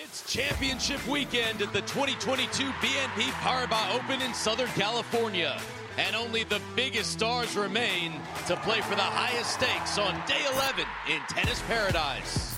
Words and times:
It's 0.00 0.32
championship 0.32 1.04
weekend 1.08 1.60
at 1.60 1.72
the 1.72 1.80
2022 1.80 2.62
BNP 2.62 3.30
Paribas 3.42 3.96
Open 3.96 4.22
in 4.22 4.32
Southern 4.32 4.68
California. 4.68 5.60
And 5.96 6.14
only 6.14 6.44
the 6.44 6.60
biggest 6.76 7.10
stars 7.10 7.56
remain 7.56 8.12
to 8.46 8.54
play 8.58 8.80
for 8.80 8.94
the 8.94 9.02
highest 9.02 9.54
stakes 9.54 9.98
on 9.98 10.14
day 10.28 10.40
11 10.54 10.84
in 11.10 11.20
tennis 11.22 11.60
paradise. 11.62 12.56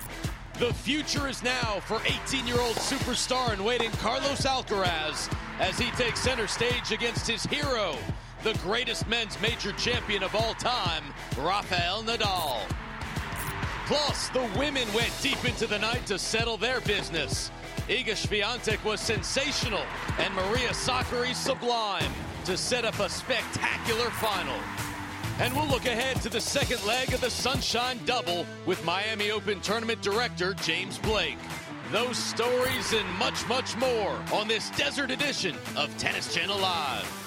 The 0.59 0.75
future 0.75 1.29
is 1.29 1.43
now 1.43 1.81
for 1.87 2.03
18 2.05 2.47
year 2.47 2.61
old 2.61 2.77
superstar 2.77 3.55
in 3.55 3.65
waiting 3.65 3.91
Carlos 3.93 4.43
Alcaraz 4.43 5.33
as 5.61 5.79
he 5.79 5.91
takes 5.93 6.21
center 6.21 6.47
stage 6.47 6.93
against 6.93 7.27
his 7.27 7.45
hero, 7.45 7.97
the 8.43 8.53
greatest 8.59 9.09
men's 9.09 9.41
major 9.41 9.73
champion 9.73 10.23
of 10.23 10.35
all 10.35 10.53
time, 10.53 11.05
Rafael 11.39 12.03
Nadal. 12.03 12.61
Plus, 13.91 14.29
the 14.29 14.49
women 14.57 14.87
went 14.95 15.11
deep 15.21 15.45
into 15.45 15.67
the 15.67 15.81
night 15.81 16.07
to 16.07 16.17
settle 16.17 16.57
their 16.57 16.81
business. 16.83 17.51
Iga 17.89 18.15
Swiatek 18.15 18.85
was 18.85 19.01
sensational, 19.01 19.83
and 20.21 20.33
Maria 20.33 20.69
Sakkari 20.69 21.35
sublime 21.35 22.13
to 22.45 22.57
set 22.57 22.85
up 22.85 23.01
a 23.01 23.09
spectacular 23.09 24.09
final. 24.11 24.55
And 25.41 25.53
we'll 25.57 25.67
look 25.67 25.87
ahead 25.87 26.23
to 26.23 26.29
the 26.29 26.41
second 26.41 26.87
leg 26.87 27.13
of 27.13 27.21
the 27.21 27.31
Sunshine 27.31 27.99
Double 28.05 28.47
with 28.65 28.85
Miami 28.85 29.33
Open 29.33 29.59
Tournament 29.59 30.01
Director 30.03 30.55
James 30.55 30.97
Blake. 30.99 31.39
Those 31.91 32.17
stories 32.17 32.93
and 32.93 33.09
much, 33.19 33.45
much 33.49 33.77
more 33.77 34.23
on 34.33 34.47
this 34.47 34.71
desert 34.71 35.11
edition 35.11 35.57
of 35.77 35.93
Tennis 35.99 36.33
Channel 36.33 36.59
Live. 36.59 37.20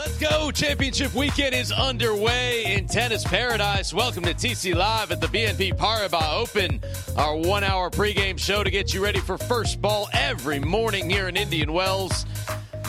Let's 0.00 0.16
go. 0.16 0.50
Championship 0.50 1.14
weekend 1.14 1.54
is 1.54 1.70
underway 1.72 2.72
in 2.74 2.86
tennis 2.86 3.22
paradise. 3.22 3.92
Welcome 3.92 4.22
to 4.22 4.32
TC 4.32 4.74
Live 4.74 5.10
at 5.10 5.20
the 5.20 5.26
BNP 5.26 5.76
Paribas 5.76 6.38
Open, 6.40 6.82
our 7.18 7.36
one 7.36 7.64
hour 7.64 7.90
pregame 7.90 8.38
show 8.38 8.64
to 8.64 8.70
get 8.70 8.94
you 8.94 9.04
ready 9.04 9.20
for 9.20 9.36
first 9.36 9.82
ball 9.82 10.08
every 10.14 10.58
morning 10.58 11.10
here 11.10 11.28
in 11.28 11.36
Indian 11.36 11.74
Wells. 11.74 12.24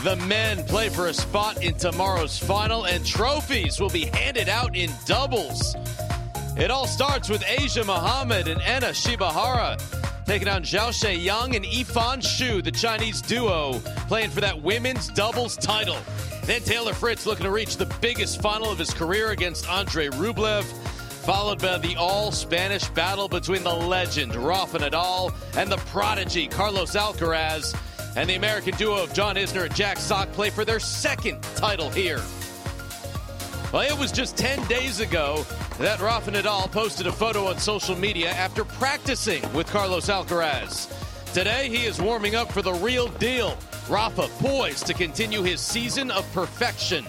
The 0.06 0.16
men 0.26 0.64
play 0.68 0.88
for 0.88 1.08
a 1.08 1.14
spot 1.14 1.62
in 1.62 1.74
tomorrow's 1.74 2.40
final, 2.40 2.86
and 2.86 3.06
trophies 3.06 3.82
will 3.82 3.90
be 3.90 4.06
handed 4.06 4.48
out 4.48 4.78
in 4.78 4.90
doubles. 5.06 5.76
It 6.58 6.72
all 6.72 6.88
starts 6.88 7.28
with 7.28 7.44
Asia 7.46 7.84
Muhammad 7.84 8.48
and 8.48 8.62
Ena 8.62 8.92
Shibahara 8.92 9.78
taking 10.26 10.48
on 10.48 10.64
Zhao 10.64 11.22
Yang 11.22 11.58
and 11.58 11.66
Yifan 11.66 12.22
Xu, 12.22 12.64
the 12.64 12.72
Chinese 12.72 13.22
duo, 13.22 13.82
playing 14.08 14.30
for 14.30 14.40
that 14.40 14.62
women's 14.62 15.10
doubles 15.10 15.58
title. 15.58 15.98
Then 16.46 16.62
Taylor 16.64 16.94
Fritz 16.94 17.26
looking 17.26 17.46
to 17.46 17.52
reach 17.52 17.78
the 17.78 17.86
biggest 18.02 18.42
final 18.42 18.72
of 18.72 18.80
his 18.80 18.94
career 18.94 19.30
against 19.30 19.70
Andre 19.70 20.08
Rublev, 20.08 20.64
followed 20.64 21.62
by 21.62 21.78
the 21.78 21.96
all 21.96 22.32
Spanish 22.32 22.88
battle 22.90 23.28
between 23.28 23.64
the 23.64 23.74
legend 23.74 24.36
Rafa 24.36 24.80
Nadal 24.80 25.34
and 25.56 25.72
the 25.72 25.78
prodigy 25.78 26.48
Carlos 26.48 26.96
Alcaraz. 26.96 27.78
And 28.18 28.30
the 28.30 28.36
American 28.36 28.76
duo 28.76 29.04
of 29.04 29.14
John 29.14 29.36
Isner 29.36 29.66
and 29.66 29.76
Jack 29.76 29.98
Sock 29.98 30.32
play 30.34 30.50
for 30.50 30.66
their 30.66 30.80
second 30.80 31.42
title 31.56 31.90
here. 31.90 32.22
Well, 33.72 33.90
it 33.90 33.98
was 33.98 34.12
just 34.12 34.36
10 34.36 34.68
days 34.68 35.00
ago 35.00 35.46
that 35.80 36.02
Rafa 36.02 36.32
Nadal 36.32 36.70
posted 36.72 37.08
a 37.08 37.12
photo 37.12 37.48
on 37.48 37.58
social 37.58 37.96
media 37.96 38.32
after 38.32 38.66
practicing 38.66 39.42
with 39.54 39.68
Carlos 39.68 40.10
Alcaraz. 40.10 40.92
Today, 41.34 41.70
he 41.70 41.86
is 41.86 42.02
warming 42.02 42.36
up 42.36 42.52
for 42.52 42.62
the 42.62 42.74
real 42.74 43.08
deal. 43.08 43.58
Rafa 43.88 44.28
poised 44.40 44.86
to 44.88 44.94
continue 44.94 45.42
his 45.42 45.62
season 45.62 46.12
of 46.12 46.30
perfection. 46.34 47.06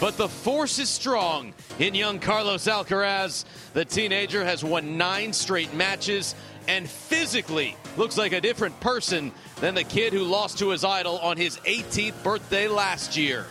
But 0.00 0.16
the 0.16 0.28
force 0.28 0.80
is 0.80 0.88
strong 0.88 1.54
in 1.78 1.94
young 1.94 2.18
Carlos 2.18 2.66
Alcaraz. 2.66 3.44
The 3.74 3.84
teenager 3.84 4.44
has 4.44 4.64
won 4.64 4.96
nine 4.96 5.32
straight 5.32 5.72
matches 5.72 6.34
and 6.66 6.90
physically 6.90 7.76
looks 7.96 8.18
like 8.18 8.32
a 8.32 8.40
different 8.40 8.78
person 8.80 9.30
than 9.60 9.76
the 9.76 9.84
kid 9.84 10.12
who 10.12 10.24
lost 10.24 10.58
to 10.58 10.70
his 10.70 10.82
idol 10.82 11.18
on 11.18 11.36
his 11.36 11.58
18th 11.58 12.20
birthday 12.24 12.66
last 12.66 13.16
year. 13.16 13.46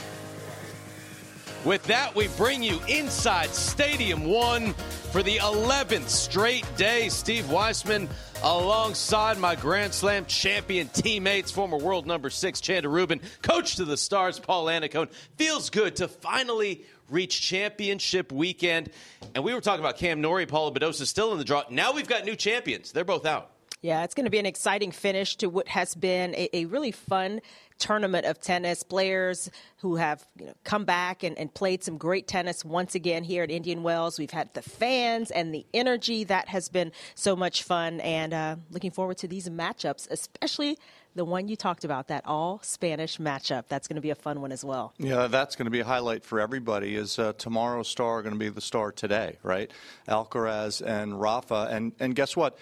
With 1.65 1.83
that, 1.83 2.15
we 2.15 2.27
bring 2.29 2.63
you 2.63 2.79
inside 2.87 3.49
Stadium 3.49 4.25
One 4.25 4.73
for 5.11 5.21
the 5.23 5.37
11th 5.37 6.07
straight 6.07 6.65
day. 6.77 7.09
Steve 7.09 7.49
Weissman 7.49 8.07
alongside 8.43 9.37
my 9.37 9.55
Grand 9.55 9.93
Slam 9.93 10.25
champion 10.25 10.87
teammates, 10.87 11.51
former 11.51 11.77
world 11.77 12.05
number 12.05 12.29
six 12.29 12.61
Chanda 12.61 12.87
Rubin, 12.87 13.19
coach 13.41 13.77
to 13.77 13.85
the 13.85 13.97
stars 13.97 14.39
Paul 14.39 14.65
Annacone. 14.67 15.11
Feels 15.35 15.69
good 15.69 15.97
to 15.97 16.07
finally 16.07 16.85
reach 17.09 17.41
championship 17.41 18.31
weekend. 18.31 18.89
And 19.33 19.43
we 19.43 19.53
were 19.53 19.61
talking 19.61 19.81
about 19.83 19.97
Cam 19.97 20.21
Norrie, 20.21 20.45
Paula 20.45 20.71
Badosa 20.71 21.05
still 21.05 21.31
in 21.33 21.37
the 21.37 21.43
draw. 21.43 21.63
Now 21.69 21.91
we've 21.91 22.07
got 22.07 22.23
new 22.23 22.35
champions. 22.35 22.91
They're 22.91 23.03
both 23.03 23.25
out. 23.25 23.51
Yeah, 23.81 24.03
it's 24.03 24.15
going 24.15 24.25
to 24.25 24.31
be 24.31 24.39
an 24.39 24.45
exciting 24.45 24.91
finish 24.91 25.35
to 25.37 25.47
what 25.47 25.67
has 25.67 25.93
been 25.93 26.33
a, 26.35 26.49
a 26.51 26.65
really 26.65 26.91
fun 26.91 27.41
tournament 27.77 28.25
of 28.25 28.39
tennis 28.39 28.83
players 28.83 29.49
who 29.77 29.95
have 29.95 30.25
you 30.39 30.47
know, 30.47 30.53
come 30.63 30.85
back 30.85 31.23
and, 31.23 31.37
and, 31.37 31.53
played 31.53 31.83
some 31.83 31.97
great 31.97 32.27
tennis 32.27 32.65
once 32.65 32.95
again 32.95 33.23
here 33.23 33.43
at 33.43 33.51
Indian 33.51 33.83
Wells. 33.83 34.19
We've 34.19 34.31
had 34.31 34.53
the 34.53 34.61
fans 34.61 35.31
and 35.31 35.53
the 35.53 35.65
energy 35.73 36.23
that 36.25 36.47
has 36.49 36.69
been 36.69 36.91
so 37.15 37.35
much 37.35 37.63
fun, 37.63 37.99
and 38.01 38.33
uh, 38.33 38.55
looking 38.71 38.91
forward 38.91 39.17
to 39.19 39.27
these 39.27 39.49
matchups, 39.49 40.07
especially 40.11 40.77
the 41.15 41.25
one 41.25 41.47
you 41.47 41.55
talked 41.55 41.83
about, 41.83 42.07
that 42.07 42.25
all 42.25 42.59
Spanish 42.63 43.17
matchup. 43.17 43.65
That's 43.67 43.87
going 43.87 43.95
to 43.95 44.01
be 44.01 44.11
a 44.11 44.15
fun 44.15 44.41
one 44.41 44.51
as 44.51 44.63
well. 44.63 44.93
Yeah, 44.97 45.27
that's 45.27 45.55
going 45.55 45.65
to 45.65 45.71
be 45.71 45.79
a 45.79 45.85
highlight 45.85 46.23
for 46.23 46.39
everybody. 46.39 46.95
Is 46.95 47.17
uh, 47.19 47.33
tomorrow's 47.33 47.87
star 47.87 48.21
going 48.21 48.33
to 48.33 48.39
be 48.39 48.49
the 48.49 48.61
star 48.61 48.91
today, 48.91 49.37
right? 49.43 49.71
Alcaraz 50.07 50.85
and 50.85 51.19
Rafa, 51.19 51.67
and 51.71 51.93
and 51.99 52.15
guess 52.15 52.35
what? 52.35 52.57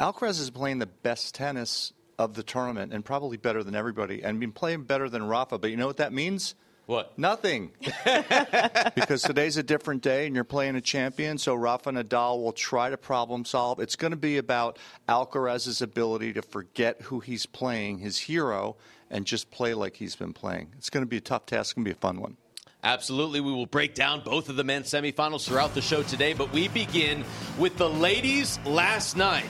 Alcaraz 0.00 0.40
is 0.40 0.50
playing 0.50 0.80
the 0.80 0.86
best 0.86 1.34
tennis 1.34 1.92
of 2.18 2.34
the 2.34 2.42
tournament 2.42 2.92
and 2.92 3.04
probably 3.04 3.36
better 3.36 3.62
than 3.62 3.74
everybody 3.74 4.22
and 4.22 4.40
been 4.40 4.52
playing 4.52 4.84
better 4.84 5.08
than 5.08 5.26
Rafa. 5.26 5.58
But 5.58 5.70
you 5.70 5.76
know 5.76 5.86
what 5.86 5.98
that 5.98 6.12
means? 6.12 6.54
What? 6.86 7.18
Nothing. 7.18 7.70
because 8.94 9.22
today's 9.22 9.56
a 9.56 9.62
different 9.62 10.02
day 10.02 10.26
and 10.26 10.34
you're 10.34 10.44
playing 10.44 10.76
a 10.76 10.82
champion, 10.82 11.38
so 11.38 11.54
Rafa 11.54 11.90
Nadal 11.90 12.42
will 12.42 12.52
try 12.52 12.90
to 12.90 12.98
problem 12.98 13.44
solve. 13.44 13.80
It's 13.80 13.96
going 13.96 14.10
to 14.10 14.18
be 14.18 14.36
about 14.36 14.78
Alcaraz's 15.08 15.80
ability 15.80 16.34
to 16.34 16.42
forget 16.42 17.00
who 17.02 17.20
he's 17.20 17.46
playing, 17.46 17.98
his 17.98 18.18
hero, 18.18 18.76
and 19.10 19.24
just 19.24 19.50
play 19.50 19.72
like 19.72 19.96
he's 19.96 20.14
been 20.14 20.34
playing. 20.34 20.72
It's 20.76 20.90
going 20.90 21.02
to 21.04 21.08
be 21.08 21.16
a 21.16 21.22
tough 21.22 21.46
task. 21.46 21.68
It's 21.68 21.72
going 21.72 21.84
to 21.84 21.88
be 21.88 21.96
a 21.96 22.00
fun 22.00 22.20
one. 22.20 22.36
Absolutely. 22.82 23.40
We 23.40 23.50
will 23.50 23.64
break 23.64 23.94
down 23.94 24.20
both 24.20 24.50
of 24.50 24.56
the 24.56 24.64
men's 24.64 24.90
semifinals 24.90 25.46
throughout 25.46 25.74
the 25.74 25.80
show 25.80 26.02
today, 26.02 26.34
but 26.34 26.52
we 26.52 26.68
begin 26.68 27.24
with 27.58 27.78
the 27.78 27.88
ladies 27.88 28.58
last 28.66 29.16
night. 29.16 29.48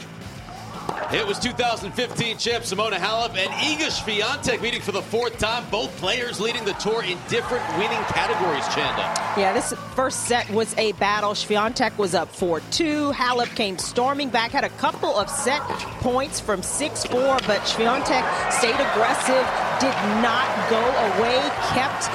It 1.12 1.26
was 1.26 1.38
2015 1.38 2.38
champ 2.38 2.64
Simona 2.64 2.96
Halep 2.96 3.36
and 3.36 3.50
Iga 3.50 3.88
Swiatek 3.88 4.60
meeting 4.60 4.80
for 4.80 4.92
the 4.92 5.02
fourth 5.02 5.38
time. 5.38 5.64
Both 5.70 5.96
players 5.98 6.40
leading 6.40 6.64
the 6.64 6.72
tour 6.74 7.04
in 7.04 7.18
different 7.28 7.64
winning 7.78 8.02
categories, 8.08 8.66
Chanda. 8.74 9.02
Yeah, 9.40 9.52
this 9.52 9.72
first 9.94 10.24
set 10.24 10.50
was 10.50 10.74
a 10.76 10.92
battle. 10.92 11.30
Swiatek 11.30 11.96
was 11.98 12.14
up 12.14 12.32
4-2. 12.32 13.12
Halep 13.12 13.54
came 13.54 13.78
storming 13.78 14.28
back, 14.28 14.50
had 14.50 14.64
a 14.64 14.68
couple 14.70 15.16
of 15.16 15.30
set 15.30 15.62
points 16.00 16.40
from 16.40 16.62
6-4, 16.62 17.46
but 17.46 17.60
Swiatek 17.60 18.52
stayed 18.52 18.74
aggressive, 18.74 19.46
did 19.80 19.94
not 20.20 20.48
go 20.68 20.82
away, 21.14 21.38
kept 21.74 22.10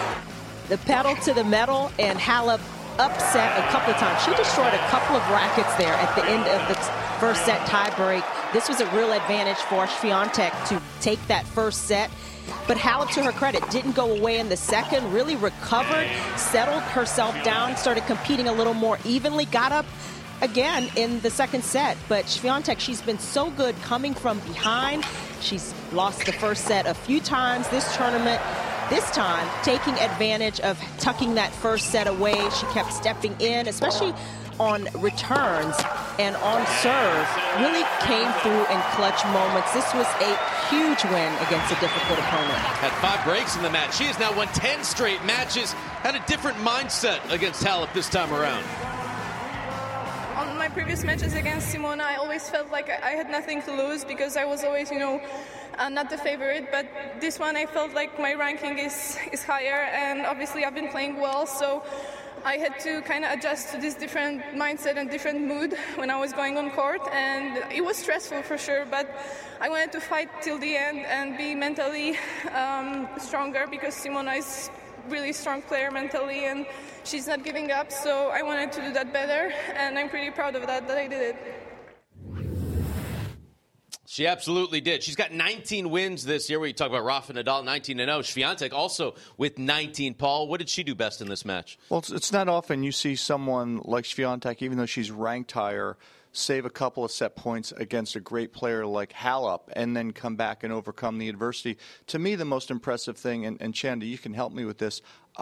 the 0.67 0.77
pedal 0.79 1.15
to 1.15 1.33
the 1.33 1.43
metal, 1.43 1.91
and 1.99 2.19
Halep 2.19 2.59
upset 2.99 3.57
a 3.57 3.67
couple 3.71 3.93
of 3.93 3.99
times. 3.99 4.21
She 4.23 4.35
destroyed 4.35 4.73
a 4.73 4.87
couple 4.89 5.15
of 5.15 5.27
rackets 5.29 5.73
there 5.75 5.93
at 5.93 6.13
the 6.15 6.25
end 6.25 6.43
of 6.47 6.67
the 6.67 6.75
first 7.19 7.45
set 7.45 7.59
tiebreak. 7.67 8.23
This 8.53 8.67
was 8.67 8.81
a 8.81 8.85
real 8.95 9.13
advantage 9.13 9.57
for 9.57 9.85
Swiatek 9.85 10.67
to 10.67 10.81
take 11.01 11.25
that 11.27 11.45
first 11.47 11.83
set. 11.83 12.11
But 12.67 12.77
Halep, 12.77 13.11
to 13.13 13.23
her 13.23 13.31
credit, 13.31 13.67
didn't 13.69 13.93
go 13.93 14.15
away 14.15 14.39
in 14.39 14.49
the 14.49 14.57
second, 14.57 15.11
really 15.13 15.35
recovered, 15.35 16.07
settled 16.35 16.81
herself 16.83 17.41
down, 17.43 17.77
started 17.77 18.05
competing 18.05 18.47
a 18.47 18.53
little 18.53 18.73
more 18.73 18.97
evenly, 19.05 19.45
got 19.45 19.71
up 19.71 19.85
again 20.41 20.89
in 20.95 21.19
the 21.21 21.29
second 21.29 21.63
set. 21.63 21.97
But 22.07 22.25
Swiatek, 22.25 22.79
she's 22.79 23.01
been 23.01 23.19
so 23.19 23.49
good 23.51 23.75
coming 23.81 24.13
from 24.13 24.39
behind. 24.39 25.05
She's 25.41 25.73
lost 25.91 26.25
the 26.25 26.33
first 26.33 26.65
set 26.65 26.85
a 26.85 26.93
few 26.93 27.19
times 27.19 27.67
this 27.69 27.95
tournament. 27.95 28.41
This 28.89 29.09
time, 29.11 29.47
taking 29.63 29.93
advantage 29.95 30.59
of 30.61 30.79
tucking 30.97 31.35
that 31.35 31.51
first 31.51 31.91
set 31.91 32.07
away. 32.07 32.33
She 32.49 32.65
kept 32.67 32.91
stepping 32.91 33.39
in, 33.39 33.67
especially 33.67 34.13
on 34.59 34.87
returns 34.95 35.75
and 36.19 36.35
on 36.37 36.65
serve 36.81 37.27
really 37.59 37.85
came 38.01 38.29
through 38.41 38.65
in 38.67 38.81
clutch 38.91 39.23
moments. 39.31 39.71
This 39.73 39.93
was 39.93 40.07
a 40.19 40.35
huge 40.69 41.03
win 41.05 41.33
against 41.47 41.71
a 41.71 41.79
difficult 41.79 42.19
opponent. 42.19 42.59
Had 42.81 42.91
five 42.99 43.23
breaks 43.23 43.55
in 43.55 43.63
the 43.63 43.69
match. 43.69 43.95
She 43.95 44.05
has 44.05 44.19
now 44.19 44.35
won 44.35 44.47
10 44.47 44.83
straight 44.83 45.23
matches. 45.23 45.71
Had 46.03 46.15
a 46.15 46.23
different 46.27 46.57
mindset 46.57 47.19
against 47.31 47.63
Halep 47.63 47.93
this 47.93 48.09
time 48.09 48.33
around 48.33 48.63
previous 50.79 51.03
matches 51.03 51.33
against 51.33 51.75
Simona, 51.75 52.03
I 52.03 52.15
always 52.15 52.49
felt 52.49 52.71
like 52.71 52.89
I 52.89 53.09
had 53.09 53.29
nothing 53.29 53.61
to 53.63 53.71
lose 53.73 54.05
because 54.05 54.37
I 54.37 54.45
was 54.45 54.63
always, 54.63 54.89
you 54.89 54.97
know, 54.97 55.19
uh, 55.77 55.89
not 55.89 56.09
the 56.09 56.17
favorite. 56.17 56.69
But 56.71 56.87
this 57.19 57.37
one, 57.37 57.57
I 57.57 57.65
felt 57.65 57.93
like 57.93 58.17
my 58.17 58.33
ranking 58.33 58.79
is 58.79 59.17
is 59.33 59.43
higher, 59.43 59.81
and 60.03 60.25
obviously 60.25 60.63
I've 60.63 60.75
been 60.81 60.87
playing 60.87 61.19
well, 61.19 61.45
so. 61.45 61.83
I 62.45 62.55
had 62.55 62.79
to 62.87 63.01
kind 63.01 63.25
of 63.25 63.31
adjust 63.31 63.73
to 63.73 63.77
this 63.77 63.95
different 63.95 64.41
mindset 64.55 64.95
and 64.95 65.09
different 65.09 65.41
mood 65.41 65.75
when 65.97 66.09
I 66.09 66.17
was 66.17 66.31
going 66.31 66.57
on 66.57 66.71
court, 66.71 67.01
and 67.11 67.57
it 67.69 67.83
was 67.83 67.97
stressful 67.97 68.43
for 68.43 68.57
sure. 68.57 68.85
But 68.85 69.07
I 69.59 69.67
wanted 69.67 69.91
to 69.91 69.99
fight 69.99 70.29
till 70.41 70.57
the 70.57 70.77
end 70.77 70.99
and 70.99 71.37
be 71.37 71.53
mentally 71.53 72.17
um, 72.55 73.09
stronger 73.17 73.67
because 73.69 73.93
Simona 73.93 74.37
is 74.37 74.71
really 75.07 75.33
strong 75.33 75.61
player 75.61 75.91
mentally 75.91 76.45
and 76.45 76.65
she's 77.03 77.27
not 77.27 77.43
giving 77.43 77.71
up. 77.71 77.91
So 77.91 78.29
I 78.29 78.41
wanted 78.41 78.71
to 78.73 78.81
do 78.81 78.93
that 78.93 79.13
better, 79.13 79.53
and 79.75 79.97
I'm 79.97 80.09
pretty 80.09 80.31
proud 80.31 80.55
of 80.55 80.65
that 80.67 80.87
that 80.87 80.97
I 80.97 81.07
did 81.07 81.35
it. 81.35 81.59
She 84.05 84.25
absolutely 84.25 84.81
did. 84.81 85.03
She's 85.03 85.15
got 85.15 85.31
19 85.31 85.91
wins 85.91 86.25
this 86.25 86.49
year. 86.49 86.59
We 86.59 86.73
talk 86.73 86.89
about 86.89 87.05
Rafa 87.05 87.31
Nadal, 87.31 87.63
19 87.63 87.99
and 87.99 88.09
0. 88.09 88.21
Swiatek 88.21 88.73
also 88.73 89.13
with 89.37 89.59
19. 89.59 90.15
Paul, 90.15 90.47
what 90.47 90.57
did 90.57 90.67
she 90.67 90.81
do 90.83 90.95
best 90.95 91.21
in 91.21 91.29
this 91.29 91.45
match? 91.45 91.77
Well, 91.89 91.99
it's, 91.99 92.09
it's 92.09 92.31
not 92.31 92.49
often 92.49 92.81
you 92.81 92.91
see 92.91 93.15
someone 93.15 93.81
like 93.85 94.05
Swiatek, 94.05 94.63
even 94.63 94.79
though 94.79 94.87
she's 94.87 95.11
ranked 95.11 95.51
higher, 95.51 95.95
save 96.39 96.65
a 96.65 96.69
couple 96.69 97.03
of 97.03 97.11
set 97.11 97.35
points 97.35 97.71
against 97.73 98.15
a 98.15 98.19
great 98.19 98.53
player 98.53 98.85
like 98.85 99.13
Halep 99.13 99.61
and 99.73 99.95
then 99.95 100.11
come 100.11 100.35
back 100.35 100.63
and 100.63 100.73
overcome 100.73 101.17
the 101.17 101.29
adversity. 101.29 101.77
To 102.07 102.19
me, 102.19 102.35
the 102.35 102.45
most 102.45 102.71
impressive 102.71 103.17
thing, 103.17 103.45
and, 103.45 103.61
and 103.61 103.73
Chanda, 103.73 104.05
you 104.05 104.17
can 104.17 104.33
help 104.33 104.53
me 104.53 104.65
with 104.65 104.77
this, 104.77 105.01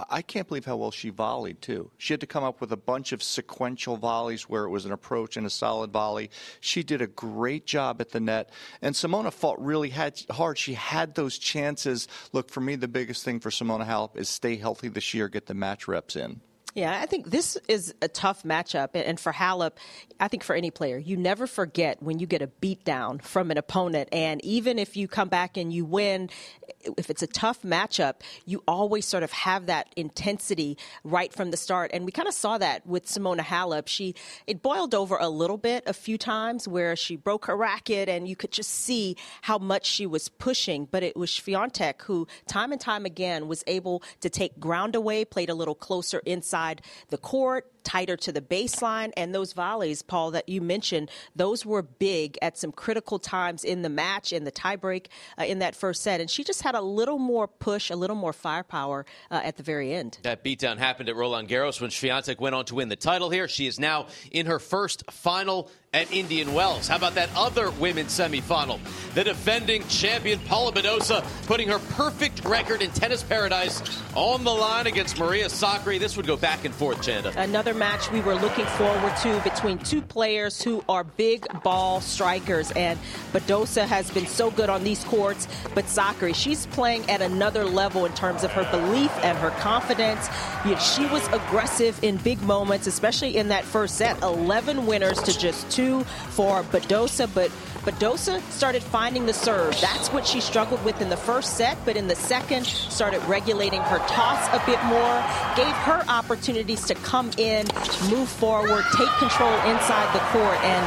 I 0.09 0.21
can't 0.21 0.47
believe 0.47 0.65
how 0.65 0.75
well 0.75 0.91
she 0.91 1.09
volleyed, 1.09 1.61
too. 1.61 1.89
She 1.97 2.13
had 2.13 2.21
to 2.21 2.27
come 2.27 2.43
up 2.43 2.61
with 2.61 2.71
a 2.71 2.77
bunch 2.77 3.13
of 3.13 3.23
sequential 3.23 3.97
volleys 3.97 4.43
where 4.43 4.65
it 4.65 4.69
was 4.69 4.85
an 4.85 4.91
approach 4.91 5.37
and 5.37 5.47
a 5.47 5.49
solid 5.49 5.91
volley. 5.91 6.29
She 6.59 6.83
did 6.83 7.01
a 7.01 7.07
great 7.07 7.65
job 7.65 8.01
at 8.01 8.11
the 8.11 8.19
net. 8.19 8.51
And 8.81 8.93
Simona 8.93 9.31
fought 9.31 9.63
really 9.63 9.89
hard. 9.89 10.57
She 10.57 10.73
had 10.73 11.15
those 11.15 11.37
chances. 11.37 12.07
Look, 12.31 12.49
for 12.49 12.61
me, 12.61 12.75
the 12.75 12.87
biggest 12.87 13.23
thing 13.23 13.39
for 13.39 13.49
Simona 13.49 13.87
Halep 13.87 14.17
is 14.17 14.29
stay 14.29 14.57
healthy 14.57 14.89
this 14.89 15.13
year, 15.13 15.29
get 15.29 15.47
the 15.47 15.53
match 15.53 15.87
reps 15.87 16.15
in. 16.15 16.41
Yeah, 16.75 16.99
I 17.01 17.07
think 17.07 17.31
this 17.31 17.57
is 17.67 17.95
a 18.03 18.07
tough 18.07 18.43
matchup. 18.43 18.89
And 18.93 19.19
for 19.19 19.33
Halep, 19.33 19.71
I 20.19 20.27
think 20.27 20.43
for 20.43 20.55
any 20.55 20.69
player, 20.69 20.99
you 20.99 21.17
never 21.17 21.47
forget 21.47 22.03
when 22.03 22.19
you 22.19 22.27
get 22.27 22.43
a 22.43 22.47
beatdown 22.47 23.19
from 23.19 23.49
an 23.49 23.57
opponent. 23.57 24.09
And 24.11 24.45
even 24.45 24.77
if 24.77 24.95
you 24.95 25.07
come 25.07 25.27
back 25.27 25.57
and 25.57 25.73
you 25.73 25.85
win, 25.85 26.29
if 26.95 27.09
it's 27.09 27.23
a 27.23 27.27
tough 27.27 27.63
matchup, 27.63 28.21
you 28.45 28.63
always 28.67 29.07
sort 29.07 29.23
of 29.23 29.31
have 29.31 29.65
that 29.65 29.91
intensity 29.95 30.77
right 31.03 31.33
from 31.33 31.49
the 31.49 31.57
start. 31.57 31.89
And 31.95 32.05
we 32.05 32.11
kind 32.11 32.27
of 32.27 32.35
saw 32.35 32.59
that 32.59 32.85
with 32.85 33.07
Simona 33.07 33.41
Halep. 33.41 33.87
She 33.87 34.13
it 34.45 34.61
boiled 34.61 34.93
over 34.93 35.17
a 35.17 35.29
little 35.29 35.57
bit 35.57 35.83
a 35.87 35.93
few 35.93 36.19
times 36.19 36.67
where 36.67 36.95
she 36.95 37.15
broke 37.15 37.45
her 37.47 37.57
racket, 37.57 38.07
and 38.07 38.27
you 38.27 38.35
could 38.35 38.51
just 38.51 38.69
see 38.69 39.15
how 39.41 39.57
much 39.57 39.87
she 39.87 40.05
was 40.05 40.29
pushing. 40.29 40.87
But 40.91 41.01
it 41.01 41.17
was 41.17 41.31
Swiatek 41.31 42.03
who, 42.03 42.27
time 42.47 42.71
and 42.71 42.79
time 42.79 43.05
again, 43.05 43.47
was 43.47 43.63
able 43.65 44.03
to 44.21 44.29
take 44.29 44.59
ground 44.59 44.93
away, 44.93 45.25
played 45.25 45.49
a 45.49 45.55
little 45.55 45.73
closer 45.73 46.19
inside 46.19 46.66
the 47.09 47.17
court, 47.17 47.71
tighter 47.87 48.17
to 48.17 48.31
the 48.31 48.41
baseline. 48.41 49.11
And 49.15 49.33
those 49.33 49.53
volleys, 49.53 50.01
Paul, 50.01 50.31
that 50.31 50.49
you 50.49 50.61
mentioned, 50.61 51.09
those 51.35 51.65
were 51.65 51.81
big 51.81 52.37
at 52.41 52.57
some 52.57 52.71
critical 52.71 53.17
times 53.17 53.63
in 53.63 53.81
the 53.81 53.89
match, 53.89 54.33
in 54.33 54.43
the 54.43 54.51
tiebreak, 54.51 55.07
uh, 55.39 55.45
in 55.45 55.59
that 55.59 55.75
first 55.75 56.03
set. 56.03 56.19
And 56.19 56.29
she 56.29 56.43
just 56.43 56.61
had 56.61 56.75
a 56.75 56.81
little 56.81 57.17
more 57.17 57.47
push, 57.47 57.89
a 57.89 57.95
little 57.95 58.15
more 58.15 58.33
firepower 58.33 59.05
uh, 59.31 59.41
at 59.43 59.55
the 59.55 59.63
very 59.63 59.93
end. 59.93 60.19
That 60.23 60.43
beatdown 60.43 60.77
happened 60.77 61.09
at 61.09 61.15
Roland 61.15 61.47
Garros 61.47 61.79
when 61.79 61.89
Swiatek 61.89 62.39
went 62.39 62.55
on 62.55 62.65
to 62.65 62.75
win 62.75 62.89
the 62.89 62.95
title 62.95 63.29
here. 63.29 63.47
She 63.47 63.67
is 63.67 63.79
now 63.79 64.07
in 64.31 64.47
her 64.47 64.59
first 64.59 65.09
final 65.09 65.69
at 65.93 66.11
Indian 66.11 66.53
Wells. 66.53 66.87
How 66.87 66.97
about 66.97 67.15
that 67.15 67.29
other 67.35 67.71
women's 67.71 68.11
semifinal? 68.11 68.79
The 69.13 69.23
defending 69.23 69.87
champion 69.87 70.39
Paula 70.39 70.73
Badosa 70.73 71.25
putting 71.47 71.69
her 71.69 71.79
perfect 71.79 72.43
record 72.43 72.81
in 72.81 72.91
tennis 72.91 73.23
paradise 73.23 73.81
on 74.13 74.43
the 74.43 74.51
line 74.53 74.87
against 74.87 75.17
Maria 75.17 75.45
Sakkari. 75.45 75.99
This 75.99 76.17
would 76.17 76.27
go 76.27 76.35
back 76.35 76.46
and 76.47 76.73
forth, 76.73 77.01
Chanda. 77.01 77.33
Another 77.37 77.73
match 77.73 78.11
we 78.11 78.21
were 78.21 78.35
looking 78.35 78.65
forward 78.65 79.15
to 79.17 79.39
between 79.41 79.77
two 79.79 80.01
players 80.01 80.61
who 80.61 80.83
are 80.87 81.03
big 81.03 81.45
ball 81.63 82.01
strikers. 82.01 82.71
And 82.71 82.97
Badosa 83.33 83.85
has 83.85 84.09
been 84.11 84.25
so 84.27 84.51
good 84.51 84.69
on 84.69 84.83
these 84.83 85.03
courts, 85.03 85.47
but 85.75 85.85
Sakkari, 85.85 86.33
she's 86.33 86.65
playing 86.67 87.09
at 87.09 87.21
another 87.21 87.65
level 87.65 88.05
in 88.05 88.13
terms 88.13 88.43
of 88.43 88.51
her 88.51 88.69
belief 88.71 89.11
and 89.23 89.37
her 89.37 89.51
confidence. 89.51 90.27
Yet 90.65 90.77
she 90.77 91.05
was 91.07 91.25
aggressive 91.27 92.01
in 92.03 92.17
big 92.17 92.41
moments, 92.43 92.87
especially 92.87 93.37
in 93.37 93.49
that 93.49 93.63
first 93.65 93.95
set. 93.95 94.21
11 94.21 94.85
winners 94.85 95.21
to 95.23 95.37
just 95.37 95.69
two 95.69 96.03
for 96.29 96.63
Badosa, 96.63 97.29
but 97.33 97.51
Badosa 97.87 98.41
started 98.51 98.83
finding 98.83 99.25
the 99.25 99.33
serve. 99.33 99.79
That's 99.79 100.11
what 100.11 100.27
she 100.27 100.41
struggled 100.41 100.83
with 100.83 101.01
in 101.01 101.09
the 101.09 101.15
first 101.15 101.55
set, 101.55 101.77
but 101.85 101.95
in 101.95 102.07
the 102.07 102.15
second, 102.15 102.65
started 102.65 103.23
regulating 103.25 103.81
her 103.81 103.99
toss 104.07 104.45
a 104.49 104.61
bit 104.65 104.83
more, 104.85 105.23
gave 105.55 105.73
her 105.85 106.03
opportunities 106.37 106.85
to 106.85 106.93
come 106.95 107.31
in, 107.37 107.65
move 108.11 108.29
forward, 108.29 108.83
take 108.95 109.09
control 109.17 109.53
inside 109.65 110.13
the 110.13 110.19
court, 110.29 110.57
and 110.63 110.85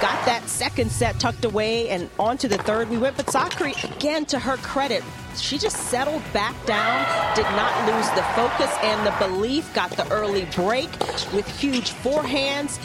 got 0.00 0.24
that 0.24 0.42
second 0.48 0.90
set 0.90 1.20
tucked 1.20 1.44
away 1.44 1.90
and 1.90 2.08
on 2.18 2.38
to 2.38 2.48
the 2.48 2.56
third 2.58 2.88
we 2.88 2.96
went. 2.96 3.14
But 3.16 3.26
Sakkari, 3.26 3.74
again, 3.96 4.24
to 4.26 4.38
her 4.38 4.56
credit, 4.58 5.04
she 5.36 5.58
just 5.58 5.76
settled 5.76 6.22
back 6.32 6.54
down, 6.64 7.04
did 7.36 7.44
not 7.54 7.86
lose 7.86 8.08
the 8.12 8.22
focus 8.34 8.74
and 8.82 9.06
the 9.06 9.14
belief, 9.18 9.72
got 9.74 9.90
the 9.90 10.10
early 10.10 10.46
break 10.56 10.90
with 11.34 11.46
huge 11.60 11.90
forehands. 11.90 12.78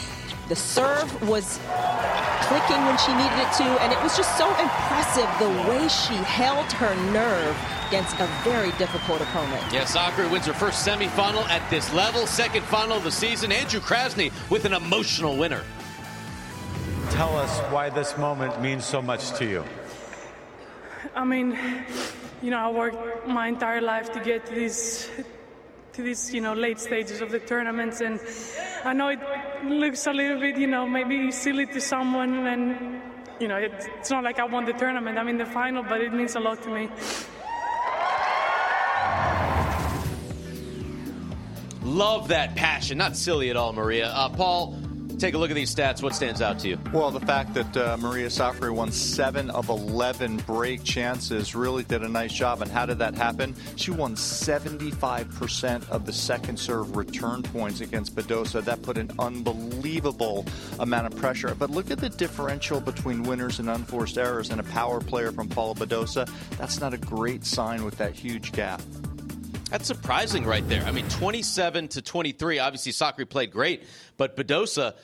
The 0.48 0.56
serve 0.56 1.28
was 1.28 1.60
clicking 2.48 2.82
when 2.86 2.96
she 2.96 3.12
needed 3.12 3.38
it 3.38 3.52
to, 3.58 3.64
and 3.82 3.92
it 3.92 4.02
was 4.02 4.16
just 4.16 4.38
so 4.38 4.48
impressive 4.48 5.28
the 5.38 5.50
way 5.68 5.86
she 5.88 6.14
held 6.24 6.72
her 6.72 6.94
nerve 7.12 7.54
against 7.88 8.18
a 8.18 8.26
very 8.44 8.70
difficult 8.78 9.20
opponent. 9.20 9.62
Yeah, 9.70 9.84
Sakkari 9.84 10.30
wins 10.30 10.46
her 10.46 10.54
first 10.54 10.86
semifinal 10.86 11.46
at 11.50 11.68
this 11.68 11.92
level, 11.92 12.26
second 12.26 12.64
final 12.64 12.96
of 12.96 13.04
the 13.04 13.10
season. 13.10 13.52
Andrew 13.52 13.80
Krasny 13.80 14.32
with 14.48 14.64
an 14.64 14.72
emotional 14.72 15.36
winner. 15.36 15.62
Tell 17.10 17.36
us 17.36 17.58
why 17.70 17.90
this 17.90 18.16
moment 18.16 18.60
means 18.62 18.86
so 18.86 19.02
much 19.02 19.32
to 19.38 19.44
you. 19.44 19.64
I 21.14 21.24
mean, 21.24 21.58
you 22.40 22.50
know, 22.50 22.58
I 22.58 22.70
worked 22.70 23.26
my 23.26 23.48
entire 23.48 23.82
life 23.82 24.12
to 24.12 24.20
get 24.20 24.46
to 24.46 24.54
these 24.54 25.10
to 25.94 26.02
these, 26.02 26.32
you 26.32 26.40
know, 26.40 26.54
late 26.54 26.78
stages 26.78 27.20
of 27.20 27.32
the 27.32 27.40
tournaments. 27.40 28.00
And 28.00 28.20
I 28.84 28.92
know 28.92 29.08
it 29.08 29.18
looks 29.64 30.06
a 30.06 30.12
little 30.12 30.40
bit, 30.40 30.56
you 30.56 30.66
know, 30.66 30.86
maybe 30.86 31.30
silly 31.30 31.66
to 31.66 31.80
someone. 31.80 32.46
And, 32.46 33.00
you 33.40 33.48
know, 33.48 33.56
it's 33.56 34.10
not 34.10 34.24
like 34.24 34.38
I 34.38 34.44
won 34.44 34.64
the 34.64 34.72
tournament. 34.72 35.18
I'm 35.18 35.28
in 35.28 35.38
the 35.38 35.46
final, 35.46 35.82
but 35.82 36.00
it 36.00 36.12
means 36.12 36.34
a 36.34 36.40
lot 36.40 36.62
to 36.62 36.70
me. 36.70 36.88
Love 41.82 42.28
that 42.28 42.54
passion. 42.54 42.98
Not 42.98 43.16
silly 43.16 43.50
at 43.50 43.56
all, 43.56 43.72
Maria. 43.72 44.08
Uh, 44.08 44.28
Paul, 44.28 44.76
Take 45.18 45.34
a 45.34 45.38
look 45.38 45.50
at 45.50 45.54
these 45.54 45.74
stats. 45.74 46.00
What 46.00 46.14
stands 46.14 46.40
out 46.40 46.60
to 46.60 46.68
you? 46.68 46.78
Well, 46.92 47.10
the 47.10 47.18
fact 47.18 47.52
that 47.54 47.76
uh, 47.76 47.96
Maria 47.96 48.28
Sakkari 48.28 48.72
won 48.72 48.92
seven 48.92 49.50
of 49.50 49.68
11 49.68 50.36
break 50.38 50.84
chances 50.84 51.56
really 51.56 51.82
did 51.82 52.02
a 52.02 52.08
nice 52.08 52.32
job. 52.32 52.62
And 52.62 52.70
how 52.70 52.86
did 52.86 53.00
that 53.00 53.16
happen? 53.16 53.56
She 53.74 53.90
won 53.90 54.14
75% 54.14 55.88
of 55.90 56.06
the 56.06 56.12
second 56.12 56.56
serve 56.56 56.94
return 56.94 57.42
points 57.42 57.80
against 57.80 58.14
Badosa. 58.14 58.64
That 58.64 58.82
put 58.82 58.96
an 58.96 59.10
unbelievable 59.18 60.46
amount 60.78 61.12
of 61.12 61.18
pressure. 61.18 61.52
But 61.58 61.70
look 61.70 61.90
at 61.90 61.98
the 61.98 62.10
differential 62.10 62.80
between 62.80 63.24
winners 63.24 63.58
and 63.58 63.68
unforced 63.68 64.18
errors 64.18 64.50
and 64.50 64.60
a 64.60 64.64
power 64.64 65.00
player 65.00 65.32
from 65.32 65.48
Paula 65.48 65.74
Badosa. 65.74 66.30
That's 66.58 66.80
not 66.80 66.94
a 66.94 66.98
great 66.98 67.44
sign 67.44 67.84
with 67.84 67.98
that 67.98 68.12
huge 68.12 68.52
gap. 68.52 68.80
That's 69.70 69.86
surprising 69.86 70.44
right 70.44 70.66
there. 70.66 70.82
I 70.84 70.92
mean, 70.92 71.06
27 71.10 71.88
to 71.88 72.02
23. 72.02 72.58
Obviously, 72.58 72.92
Sakkari 72.92 73.28
played 73.28 73.50
great, 73.50 73.84
but 74.16 74.34
Badosa 74.34 74.94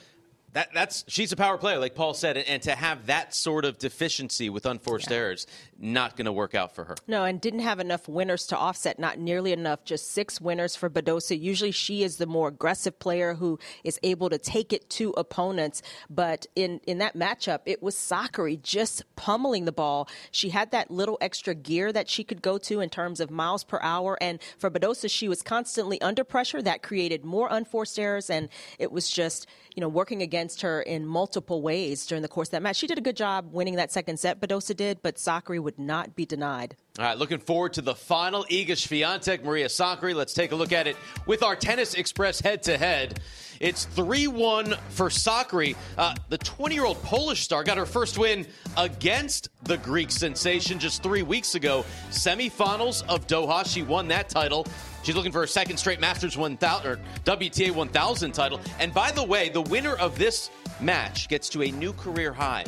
that, 0.54 0.72
that's 0.72 1.04
she's 1.08 1.32
a 1.32 1.36
power 1.36 1.58
player, 1.58 1.78
like 1.78 1.96
Paul 1.96 2.14
said, 2.14 2.36
and, 2.36 2.46
and 2.46 2.62
to 2.62 2.76
have 2.76 3.06
that 3.06 3.34
sort 3.34 3.64
of 3.64 3.78
deficiency 3.78 4.48
with 4.48 4.66
unforced 4.66 5.10
yeah. 5.10 5.16
errors, 5.16 5.48
not 5.78 6.16
going 6.16 6.26
to 6.26 6.32
work 6.32 6.54
out 6.54 6.76
for 6.76 6.84
her. 6.84 6.94
No, 7.08 7.24
and 7.24 7.40
didn't 7.40 7.60
have 7.60 7.80
enough 7.80 8.08
winners 8.08 8.46
to 8.46 8.56
offset. 8.56 9.00
Not 9.00 9.18
nearly 9.18 9.52
enough. 9.52 9.84
Just 9.84 10.12
six 10.12 10.40
winners 10.40 10.76
for 10.76 10.88
Badosa. 10.88 11.38
Usually, 11.38 11.72
she 11.72 12.04
is 12.04 12.18
the 12.18 12.26
more 12.26 12.48
aggressive 12.48 13.00
player 13.00 13.34
who 13.34 13.58
is 13.82 13.98
able 14.04 14.30
to 14.30 14.38
take 14.38 14.72
it 14.72 14.88
to 14.90 15.10
opponents. 15.16 15.82
But 16.08 16.46
in 16.54 16.80
in 16.86 16.98
that 16.98 17.16
matchup, 17.16 17.60
it 17.66 17.82
was 17.82 17.96
Sakkari 17.96 18.62
just 18.62 19.02
pummeling 19.16 19.64
the 19.64 19.72
ball. 19.72 20.08
She 20.30 20.50
had 20.50 20.70
that 20.70 20.88
little 20.88 21.18
extra 21.20 21.56
gear 21.56 21.92
that 21.92 22.08
she 22.08 22.22
could 22.22 22.42
go 22.42 22.58
to 22.58 22.78
in 22.78 22.90
terms 22.90 23.18
of 23.18 23.28
miles 23.28 23.64
per 23.64 23.80
hour, 23.82 24.16
and 24.20 24.38
for 24.56 24.70
Badosa, 24.70 25.10
she 25.10 25.28
was 25.28 25.42
constantly 25.42 26.00
under 26.00 26.22
pressure. 26.22 26.62
That 26.62 26.84
created 26.84 27.24
more 27.24 27.48
unforced 27.50 27.98
errors, 27.98 28.30
and 28.30 28.48
it 28.78 28.92
was 28.92 29.10
just 29.10 29.48
you 29.74 29.80
know, 29.80 29.88
working 29.88 30.22
against 30.22 30.43
her 30.62 30.82
in 30.82 31.06
multiple 31.06 31.62
ways 31.62 32.06
during 32.06 32.22
the 32.22 32.28
course 32.28 32.48
of 32.48 32.52
that 32.52 32.62
match. 32.62 32.76
She 32.76 32.86
did 32.86 32.98
a 32.98 33.00
good 33.00 33.16
job 33.16 33.52
winning 33.52 33.76
that 33.76 33.92
second 33.92 34.18
set, 34.18 34.40
Badosa 34.40 34.76
did, 34.76 35.02
but 35.02 35.16
Sakkari 35.16 35.60
would 35.60 35.78
not 35.78 36.14
be 36.14 36.26
denied. 36.26 36.76
All 36.98 37.04
right, 37.04 37.18
looking 37.18 37.38
forward 37.38 37.72
to 37.74 37.82
the 37.82 37.94
final. 37.94 38.44
Iga 38.44 38.70
Swiatek, 38.70 39.42
Maria 39.42 39.66
Sakkari. 39.66 40.14
Let's 40.14 40.32
take 40.32 40.52
a 40.52 40.56
look 40.56 40.72
at 40.72 40.86
it 40.86 40.96
with 41.26 41.42
our 41.42 41.56
Tennis 41.56 41.94
Express 41.94 42.40
head-to-head. 42.40 43.20
It's 43.60 43.86
3-1 43.86 44.78
for 44.90 45.08
Sakkari. 45.08 45.76
Uh, 45.96 46.14
the 46.28 46.38
20-year-old 46.38 47.02
Polish 47.02 47.42
star 47.42 47.64
got 47.64 47.78
her 47.78 47.86
first 47.86 48.18
win 48.18 48.46
against 48.76 49.48
the 49.64 49.78
Greek 49.78 50.10
sensation 50.10 50.78
just 50.78 51.02
three 51.02 51.22
weeks 51.22 51.54
ago. 51.54 51.84
Semifinals 52.10 53.04
of 53.08 53.26
Doha. 53.26 53.66
She 53.66 53.82
won 53.82 54.08
that 54.08 54.28
title. 54.28 54.66
She's 55.04 55.14
looking 55.14 55.32
for 55.32 55.40
her 55.40 55.46
second 55.46 55.76
straight 55.76 56.00
Masters 56.00 56.36
1000 56.36 56.90
or 56.90 56.98
WTA 57.24 57.70
1000 57.70 58.32
title. 58.32 58.60
And 58.80 58.92
by 58.92 59.12
the 59.12 59.22
way, 59.22 59.50
the 59.50 59.60
winner 59.60 59.94
of 59.96 60.18
this 60.18 60.50
match 60.80 61.28
gets 61.28 61.48
to 61.50 61.62
a 61.62 61.70
new 61.70 61.92
career 61.92 62.32
high 62.32 62.64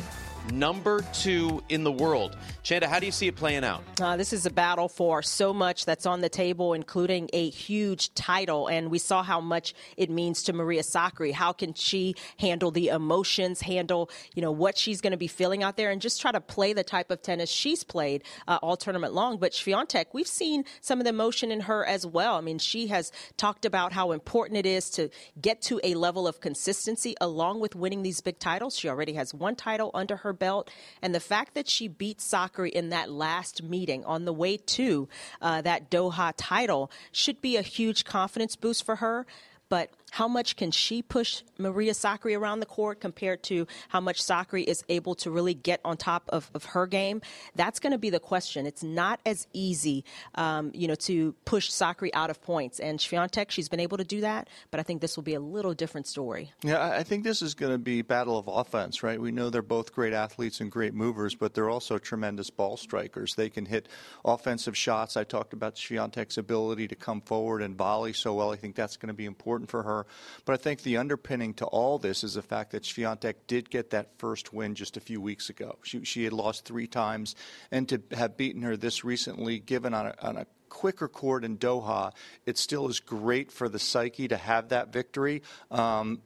number 0.51 1.01
two 1.13 1.63
in 1.69 1.83
the 1.83 1.91
world. 1.91 2.37
Chanda, 2.67 2.89
how 2.89 2.99
do 2.99 3.05
you 3.05 3.13
see 3.13 3.27
it 3.27 3.35
playing 3.37 3.63
out? 3.63 3.81
Uh, 4.01 4.17
this 4.17 4.33
is 4.33 4.45
a 4.45 4.49
battle 4.49 4.89
for 4.89 5.21
so 5.21 5.53
much 5.53 5.85
that's 5.85 6.05
on 6.05 6.19
the 6.19 6.27
table, 6.27 6.73
including 6.73 7.29
a 7.31 7.49
huge 7.49 8.13
title. 8.13 8.67
And 8.67 8.91
we 8.91 8.99
saw 8.99 9.23
how 9.23 9.39
much 9.39 9.73
it 9.95 10.09
means 10.09 10.43
to 10.43 10.51
Maria 10.51 10.81
Sakkari. 10.81 11.31
How 11.31 11.53
can 11.53 11.73
she 11.73 12.15
handle 12.37 12.69
the 12.69 12.89
emotions, 12.89 13.61
handle 13.61 14.09
you 14.35 14.41
know 14.41 14.51
what 14.51 14.77
she's 14.77 14.99
going 14.99 15.11
to 15.11 15.17
be 15.17 15.27
feeling 15.27 15.63
out 15.63 15.77
there, 15.77 15.91
and 15.91 16.01
just 16.01 16.19
try 16.19 16.33
to 16.33 16.41
play 16.41 16.73
the 16.73 16.83
type 16.83 17.09
of 17.09 17.21
tennis 17.21 17.49
she's 17.49 17.85
played 17.85 18.23
uh, 18.49 18.59
all 18.61 18.75
tournament 18.75 19.13
long. 19.13 19.37
But 19.37 19.53
Swiatek, 19.53 20.07
we've 20.11 20.27
seen 20.27 20.65
some 20.81 20.99
of 20.99 21.05
the 21.05 21.11
emotion 21.11 21.53
in 21.53 21.61
her 21.61 21.85
as 21.85 22.05
well. 22.05 22.35
I 22.35 22.41
mean, 22.41 22.59
she 22.59 22.87
has 22.87 23.13
talked 23.37 23.63
about 23.63 23.93
how 23.93 24.11
important 24.11 24.57
it 24.57 24.65
is 24.65 24.89
to 24.89 25.09
get 25.39 25.61
to 25.61 25.79
a 25.85 25.93
level 25.93 26.27
of 26.27 26.41
consistency 26.41 27.15
along 27.21 27.61
with 27.61 27.77
winning 27.77 28.03
these 28.03 28.19
big 28.19 28.39
titles. 28.39 28.77
She 28.77 28.89
already 28.89 29.13
has 29.13 29.33
one 29.33 29.55
title 29.55 29.89
under 29.93 30.17
her 30.17 30.33
belt, 30.33 30.69
and 31.01 31.15
the 31.15 31.21
fact 31.21 31.53
that 31.53 31.69
she 31.69 31.87
beat 31.87 32.17
Sakkari 32.17 32.56
in 32.65 32.89
that 32.89 33.11
last 33.11 33.63
meeting 33.63 34.03
on 34.05 34.25
the 34.25 34.33
way 34.33 34.57
to 34.57 35.07
uh, 35.41 35.61
that 35.61 35.89
Doha 35.91 36.33
title 36.35 36.91
should 37.11 37.41
be 37.41 37.57
a 37.57 37.61
huge 37.61 38.05
confidence 38.05 38.55
boost 38.55 38.83
for 38.83 38.97
her. 38.97 39.25
But 39.69 39.89
how 40.17 40.27
much 40.27 40.55
can 40.55 40.71
she 40.71 41.03
push 41.03 41.43
Maria 41.59 41.91
Sakkari 41.91 42.35
around 42.35 42.59
the 42.59 42.65
court 42.65 42.99
compared 42.99 43.43
to 43.43 43.67
how 43.89 44.01
much 44.01 44.19
Sakkari 44.19 44.63
is 44.63 44.83
able 44.89 45.13
to 45.13 45.29
really 45.29 45.53
get 45.53 45.79
on 45.85 45.95
top 45.95 46.23
of, 46.29 46.49
of 46.55 46.65
her 46.65 46.87
game? 46.87 47.21
That's 47.55 47.79
going 47.79 47.91
to 47.91 47.99
be 47.99 48.09
the 48.09 48.19
question. 48.19 48.65
It's 48.65 48.81
not 48.81 49.19
as 49.27 49.45
easy, 49.53 50.03
um, 50.33 50.71
you 50.73 50.87
know, 50.87 50.95
to 50.95 51.33
push 51.45 51.69
Sakkari 51.69 52.09
out 52.15 52.31
of 52.31 52.41
points. 52.41 52.79
And 52.79 52.97
Swiatek, 52.97 53.51
she's 53.51 53.69
been 53.69 53.79
able 53.79 53.97
to 53.99 54.03
do 54.03 54.21
that, 54.21 54.49
but 54.71 54.79
I 54.79 54.83
think 54.83 55.01
this 55.01 55.17
will 55.17 55.23
be 55.23 55.35
a 55.35 55.39
little 55.39 55.75
different 55.75 56.07
story. 56.07 56.51
Yeah, 56.63 56.83
I 56.83 57.03
think 57.03 57.23
this 57.23 57.43
is 57.43 57.53
going 57.53 57.73
to 57.73 57.77
be 57.77 58.01
battle 58.01 58.39
of 58.39 58.47
offense, 58.47 59.03
right? 59.03 59.21
We 59.21 59.31
know 59.31 59.51
they're 59.51 59.61
both 59.61 59.93
great 59.93 60.13
athletes 60.13 60.61
and 60.61 60.71
great 60.71 60.95
movers, 60.95 61.35
but 61.35 61.53
they're 61.53 61.69
also 61.69 61.99
tremendous 61.99 62.49
ball 62.49 62.75
strikers. 62.75 63.35
They 63.35 63.51
can 63.51 63.67
hit 63.67 63.87
offensive 64.25 64.75
shots. 64.75 65.15
I 65.15 65.25
talked 65.25 65.53
about 65.53 65.75
Swiatek's 65.75 66.39
ability 66.39 66.87
to 66.87 66.95
come 66.95 67.21
forward 67.21 67.61
and 67.61 67.77
volley 67.77 68.13
so 68.13 68.33
well. 68.33 68.51
I 68.51 68.55
think 68.55 68.75
that's 68.75 68.97
going 68.97 69.09
to 69.09 69.13
be 69.13 69.25
important 69.25 69.69
for 69.69 69.83
her. 69.83 70.06
But 70.45 70.53
I 70.53 70.57
think 70.57 70.81
the 70.81 70.97
underpinning 70.97 71.53
to 71.55 71.65
all 71.65 71.97
this 71.97 72.23
is 72.23 72.35
the 72.35 72.41
fact 72.41 72.71
that 72.71 72.83
Swiatek 72.83 73.35
did 73.47 73.69
get 73.69 73.91
that 73.91 74.17
first 74.17 74.53
win 74.53 74.75
just 74.75 74.97
a 74.97 75.01
few 75.01 75.21
weeks 75.21 75.49
ago. 75.49 75.77
She, 75.83 76.03
she 76.03 76.23
had 76.23 76.33
lost 76.33 76.65
three 76.65 76.87
times, 76.87 77.35
and 77.71 77.87
to 77.89 78.01
have 78.11 78.37
beaten 78.37 78.61
her 78.63 78.77
this 78.77 79.03
recently, 79.03 79.59
given 79.59 79.93
on 79.93 80.07
a, 80.07 80.15
on 80.21 80.37
a 80.37 80.45
quicker 80.69 81.07
court 81.07 81.43
in 81.43 81.57
Doha, 81.57 82.11
it 82.45 82.57
still 82.57 82.87
is 82.87 82.99
great 82.99 83.51
for 83.51 83.69
the 83.69 83.79
psyche 83.79 84.27
to 84.27 84.37
have 84.37 84.69
that 84.69 84.91
victory. 84.91 85.41
Um, 85.71 86.21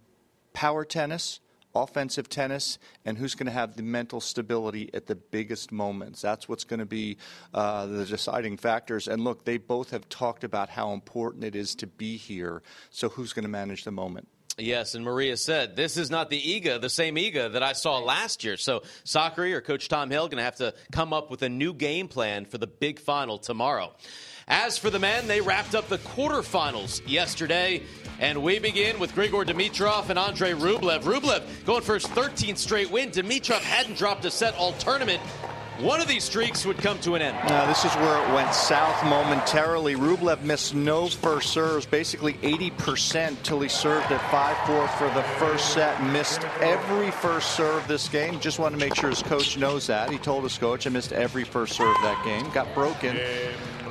power 0.54 0.86
tennis 0.86 1.40
offensive 1.76 2.30
tennis 2.30 2.80
and 3.06 3.18
who's 3.18 3.36
going 3.36 3.48
to 3.48 3.52
have 3.52 3.76
the 3.76 3.84
mental 3.84 4.22
stability 4.22 4.90
at 4.94 5.08
the 5.08 5.16
biggest 5.16 5.72
moments. 5.72 6.22
That's 6.22 6.50
what's 6.50 6.64
going 6.64 6.80
to 6.80 6.86
be 6.86 7.18
uh, 7.54 7.86
the 7.86 8.06
deciding 8.06 8.58
factors. 8.58 9.08
And 9.08 9.24
look, 9.24 9.46
they 9.46 9.58
both 9.58 9.92
have 9.92 10.08
talked 10.10 10.44
about 10.44 10.70
how 10.70 10.94
important 10.94 11.44
it 11.44 11.56
is 11.56 11.76
to 11.76 11.88
be 11.88 12.18
here. 12.18 12.62
So 12.90 13.10
who's 13.10 13.34
going 13.34 13.44
to 13.44 13.50
manage 13.50 13.84
the 13.84 13.92
moment? 13.92 14.28
Yes, 14.58 14.96
and 14.96 15.06
Maria 15.06 15.38
said 15.38 15.76
this 15.76 15.98
is 15.98 16.12
not 16.12 16.30
the 16.30 16.40
Iga, 16.40 16.82
the 16.82 16.90
same 16.90 17.16
Iga 17.16 17.54
that 17.54 17.64
I 17.64 17.74
saw 17.74 18.00
last 18.00 18.44
year. 18.44 18.58
So 18.58 18.82
Sakkari 19.06 19.54
or 19.54 19.62
Coach 19.62 19.88
Tom 19.88 20.10
Hill 20.10 20.28
going 20.28 20.38
to 20.38 20.44
have 20.44 20.58
to 20.58 20.74
come 20.92 21.14
up 21.14 21.32
with 21.32 21.42
a 21.42 21.50
new 21.50 21.74
game 21.74 22.08
plan 22.08 22.46
for 22.46 22.58
the 22.58 22.68
big 22.68 23.00
final 23.00 23.38
tomorrow. 23.38 23.96
As 24.48 24.78
for 24.78 24.90
the 24.90 25.00
men, 25.00 25.28
they 25.28 25.42
wrapped 25.42 25.76
up 25.76 25.88
the 25.88 25.98
quarterfinals 26.00 27.02
yesterday. 27.08 27.84
And 28.20 28.44
we 28.44 28.60
begin 28.60 29.00
with 29.00 29.16
Grigor 29.16 29.46
Dimitrov 29.46 30.10
and 30.10 30.20
Andrei 30.20 30.52
Rublev. 30.52 31.02
Rublev 31.02 31.44
going 31.66 31.82
for 31.82 31.96
his 31.96 32.06
13th 32.06 32.58
straight 32.58 32.92
win. 32.92 33.10
Dimitrov 33.10 33.62
hadn't 33.62 33.98
dropped 33.98 34.26
a 34.26 34.32
set 34.32 34.56
all 34.56 34.74
tournament. 34.74 35.22
One 35.82 36.00
of 36.00 36.08
these 36.08 36.24
streaks 36.24 36.64
would 36.64 36.78
come 36.78 37.00
to 37.00 37.16
an 37.16 37.24
end. 37.24 37.36
Now, 37.50 37.66
this 37.66 37.84
is 37.84 37.92
where 37.94 38.24
it 38.24 38.36
went 38.36 38.54
south 38.54 39.04
momentarily. 39.04 39.96
Rublev 39.96 40.44
missed 40.44 40.76
no 40.76 41.08
first 41.08 41.52
serves, 41.52 41.88
basically 41.88 42.34
80% 42.36 43.42
till 43.42 43.60
he 43.62 43.68
served 43.68 44.12
at 44.12 44.22
5-4 44.30 44.88
for 45.00 45.10
the 45.16 45.24
first 45.40 45.74
set. 45.74 46.04
Missed 46.04 46.44
every 46.60 47.10
first 47.10 47.56
serve 47.56 47.88
this 47.88 48.08
game. 48.10 48.40
Just 48.40 48.60
wanted 48.60 48.78
to 48.78 48.86
make 48.86 48.94
sure 48.94 49.10
his 49.10 49.24
coach 49.24 49.58
knows 49.58 49.88
that. 49.88 50.12
He 50.12 50.20
told 50.20 50.44
his 50.44 50.56
coach, 50.56 50.86
I 50.86 50.92
missed 50.92 51.14
every 51.14 51.46
first 51.46 51.74
serve 51.74 51.96
that 52.04 52.24
game. 52.24 52.48
Got 52.52 52.72
broken 52.76 53.18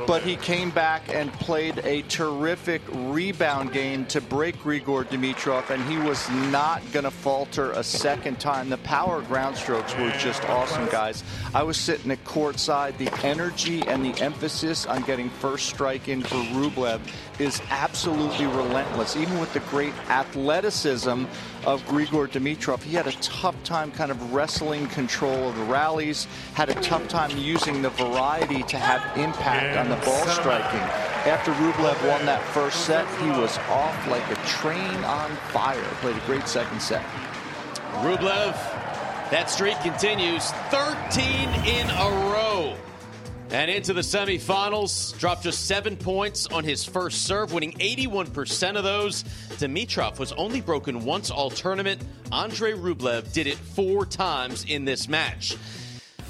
but 0.07 0.23
he 0.23 0.37
came 0.37 0.71
back 0.71 1.03
and 1.09 1.33
played 1.35 1.79
a 1.85 2.03
terrific 2.03 2.83
rebound 2.91 3.73
game 3.73 4.05
to 4.07 4.21
break 4.21 4.57
Grigor 4.59 5.05
Dimitrov, 5.05 5.71
and 5.71 5.83
he 5.85 5.99
was 5.99 6.29
not 6.51 6.83
going 6.93 7.05
to 7.05 7.11
falter 7.11 7.73
a 7.73 7.85
second 7.85 8.41
time. 8.41 8.71
The 8.71 8.79
power 8.79 9.23
ground 9.23 9.57
strokes 9.57 9.95
were 9.97 10.11
just 10.19 10.45
awesome, 10.47 10.87
guys. 10.87 11.23
I 11.55 11.63
was 11.63 11.77
sitting 11.81 12.11
at 12.11 12.23
courtside. 12.25 12.97
The 12.99 13.13
energy 13.25 13.83
and 13.87 14.05
the 14.05 14.21
emphasis 14.23 14.87
on 14.87 15.03
getting 15.03 15.31
first 15.31 15.67
strike 15.67 16.09
in 16.09 16.23
for 16.23 16.37
Rublev 16.37 17.01
is 17.39 17.61
absolutely 17.71 18.47
relentless. 18.47 19.17
Even 19.17 19.41
with 19.41 19.53
the 19.53 19.61
great 19.61 19.95
athleticism 20.09 21.25
of 21.67 21.83
Grigor 21.87 22.29
Dimitrov, 22.29 22.83
he 22.83 22.95
had 22.95 23.07
a 23.07 23.13
tough 23.13 23.61
time 23.65 23.91
kind 23.93 24.11
of 24.11 24.33
wrestling 24.33 24.87
control 24.89 25.49
of 25.49 25.57
the 25.57 25.65
rallies, 25.65 26.27
had 26.55 26.69
a 26.69 26.75
tough 26.75 27.07
time 27.09 27.37
using 27.37 27.83
the 27.83 27.91
variety 27.91 28.63
to 28.65 28.77
have 28.77 29.17
impact 29.17 29.77
on 29.77 29.89
the 29.89 29.97
ball 30.05 30.27
striking. 30.27 30.81
After 31.27 31.53
Rublev 31.53 32.09
won 32.09 32.25
that 32.27 32.43
first 32.55 32.87
set, 32.87 33.07
he 33.21 33.29
was 33.29 33.59
off 33.69 34.07
like 34.09 34.27
a 34.31 34.37
train 34.47 35.05
on 35.05 35.31
fire. 35.53 35.83
Played 36.01 36.17
a 36.17 36.27
great 36.27 36.49
second 36.49 36.81
set. 36.81 37.05
Rublev, 38.01 38.57
that 39.31 39.49
streak 39.49 39.79
continues 39.81 40.51
13 40.71 41.49
in 41.65 41.91
a 41.91 42.31
row. 42.33 42.77
And 43.53 43.69
into 43.69 43.93
the 43.93 44.01
semifinals, 44.01 45.19
dropped 45.19 45.43
just 45.43 45.67
seven 45.67 45.97
points 45.97 46.47
on 46.47 46.63
his 46.63 46.85
first 46.85 47.27
serve, 47.27 47.53
winning 47.53 47.73
81% 47.73 48.77
of 48.77 48.85
those. 48.85 49.25
Dimitrov 49.59 50.21
was 50.21 50.31
only 50.33 50.61
broken 50.61 51.05
once 51.05 51.31
all 51.33 51.51
tournament. 51.51 52.01
Andrei 52.31 52.73
Rublev 52.73 53.33
did 53.33 53.49
it 53.49 53.57
four 53.57 54.07
times 54.07 54.65
in 54.69 54.85
this 54.85 55.09
match. 55.09 55.57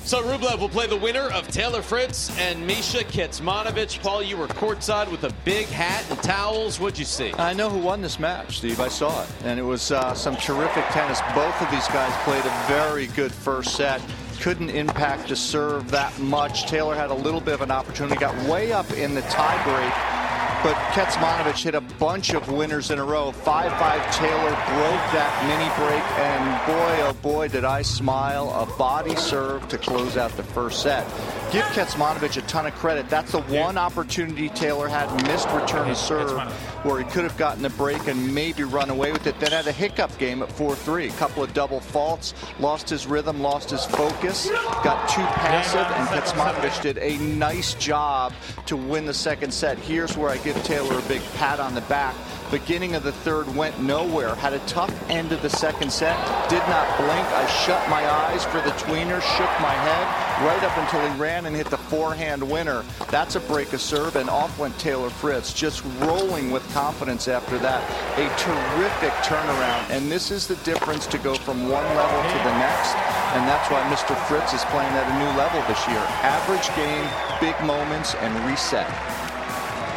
So 0.04 0.22
Rublev 0.22 0.58
will 0.58 0.68
play 0.68 0.86
the 0.86 0.96
winner 0.96 1.30
of 1.30 1.46
Taylor 1.48 1.82
Fritz 1.82 2.36
and 2.38 2.66
Misha 2.66 3.04
Kecmanovic. 3.04 4.00
Paul, 4.02 4.22
you 4.22 4.36
were 4.36 4.48
courtside 4.48 5.10
with 5.10 5.24
a 5.24 5.32
big 5.44 5.66
hat 5.66 6.04
and 6.10 6.20
towels. 6.22 6.80
What'd 6.80 6.98
you 6.98 7.04
see? 7.04 7.32
I 7.34 7.52
know 7.52 7.70
who 7.70 7.78
won 7.78 8.00
this 8.00 8.18
match, 8.18 8.58
Steve. 8.58 8.80
I 8.80 8.88
saw 8.88 9.22
it. 9.22 9.28
And 9.44 9.60
it 9.60 9.62
was 9.62 9.92
uh, 9.92 10.14
some 10.14 10.36
terrific 10.36 10.84
tennis. 10.86 11.20
Both 11.34 11.60
of 11.62 11.70
these 11.70 11.86
guys 11.88 12.12
played 12.24 12.44
a 12.44 12.64
very 12.66 13.06
good 13.08 13.32
first 13.32 13.76
set 13.76 14.02
couldn't 14.40 14.70
impact 14.70 15.28
the 15.28 15.36
serve 15.36 15.90
that 15.90 16.18
much. 16.18 16.64
Taylor 16.64 16.94
had 16.94 17.10
a 17.10 17.14
little 17.14 17.42
bit 17.42 17.52
of 17.52 17.60
an 17.60 17.70
opportunity, 17.70 18.16
got 18.18 18.34
way 18.48 18.72
up 18.72 18.90
in 18.92 19.14
the 19.14 19.20
tiebreak 19.22 20.29
but 20.62 20.74
Kecmanovic 20.92 21.62
hit 21.62 21.74
a 21.74 21.80
bunch 21.80 22.34
of 22.34 22.50
winners 22.50 22.90
in 22.90 22.98
a 22.98 23.04
row. 23.04 23.32
5-5 23.32 24.12
Taylor 24.12 24.50
broke 24.50 25.04
that 25.12 25.32
mini 25.48 25.70
break, 25.76 26.02
and 26.18 26.66
boy, 26.66 27.08
oh 27.08 27.12
boy, 27.22 27.48
did 27.48 27.64
I 27.64 27.82
smile. 27.82 28.50
A 28.50 28.66
body 28.76 29.16
serve 29.16 29.66
to 29.68 29.78
close 29.78 30.16
out 30.16 30.30
the 30.36 30.42
first 30.42 30.82
set. 30.82 31.06
Give 31.50 31.64
Kecmanovic 31.64 32.36
a 32.36 32.42
ton 32.42 32.66
of 32.66 32.74
credit. 32.74 33.08
That's 33.08 33.32
the 33.32 33.40
one 33.42 33.78
opportunity 33.78 34.48
Taylor 34.50 34.88
had, 34.88 35.10
missed 35.26 35.48
return 35.50 35.94
serve, 35.94 36.38
where 36.84 37.02
he 37.02 37.04
could 37.10 37.24
have 37.24 37.36
gotten 37.36 37.62
the 37.62 37.70
break 37.70 38.06
and 38.06 38.34
maybe 38.34 38.62
run 38.62 38.90
away 38.90 39.12
with 39.12 39.26
it. 39.26 39.38
Then 39.40 39.52
had 39.52 39.66
a 39.66 39.72
hiccup 39.72 40.16
game 40.18 40.42
at 40.42 40.48
4-3. 40.50 41.08
A 41.08 41.16
couple 41.18 41.42
of 41.42 41.52
double 41.54 41.80
faults, 41.80 42.34
lost 42.58 42.88
his 42.88 43.06
rhythm, 43.06 43.40
lost 43.40 43.70
his 43.70 43.84
focus, 43.86 44.48
got 44.84 45.08
too 45.08 45.22
passive, 45.22 45.86
and 45.96 46.08
Kecmanovic 46.08 46.82
did 46.82 46.98
a 46.98 47.18
nice 47.18 47.74
job 47.74 48.32
to 48.66 48.76
win 48.76 49.06
the 49.06 49.14
second 49.14 49.52
set. 49.52 49.78
Here's 49.78 50.16
where 50.16 50.30
I 50.30 50.36
get 50.38 50.49
give 50.52 50.62
Taylor 50.64 50.98
a 50.98 51.02
big 51.02 51.22
pat 51.34 51.60
on 51.60 51.74
the 51.74 51.80
back. 51.82 52.16
Beginning 52.50 52.96
of 52.96 53.04
the 53.04 53.12
third 53.12 53.46
went 53.54 53.80
nowhere. 53.80 54.34
Had 54.34 54.52
a 54.52 54.58
tough 54.60 54.92
end 55.08 55.30
of 55.30 55.40
the 55.42 55.50
second 55.50 55.92
set. 55.92 56.16
Did 56.50 56.62
not 56.66 56.98
blink. 56.98 57.24
I 57.30 57.46
shut 57.64 57.88
my 57.88 58.04
eyes 58.10 58.44
for 58.46 58.60
the 58.62 58.70
tweener, 58.70 59.22
shook 59.22 59.52
my 59.60 59.70
head, 59.70 60.44
right 60.44 60.60
up 60.64 60.76
until 60.76 61.08
he 61.08 61.20
ran 61.20 61.46
and 61.46 61.54
hit 61.54 61.70
the 61.70 61.78
forehand 61.78 62.42
winner. 62.42 62.82
That's 63.10 63.36
a 63.36 63.40
break 63.40 63.72
of 63.72 63.80
serve, 63.80 64.16
and 64.16 64.28
off 64.28 64.58
went 64.58 64.76
Taylor 64.80 65.10
Fritz, 65.10 65.52
just 65.52 65.84
rolling 66.00 66.50
with 66.50 66.68
confidence 66.74 67.28
after 67.28 67.56
that. 67.58 67.84
A 68.18 68.26
terrific 68.36 69.12
turnaround, 69.22 69.88
and 69.90 70.10
this 70.10 70.32
is 70.32 70.48
the 70.48 70.56
difference 70.64 71.06
to 71.06 71.18
go 71.18 71.36
from 71.36 71.68
one 71.68 71.84
level 71.94 72.22
to 72.22 72.38
the 72.38 72.58
next, 72.58 72.96
and 73.38 73.46
that's 73.46 73.70
why 73.70 73.82
Mr. 73.82 74.16
Fritz 74.26 74.52
is 74.52 74.64
playing 74.64 74.90
at 74.94 75.06
a 75.06 75.18
new 75.20 75.38
level 75.38 75.62
this 75.68 75.86
year. 75.86 76.02
Average 76.26 76.74
game, 76.74 77.06
big 77.38 77.54
moments, 77.64 78.16
and 78.16 78.34
reset. 78.50 79.29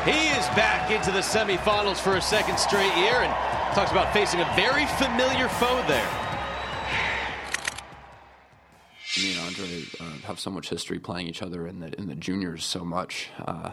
He 0.05 0.27
is 0.27 0.45
back 0.47 0.91
into 0.91 1.11
the 1.11 1.21
semifinals 1.21 1.95
for 1.95 2.17
a 2.17 2.21
second 2.21 2.59
straight 2.59 2.93
year 2.97 3.21
and 3.21 3.33
talks 3.73 3.89
about 3.89 4.11
facing 4.11 4.41
a 4.41 4.53
very 4.53 4.85
familiar 4.85 5.47
foe 5.47 5.81
there. 5.87 6.09
Me 9.17 9.31
and 9.31 9.39
Andre 9.47 9.83
uh, 10.01 10.27
have 10.27 10.41
so 10.41 10.49
much 10.49 10.67
history 10.67 10.99
playing 10.99 11.27
each 11.27 11.41
other 11.41 11.65
in 11.67 11.79
the 11.79 11.97
in 11.97 12.07
the 12.07 12.15
juniors 12.15 12.65
so 12.65 12.83
much. 12.83 13.29
Uh, 13.39 13.71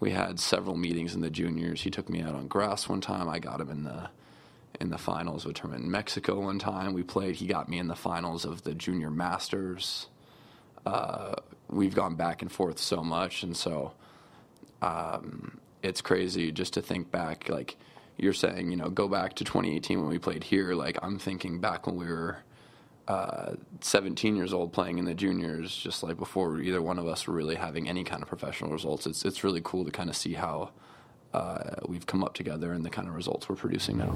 we 0.00 0.10
had 0.10 0.40
several 0.40 0.76
meetings 0.76 1.14
in 1.14 1.20
the 1.20 1.30
juniors. 1.30 1.82
He 1.82 1.90
took 1.90 2.08
me 2.08 2.20
out 2.20 2.34
on 2.34 2.48
grass 2.48 2.88
one 2.88 3.00
time. 3.00 3.28
I 3.28 3.38
got 3.38 3.60
him 3.60 3.70
in 3.70 3.84
the 3.84 4.10
in 4.80 4.90
the 4.90 4.98
finals 4.98 5.44
of 5.44 5.52
a 5.52 5.54
tournament 5.54 5.84
in 5.84 5.90
Mexico 5.92 6.40
one 6.40 6.58
time. 6.58 6.94
We 6.94 7.04
played. 7.04 7.36
He 7.36 7.46
got 7.46 7.68
me 7.68 7.78
in 7.78 7.86
the 7.86 7.94
finals 7.94 8.44
of 8.44 8.62
the 8.62 8.74
junior 8.74 9.10
masters. 9.10 10.08
Uh, 10.84 11.34
we've 11.70 11.94
gone 11.94 12.16
back 12.16 12.42
and 12.42 12.50
forth 12.50 12.80
so 12.80 13.04
much, 13.04 13.44
and 13.44 13.56
so 13.56 13.92
um, 14.82 15.58
it's 15.82 16.00
crazy 16.00 16.52
just 16.52 16.74
to 16.74 16.82
think 16.82 17.10
back. 17.10 17.48
Like 17.48 17.76
you're 18.16 18.32
saying, 18.32 18.70
you 18.70 18.76
know, 18.76 18.90
go 18.90 19.08
back 19.08 19.34
to 19.34 19.44
2018 19.44 20.00
when 20.00 20.08
we 20.08 20.18
played 20.18 20.44
here. 20.44 20.74
Like 20.74 20.98
I'm 21.02 21.18
thinking 21.18 21.60
back 21.60 21.86
when 21.86 21.96
we 21.96 22.06
were 22.06 22.38
uh, 23.06 23.54
17 23.80 24.36
years 24.36 24.52
old 24.52 24.72
playing 24.72 24.98
in 24.98 25.04
the 25.04 25.14
juniors, 25.14 25.74
just 25.74 26.02
like 26.02 26.18
before 26.18 26.60
either 26.60 26.82
one 26.82 26.98
of 26.98 27.06
us 27.06 27.26
were 27.26 27.34
really 27.34 27.54
having 27.54 27.88
any 27.88 28.04
kind 28.04 28.22
of 28.22 28.28
professional 28.28 28.70
results. 28.70 29.06
It's 29.06 29.24
it's 29.24 29.44
really 29.44 29.62
cool 29.64 29.84
to 29.84 29.90
kind 29.90 30.10
of 30.10 30.16
see 30.16 30.34
how 30.34 30.70
uh, 31.32 31.76
we've 31.86 32.06
come 32.06 32.22
up 32.24 32.34
together 32.34 32.72
and 32.72 32.84
the 32.84 32.90
kind 32.90 33.08
of 33.08 33.14
results 33.14 33.48
we're 33.48 33.56
producing 33.56 33.98
now. 33.98 34.14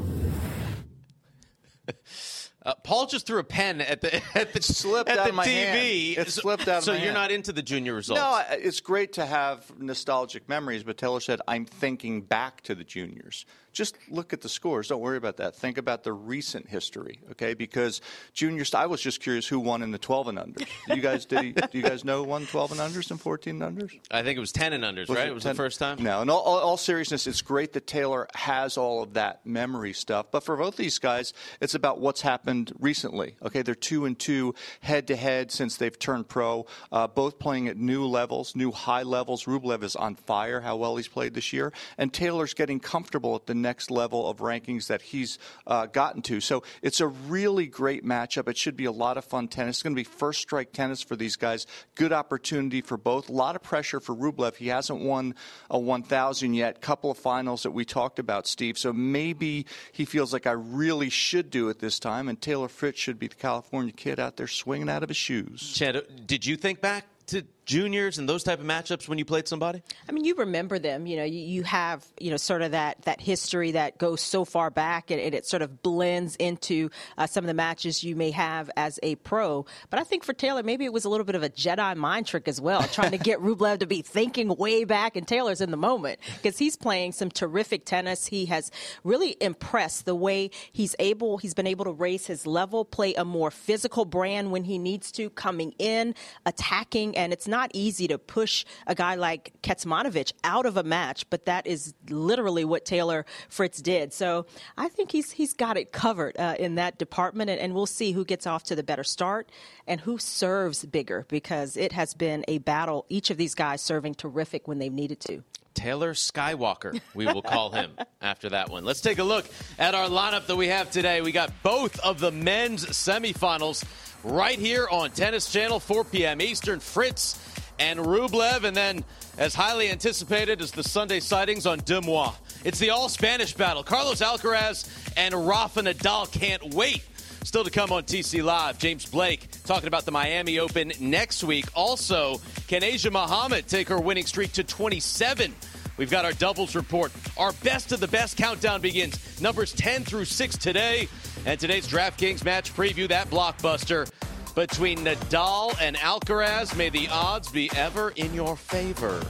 Uh, 2.64 2.74
Paul 2.84 3.06
just 3.06 3.26
threw 3.26 3.40
a 3.40 3.44
pen 3.44 3.80
at 3.80 4.00
the 4.00 4.22
at 4.34 4.52
the 4.52 4.62
slipped 4.62 5.10
at 5.10 5.18
out 5.18 5.24
the 5.24 5.30
of 5.30 5.34
my 5.34 5.46
TV. 5.46 6.14
hand. 6.14 6.28
It 6.28 6.30
slipped 6.30 6.62
out 6.68 6.68
of 6.68 6.74
my 6.74 6.80
so 6.80 6.92
you're 6.92 7.00
hand. 7.02 7.14
not 7.14 7.32
into 7.32 7.52
the 7.52 7.62
junior 7.62 7.94
results. 7.94 8.20
No, 8.20 8.40
it's 8.50 8.80
great 8.80 9.14
to 9.14 9.26
have 9.26 9.70
nostalgic 9.78 10.48
memories, 10.48 10.82
but 10.84 10.96
Taylor 10.96 11.20
said, 11.20 11.40
I'm 11.48 11.64
thinking 11.64 12.22
back 12.22 12.60
to 12.62 12.74
the 12.74 12.84
juniors. 12.84 13.46
Just 13.72 13.96
look 14.08 14.32
at 14.32 14.40
the 14.40 14.48
scores. 14.48 14.88
Don't 14.88 15.00
worry 15.00 15.16
about 15.16 15.38
that. 15.38 15.56
Think 15.56 15.78
about 15.78 16.02
the 16.04 16.12
recent 16.12 16.68
history, 16.68 17.20
okay? 17.32 17.54
Because 17.54 18.00
juniors, 18.32 18.74
I 18.74 18.86
was 18.86 19.00
just 19.00 19.20
curious 19.20 19.46
who 19.46 19.60
won 19.60 19.82
in 19.82 19.90
the 19.90 19.98
12 19.98 20.28
and 20.28 20.38
unders. 20.38 20.68
You 20.88 21.00
guys, 21.00 21.24
did 21.24 21.54
do 21.54 21.78
you 21.78 21.82
guys 21.82 22.04
know 22.04 22.22
who 22.22 22.28
won 22.28 22.46
12 22.46 22.72
and 22.72 22.80
unders 22.80 23.10
and 23.10 23.20
14 23.20 23.62
and 23.62 23.78
unders? 23.78 23.98
I 24.10 24.22
think 24.22 24.36
it 24.36 24.40
was 24.40 24.52
ten 24.52 24.72
and 24.72 24.84
unders, 24.84 25.08
right? 25.08 25.28
It 25.28 25.34
was 25.34 25.44
the 25.44 25.54
first 25.54 25.78
time. 25.78 26.02
No, 26.02 26.22
in 26.22 26.30
all, 26.30 26.40
all, 26.40 26.58
all 26.58 26.76
seriousness, 26.76 27.26
it's 27.26 27.42
great 27.42 27.72
that 27.72 27.86
Taylor 27.86 28.28
has 28.34 28.76
all 28.76 29.02
of 29.02 29.14
that 29.14 29.44
memory 29.46 29.92
stuff. 29.92 30.26
But 30.30 30.44
for 30.44 30.56
both 30.56 30.76
these 30.76 30.98
guys, 30.98 31.32
it's 31.60 31.74
about 31.74 32.00
what's 32.00 32.20
happened 32.20 32.72
recently. 32.78 33.36
Okay, 33.42 33.62
they're 33.62 33.74
two 33.74 34.04
and 34.04 34.18
two 34.18 34.54
head 34.80 35.06
to 35.08 35.16
head 35.16 35.50
since 35.50 35.76
they've 35.76 35.98
turned 35.98 36.28
pro. 36.28 36.66
Uh, 36.90 37.06
both 37.06 37.38
playing 37.38 37.68
at 37.68 37.76
new 37.76 38.06
levels, 38.06 38.54
new 38.54 38.70
high 38.70 39.02
levels. 39.02 39.44
Rublev 39.44 39.82
is 39.82 39.96
on 39.96 40.14
fire. 40.14 40.60
How 40.60 40.76
well 40.76 40.96
he's 40.96 41.08
played 41.08 41.34
this 41.34 41.52
year, 41.52 41.72
and 41.96 42.12
Taylor's 42.12 42.54
getting 42.54 42.80
comfortable 42.80 43.34
at 43.36 43.46
the 43.46 43.54
next 43.62 43.90
level 43.90 44.28
of 44.28 44.38
rankings 44.38 44.88
that 44.88 45.00
he's 45.00 45.38
uh, 45.66 45.86
gotten 45.86 46.22
to. 46.22 46.40
So 46.40 46.62
it's 46.82 47.00
a 47.00 47.06
really 47.06 47.66
great 47.66 48.04
matchup. 48.04 48.48
It 48.48 48.56
should 48.56 48.76
be 48.76 48.84
a 48.84 48.92
lot 48.92 49.16
of 49.16 49.24
fun 49.24 49.48
tennis. 49.48 49.76
It's 49.76 49.82
going 49.82 49.94
to 49.94 50.00
be 50.00 50.04
first 50.04 50.40
strike 50.40 50.72
tennis 50.72 51.02
for 51.02 51.16
these 51.16 51.36
guys. 51.36 51.66
Good 51.94 52.12
opportunity 52.12 52.82
for 52.82 52.96
both. 52.96 53.28
A 53.28 53.32
lot 53.32 53.56
of 53.56 53.62
pressure 53.62 54.00
for 54.00 54.14
Rublev. 54.14 54.56
He 54.56 54.68
hasn't 54.68 55.00
won 55.00 55.34
a 55.70 55.78
1,000 55.78 56.54
yet. 56.54 56.80
Couple 56.80 57.10
of 57.10 57.18
finals 57.18 57.62
that 57.62 57.70
we 57.70 57.84
talked 57.84 58.18
about, 58.18 58.46
Steve. 58.46 58.76
So 58.76 58.92
maybe 58.92 59.66
he 59.92 60.04
feels 60.04 60.32
like 60.32 60.46
I 60.46 60.52
really 60.52 61.10
should 61.10 61.50
do 61.50 61.68
it 61.68 61.78
this 61.78 61.98
time. 61.98 62.28
And 62.28 62.40
Taylor 62.40 62.68
Fritz 62.68 62.98
should 62.98 63.18
be 63.18 63.28
the 63.28 63.36
California 63.36 63.92
kid 63.92 64.18
out 64.18 64.36
there 64.36 64.48
swinging 64.48 64.88
out 64.88 65.02
of 65.02 65.08
his 65.08 65.16
shoes. 65.16 65.72
Chad, 65.72 66.26
did 66.26 66.44
you 66.44 66.56
think 66.56 66.80
back 66.80 67.06
to 67.26 67.44
juniors 67.64 68.18
and 68.18 68.28
those 68.28 68.42
type 68.42 68.60
of 68.60 68.66
matchups 68.66 69.08
when 69.08 69.18
you 69.18 69.24
played 69.24 69.48
somebody? 69.48 69.82
I 70.08 70.12
mean, 70.12 70.24
you 70.24 70.34
remember 70.34 70.78
them. 70.78 71.06
You 71.06 71.16
know, 71.16 71.24
you, 71.24 71.40
you 71.40 71.62
have 71.64 72.04
you 72.18 72.30
know 72.30 72.36
sort 72.36 72.62
of 72.62 72.72
that 72.72 73.02
that 73.02 73.20
history 73.20 73.72
that 73.72 73.98
goes 73.98 74.20
so 74.20 74.44
far 74.44 74.70
back, 74.70 75.10
and, 75.10 75.20
and 75.20 75.34
it 75.34 75.46
sort 75.46 75.62
of 75.62 75.82
blends 75.82 76.36
into 76.36 76.90
uh, 77.18 77.26
some 77.26 77.44
of 77.44 77.48
the 77.48 77.54
matches 77.54 78.02
you 78.02 78.16
may 78.16 78.30
have 78.30 78.70
as 78.76 78.98
a 79.02 79.16
pro. 79.16 79.66
But 79.90 80.00
I 80.00 80.04
think 80.04 80.24
for 80.24 80.32
Taylor, 80.32 80.62
maybe 80.62 80.84
it 80.84 80.92
was 80.92 81.04
a 81.04 81.08
little 81.08 81.26
bit 81.26 81.34
of 81.34 81.42
a 81.42 81.50
Jedi 81.50 81.96
mind 81.96 82.26
trick 82.26 82.48
as 82.48 82.60
well, 82.60 82.82
trying 82.84 83.12
to 83.12 83.18
get 83.18 83.38
Rublev 83.42 83.78
to 83.80 83.86
be 83.86 84.02
thinking 84.02 84.48
way 84.48 84.84
back, 84.84 85.16
and 85.16 85.26
Taylor's 85.26 85.60
in 85.60 85.70
the 85.70 85.76
moment 85.76 86.18
because 86.36 86.58
he's 86.58 86.76
playing 86.76 87.12
some 87.12 87.30
terrific 87.30 87.84
tennis. 87.84 88.26
He 88.26 88.46
has 88.46 88.70
really 89.04 89.36
impressed 89.40 90.04
the 90.04 90.14
way 90.14 90.50
he's 90.72 90.96
able. 90.98 91.38
He's 91.38 91.54
been 91.54 91.66
able 91.66 91.84
to 91.84 91.92
raise 91.92 92.26
his 92.26 92.46
level, 92.46 92.84
play 92.84 93.14
a 93.14 93.24
more 93.24 93.50
physical 93.50 94.04
brand 94.04 94.50
when 94.50 94.64
he 94.64 94.78
needs 94.78 95.12
to, 95.12 95.30
coming 95.30 95.74
in, 95.78 96.14
attacking, 96.46 97.16
and 97.16 97.32
it's 97.32 97.46
not 97.52 97.61
easy 97.72 98.08
to 98.08 98.18
push 98.18 98.64
a 98.86 98.94
guy 98.94 99.14
like 99.14 99.52
Kecmanovic 99.62 100.32
out 100.44 100.66
of 100.66 100.76
a 100.76 100.82
match, 100.82 101.28
but 101.30 101.46
that 101.46 101.66
is 101.66 101.94
literally 102.08 102.64
what 102.64 102.84
Taylor 102.84 103.24
Fritz 103.48 103.80
did. 103.80 104.12
So 104.12 104.46
I 104.76 104.88
think 104.88 105.12
he's 105.12 105.30
he's 105.30 105.52
got 105.52 105.76
it 105.76 105.92
covered 105.92 106.36
uh, 106.38 106.56
in 106.58 106.76
that 106.76 106.98
department, 106.98 107.50
and, 107.50 107.60
and 107.60 107.74
we'll 107.74 107.86
see 107.86 108.12
who 108.12 108.24
gets 108.24 108.46
off 108.46 108.64
to 108.64 108.76
the 108.76 108.82
better 108.82 109.04
start 109.04 109.50
and 109.86 110.00
who 110.00 110.18
serves 110.18 110.84
bigger 110.84 111.26
because 111.28 111.76
it 111.76 111.92
has 111.92 112.14
been 112.14 112.44
a 112.48 112.58
battle. 112.58 113.06
Each 113.08 113.30
of 113.30 113.36
these 113.36 113.54
guys 113.54 113.80
serving 113.80 114.14
terrific 114.14 114.66
when 114.68 114.78
they've 114.78 114.92
needed 114.92 115.20
to. 115.20 115.42
Taylor 115.74 116.12
Skywalker, 116.12 117.00
we 117.14 117.26
will 117.26 117.42
call 117.42 117.70
him 117.70 117.92
after 118.20 118.50
that 118.50 118.68
one. 118.68 118.84
Let's 118.84 119.00
take 119.00 119.18
a 119.18 119.24
look 119.24 119.46
at 119.78 119.94
our 119.94 120.08
lineup 120.08 120.46
that 120.46 120.56
we 120.56 120.68
have 120.68 120.90
today. 120.90 121.20
We 121.20 121.32
got 121.32 121.50
both 121.62 121.98
of 122.00 122.20
the 122.20 122.30
men's 122.30 122.84
semifinals 122.86 123.84
right 124.22 124.58
here 124.58 124.86
on 124.90 125.10
Tennis 125.10 125.50
Channel, 125.50 125.80
4 125.80 126.04
p.m. 126.04 126.40
Eastern. 126.40 126.80
Fritz 126.80 127.34
and 127.78 127.98
Rublev, 127.98 128.64
and 128.64 128.76
then 128.76 129.04
as 129.38 129.54
highly 129.54 129.90
anticipated 129.90 130.60
as 130.60 130.70
the 130.70 130.82
Sunday 130.82 131.20
sightings 131.20 131.66
on 131.66 131.80
Demois. 131.80 132.34
It's 132.64 132.78
the 132.78 132.90
all 132.90 133.08
Spanish 133.08 133.54
battle. 133.54 133.82
Carlos 133.82 134.20
Alcaraz 134.20 134.88
and 135.16 135.34
Rafa 135.46 135.82
Nadal 135.82 136.30
can't 136.30 136.74
wait. 136.74 137.02
Still 137.44 137.64
to 137.64 137.70
come 137.70 137.90
on 137.90 138.04
TC 138.04 138.42
Live, 138.44 138.78
James 138.78 139.04
Blake 139.04 139.48
talking 139.64 139.88
about 139.88 140.04
the 140.04 140.12
Miami 140.12 140.60
Open 140.60 140.92
next 141.00 141.42
week. 141.42 141.66
Also, 141.74 142.40
can 142.68 142.84
Asia 142.84 143.10
Muhammad 143.10 143.66
take 143.66 143.88
her 143.88 144.00
winning 144.00 144.26
streak 144.26 144.52
to 144.52 144.62
27? 144.62 145.52
We've 145.96 146.10
got 146.10 146.24
our 146.24 146.32
doubles 146.32 146.74
report. 146.74 147.12
Our 147.36 147.52
best 147.64 147.92
of 147.92 148.00
the 148.00 148.08
best 148.08 148.36
countdown 148.36 148.80
begins. 148.80 149.40
Numbers 149.40 149.72
10 149.72 150.04
through 150.04 150.24
6 150.24 150.56
today. 150.56 151.08
And 151.44 151.58
today's 151.58 151.88
DraftKings 151.88 152.44
match 152.44 152.74
preview, 152.74 153.08
that 153.08 153.28
blockbuster 153.28 154.10
between 154.54 154.98
Nadal 154.98 155.76
and 155.80 155.96
Alcaraz. 155.96 156.76
May 156.76 156.88
the 156.88 157.08
odds 157.08 157.50
be 157.50 157.70
ever 157.76 158.10
in 158.16 158.32
your 158.34 158.56
favor. 158.56 159.22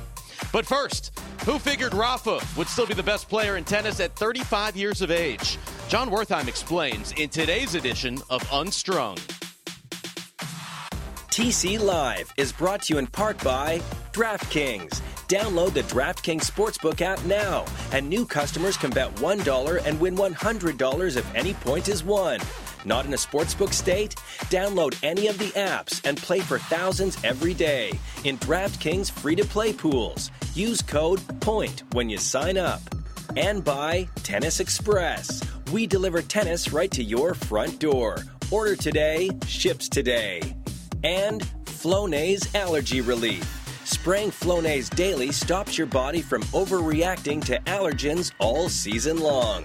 But 0.53 0.67
first, 0.67 1.19
who 1.45 1.59
figured 1.59 1.95
Rafa 1.95 2.41
would 2.57 2.69
still 2.69 2.87
be 2.87 2.95
the 2.95 3.03
best 3.03 3.29
player 3.29 3.57
in 3.57 3.65
tennis 3.65 4.01
at 4.01 4.15
35 4.17 4.77
years 4.77 5.01
of 5.01 5.11
age? 5.11 5.59
John 5.89 6.11
Wertheim 6.11 6.49
explains 6.49 7.13
in 7.13 7.29
today's 7.29 7.75
edition 7.75 8.19
of 8.31 8.47
Unstrung. 8.53 9.17
TC 11.31 11.81
Live 11.81 12.31
is 12.37 12.53
brought 12.53 12.83
to 12.83 12.93
you 12.93 12.99
in 12.99 13.07
part 13.07 13.43
by 13.43 13.81
DraftKings. 14.13 15.01
Download 15.29 15.73
the 15.73 15.81
DraftKings 15.85 16.43
Sportsbook 16.43 17.01
app 17.01 17.25
now, 17.25 17.65
and 17.93 18.07
new 18.07 18.27
customers 18.27 18.77
can 18.77 18.91
bet 18.91 19.15
$1 19.15 19.87
and 19.87 19.99
win 19.99 20.15
$100 20.15 21.17
if 21.17 21.35
any 21.35 21.55
point 21.55 21.89
is 21.89 22.05
won. 22.05 22.39
Not 22.85 23.07
in 23.07 23.13
a 23.13 23.17
sportsbook 23.17 23.73
state? 23.73 24.15
Download 24.51 24.97
any 25.03 25.29
of 25.29 25.39
the 25.39 25.51
apps 25.51 26.01
and 26.05 26.17
play 26.17 26.41
for 26.41 26.59
thousands 26.59 27.17
every 27.25 27.55
day 27.55 27.93
in 28.25 28.39
DraftKings 28.39 29.11
free 29.11 29.37
to 29.37 29.45
play 29.45 29.73
pools. 29.73 30.31
Use 30.55 30.83
code 30.83 31.21
POINT 31.41 31.83
when 31.95 32.11
you 32.11 32.19
sign 32.19 32.59
up. 32.59 32.81
And 33.37 33.65
by 33.65 34.09
Tennis 34.23 34.61
Express. 34.61 35.43
We 35.73 35.87
deliver 35.87 36.21
tennis 36.21 36.73
right 36.73 36.91
to 36.91 37.03
your 37.03 37.35
front 37.35 37.79
door. 37.79 38.19
Order 38.51 38.77
today, 38.77 39.31
ships 39.47 39.89
today. 39.89 40.43
And 41.03 41.43
Flonase 41.65 42.55
Allergy 42.55 43.01
Relief. 43.01 43.45
Spraying 43.85 44.31
Flonase 44.31 44.95
daily 44.95 45.33
stops 45.33 45.77
your 45.77 45.87
body 45.87 46.21
from 46.21 46.43
overreacting 46.45 47.45
to 47.47 47.59
allergens 47.61 48.33
all 48.39 48.69
season 48.69 49.19
long. 49.19 49.65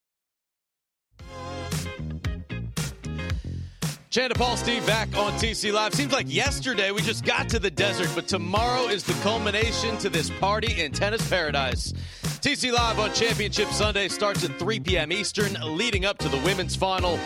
Chanda 4.11 4.35
Paul 4.35 4.57
Steve 4.57 4.85
back 4.85 5.07
on 5.15 5.31
TC 5.39 5.71
Live. 5.71 5.93
Seems 5.93 6.11
like 6.11 6.25
yesterday 6.27 6.91
we 6.91 7.01
just 7.01 7.23
got 7.23 7.47
to 7.47 7.59
the 7.59 7.71
desert, 7.71 8.09
but 8.13 8.27
tomorrow 8.27 8.89
is 8.89 9.05
the 9.05 9.13
culmination 9.23 9.97
to 9.99 10.09
this 10.09 10.29
party 10.29 10.81
in 10.81 10.91
tennis 10.91 11.25
paradise. 11.29 11.93
TC 12.41 12.73
Live 12.73 12.99
on 12.99 13.13
Championship 13.13 13.69
Sunday 13.69 14.09
starts 14.09 14.43
at 14.43 14.59
3 14.59 14.81
p.m. 14.81 15.13
Eastern, 15.13 15.55
leading 15.77 16.03
up 16.03 16.17
to 16.17 16.27
the 16.27 16.35
women's 16.39 16.75
final. 16.75 17.17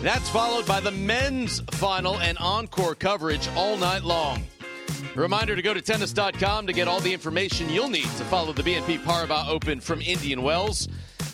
That's 0.00 0.28
followed 0.28 0.64
by 0.64 0.78
the 0.78 0.92
men's 0.92 1.58
final 1.72 2.20
and 2.20 2.38
encore 2.38 2.94
coverage 2.94 3.48
all 3.56 3.76
night 3.76 4.04
long. 4.04 4.44
Reminder 5.16 5.56
to 5.56 5.62
go 5.62 5.74
to 5.74 5.82
tennis.com 5.82 6.68
to 6.68 6.72
get 6.72 6.86
all 6.86 7.00
the 7.00 7.12
information 7.12 7.68
you'll 7.68 7.90
need 7.90 8.04
to 8.04 8.24
follow 8.26 8.52
the 8.52 8.62
BNP 8.62 9.02
Paribas 9.02 9.48
Open 9.48 9.80
from 9.80 10.00
Indian 10.00 10.42
Wells. 10.42 10.86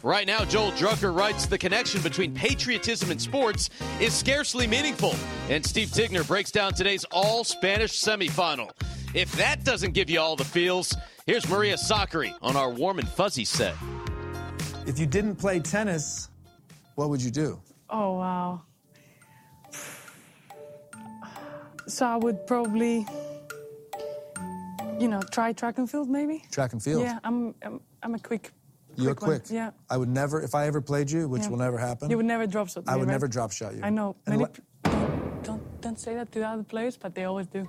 Right 0.04 0.28
now, 0.28 0.44
Joel 0.44 0.70
Drucker 0.72 1.14
writes 1.14 1.46
the 1.46 1.58
connection 1.58 2.00
between 2.02 2.32
patriotism 2.32 3.10
and 3.10 3.20
sports 3.20 3.68
is 4.00 4.14
scarcely 4.14 4.66
meaningful. 4.66 5.14
And 5.50 5.64
Steve 5.66 5.88
Tignor 5.88 6.26
breaks 6.26 6.52
down 6.52 6.72
today's 6.72 7.04
all 7.10 7.42
Spanish 7.42 8.00
semifinal. 8.00 8.70
If 9.14 9.32
that 9.32 9.64
doesn't 9.64 9.92
give 9.92 10.08
you 10.08 10.20
all 10.20 10.36
the 10.36 10.44
feels, 10.44 10.96
here's 11.26 11.48
Maria 11.48 11.74
Sakkari 11.74 12.32
on 12.42 12.54
our 12.56 12.70
warm 12.70 13.00
and 13.00 13.08
fuzzy 13.08 13.44
set. 13.44 13.74
If 14.86 15.00
you 15.00 15.06
didn't 15.06 15.34
play 15.36 15.58
tennis, 15.58 16.30
what 16.94 17.10
would 17.10 17.20
you 17.20 17.32
do? 17.32 17.60
Oh, 17.90 18.18
wow. 18.18 18.62
So 21.88 22.06
I 22.06 22.16
would 22.16 22.46
probably, 22.46 23.04
you 25.00 25.08
know, 25.08 25.22
try 25.32 25.52
track 25.52 25.78
and 25.78 25.90
field 25.90 26.08
maybe. 26.08 26.44
Track 26.52 26.72
and 26.72 26.82
field? 26.82 27.02
Yeah, 27.02 27.18
I'm, 27.24 27.54
I'm, 27.62 27.80
I'm 28.02 28.14
a 28.14 28.18
quick 28.18 28.52
you're 29.04 29.14
quick. 29.14 29.44
quick. 29.44 29.50
Yeah. 29.50 29.70
I 29.88 29.96
would 29.96 30.08
never, 30.08 30.42
if 30.42 30.54
I 30.54 30.66
ever 30.66 30.80
played 30.80 31.10
you, 31.10 31.28
which 31.28 31.42
yeah. 31.42 31.48
will 31.48 31.58
never 31.58 31.78
happen. 31.78 32.10
You 32.10 32.16
would 32.16 32.26
never 32.26 32.46
drop 32.46 32.68
shot. 32.68 32.84
I 32.86 32.96
would 32.96 33.06
right? 33.06 33.12
never 33.12 33.28
drop 33.28 33.52
shot 33.52 33.74
you. 33.74 33.80
I 33.82 33.90
know. 33.90 34.16
Many 34.26 34.42
le- 34.42 34.50
don't, 34.84 35.42
don't, 35.42 35.80
don't 35.80 35.98
say 35.98 36.14
that 36.14 36.32
to 36.32 36.42
other 36.42 36.64
players, 36.64 36.96
but 36.96 37.14
they 37.14 37.24
always 37.24 37.46
do. 37.46 37.68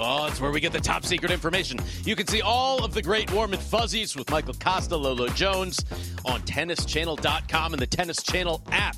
Oh, 0.00 0.26
that's 0.26 0.40
where 0.40 0.52
we 0.52 0.60
get 0.60 0.72
the 0.72 0.80
top 0.80 1.04
secret 1.04 1.32
information. 1.32 1.80
You 2.04 2.14
can 2.14 2.28
see 2.28 2.40
all 2.40 2.84
of 2.84 2.94
the 2.94 3.02
great 3.02 3.32
warm 3.32 3.52
and 3.52 3.60
fuzzies 3.60 4.14
with 4.14 4.30
Michael 4.30 4.54
Costa, 4.54 4.96
Lolo 4.96 5.26
Jones 5.28 5.84
on 6.24 6.40
tennischannel.com 6.42 7.72
and 7.72 7.82
the 7.82 7.86
Tennis 7.86 8.22
Channel 8.22 8.62
app. 8.70 8.94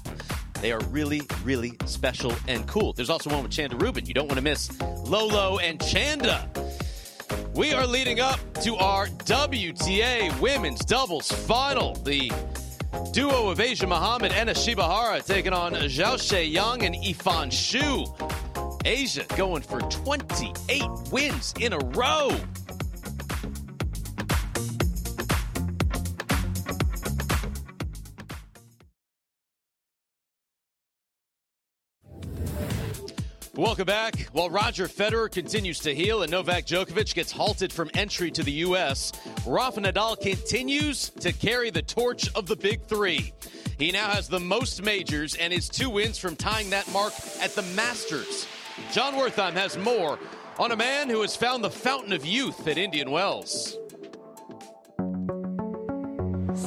They 0.61 0.73
are 0.73 0.81
really, 0.91 1.23
really 1.43 1.73
special 1.87 2.35
and 2.47 2.67
cool. 2.67 2.93
There's 2.93 3.09
also 3.09 3.31
one 3.31 3.43
with 3.43 3.53
Chanda 3.53 3.77
Rubin. 3.77 4.05
You 4.05 4.13
don't 4.13 4.29
want 4.29 4.37
to 4.37 4.45
miss 4.45 4.79
Lolo 4.81 5.59
and 5.59 5.81
Chanda. 5.83 6.51
We 7.55 7.73
are 7.75 7.85
leading 7.85 8.21
up 8.21 8.39
to 8.63 8.77
our 8.77 9.07
WTA 9.09 10.39
women's 10.41 10.81
doubles 10.85 11.33
final. 11.33 11.95
The 11.97 12.31
duo 13.13 13.51
of 13.51 13.59
Asia 13.59 13.89
Muhammad 13.89 14.31
and 14.33 14.49
Shibahara 14.51 15.25
taking 15.27 15.53
on 15.53 15.73
Zhaoxuan 15.73 16.51
Yang 16.51 16.85
and 16.87 16.95
Yifan 16.95 17.49
Xu. 17.49 18.07
Asia 18.87 19.25
going 19.37 19.63
for 19.63 19.81
28 19.81 20.85
wins 21.11 21.53
in 21.59 21.73
a 21.73 21.79
row. 21.79 22.31
Welcome 33.61 33.85
back. 33.85 34.18
While 34.33 34.49
Roger 34.49 34.88
Federer 34.88 35.31
continues 35.31 35.81
to 35.81 35.94
heal 35.94 36.23
and 36.23 36.31
Novak 36.31 36.64
Djokovic 36.64 37.12
gets 37.12 37.31
halted 37.31 37.70
from 37.70 37.90
entry 37.92 38.31
to 38.31 38.42
the 38.42 38.53
U.S., 38.53 39.12
Rafa 39.46 39.83
Nadal 39.83 40.18
continues 40.18 41.11
to 41.11 41.31
carry 41.31 41.68
the 41.68 41.83
torch 41.83 42.35
of 42.35 42.46
the 42.46 42.57
Big 42.57 42.83
Three. 42.87 43.35
He 43.79 43.92
now 43.92 44.09
has 44.09 44.29
the 44.29 44.40
most 44.40 44.83
majors 44.83 45.35
and 45.35 45.53
is 45.53 45.68
two 45.68 45.90
wins 45.90 46.16
from 46.16 46.37
tying 46.37 46.70
that 46.70 46.90
mark 46.90 47.12
at 47.42 47.55
the 47.55 47.61
Masters. 47.77 48.46
John 48.92 49.12
Wertheim 49.12 49.53
has 49.53 49.77
more 49.77 50.18
on 50.59 50.73
a 50.73 50.77
man 50.77 51.11
who 51.11 51.20
has 51.20 51.37
found 51.37 51.62
the 51.62 51.68
fountain 51.68 52.14
of 52.14 52.25
youth 52.25 52.66
at 52.66 52.79
Indian 52.79 53.11
Wells. 53.11 53.77
We 56.49 56.61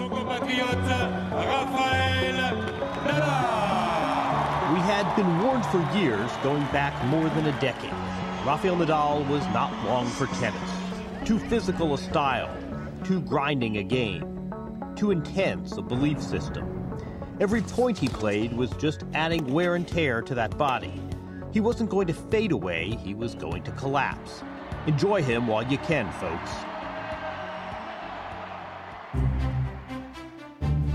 been 5.16 5.44
warned 5.44 5.66
for 5.68 5.80
years, 5.96 6.32
going 6.42 6.64
back 6.72 7.06
more 7.06 7.30
than 7.30 7.46
a 7.46 7.60
decade. 7.60 7.92
Rafael 8.46 8.76
Nadal 8.76 9.28
was 9.30 9.46
not 9.48 9.72
long 9.86 10.08
for 10.08 10.26
tennis. 10.38 10.72
Too 11.24 11.38
physical 11.38 11.94
a 11.94 11.98
style, 11.98 12.50
too 13.04 13.22
grinding 13.22 13.78
a 13.78 13.84
game, 13.84 14.52
too 14.96 15.12
intense 15.12 15.78
a 15.78 15.82
belief 15.82 16.22
system. 16.22 16.68
Every 17.40 17.62
point 17.62 17.98
he 17.98 18.08
played 18.08 18.54
was 18.54 18.72
just 18.72 19.04
adding 19.14 19.54
wear 19.54 19.76
and 19.76 19.88
tear 19.88 20.22
to 20.24 20.34
that 20.36 20.58
body. 20.58 21.00
He 21.52 21.60
wasn't 21.60 21.92
going 21.92 22.08
to 22.08 22.14
fade 22.14 22.52
away, 22.52 22.98
he 23.04 23.14
was 23.14 23.36
going 23.36 23.62
to 23.64 23.72
collapse. 23.74 24.44
Enjoy 24.88 25.22
him 25.22 25.46
while 25.48 25.64
you 25.64 25.78
can, 25.80 26.12
folks. 26.14 26.52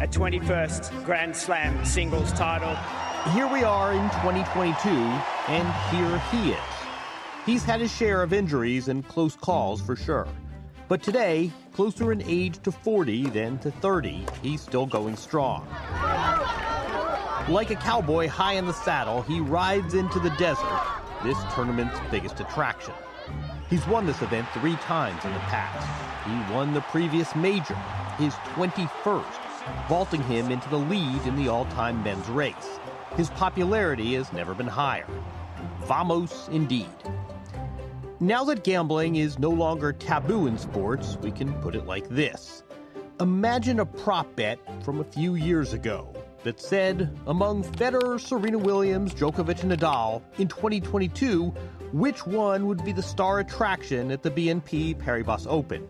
A 0.00 0.07
21st 0.07 1.04
Grand 1.04 1.37
Slam 1.37 1.85
singles 1.85 2.33
title. 2.33 2.76
Here 3.26 3.46
we 3.46 3.62
are 3.62 3.92
in 3.92 4.09
2022, 4.22 4.88
and 4.88 5.68
here 5.90 6.18
he 6.31 6.52
is. 6.52 6.59
He's 7.44 7.62
had 7.62 7.81
his 7.81 7.94
share 7.94 8.22
of 8.22 8.33
injuries 8.33 8.88
and 8.88 9.07
close 9.07 9.37
calls 9.37 9.83
for 9.83 9.96
sure. 9.96 10.26
But 10.87 11.02
today, 11.02 11.50
closer 11.74 12.12
in 12.12 12.22
age 12.22 12.62
to 12.62 12.72
40 12.72 13.28
than 13.31 13.59
to 13.59 13.70
30, 13.70 14.24
he's 14.40 14.62
still 14.62 14.87
going 14.87 15.16
strong. 15.16 15.66
Like 17.50 17.70
a 17.70 17.76
cowboy 17.76 18.28
high 18.28 18.54
in 18.54 18.66
the 18.66 18.72
saddle, 18.72 19.20
he 19.22 19.40
rides 19.40 19.92
into 19.92 20.20
the 20.20 20.31
desert, 20.38 20.83
this 21.22 21.37
tournament's 21.54 21.98
biggest 22.11 22.40
attraction. 22.40 22.94
He's 23.68 23.87
won 23.88 24.07
this 24.07 24.22
event 24.22 24.48
three 24.54 24.76
times 24.76 25.22
in 25.24 25.35
the 25.35 25.40
past. 25.40 25.87
He 26.24 26.54
won 26.54 26.72
the 26.72 26.81
previous 26.83 27.35
major, 27.35 27.74
his 28.16 28.33
21st, 28.54 29.88
vaulting 29.88 30.22
him 30.22 30.50
into 30.50 30.68
the 30.70 30.78
lead 30.78 31.26
in 31.26 31.37
the 31.37 31.48
all 31.48 31.66
time 31.66 32.02
men's 32.02 32.26
race. 32.28 32.78
His 33.18 33.31
popularity 33.31 34.14
has 34.14 34.33
never 34.33 34.54
been 34.54 34.68
higher. 34.68 35.04
Vamos 35.87 36.46
indeed. 36.52 36.87
Now 38.20 38.44
that 38.44 38.62
gambling 38.62 39.16
is 39.16 39.40
no 39.40 39.50
longer 39.50 39.92
taboo 39.92 40.46
in 40.46 40.57
sports, 40.57 41.18
we 41.20 41.33
can 41.33 41.52
put 41.54 41.74
it 41.74 41.85
like 41.85 42.09
this 42.09 42.62
Imagine 43.18 43.81
a 43.81 43.87
prop 43.87 44.37
bet 44.37 44.61
from 44.85 45.00
a 45.00 45.04
few 45.04 45.35
years 45.35 45.72
ago 45.72 46.14
that 46.44 46.61
said, 46.61 47.12
among 47.26 47.64
Federer, 47.64 48.20
Serena 48.20 48.57
Williams, 48.57 49.12
Djokovic, 49.12 49.64
and 49.64 49.72
Nadal 49.72 50.22
in 50.38 50.46
2022, 50.46 51.46
which 51.90 52.24
one 52.24 52.66
would 52.66 52.85
be 52.85 52.92
the 52.92 53.02
star 53.02 53.40
attraction 53.40 54.12
at 54.12 54.22
the 54.22 54.31
BNP 54.31 54.96
Paribas 54.96 55.44
Open? 55.48 55.88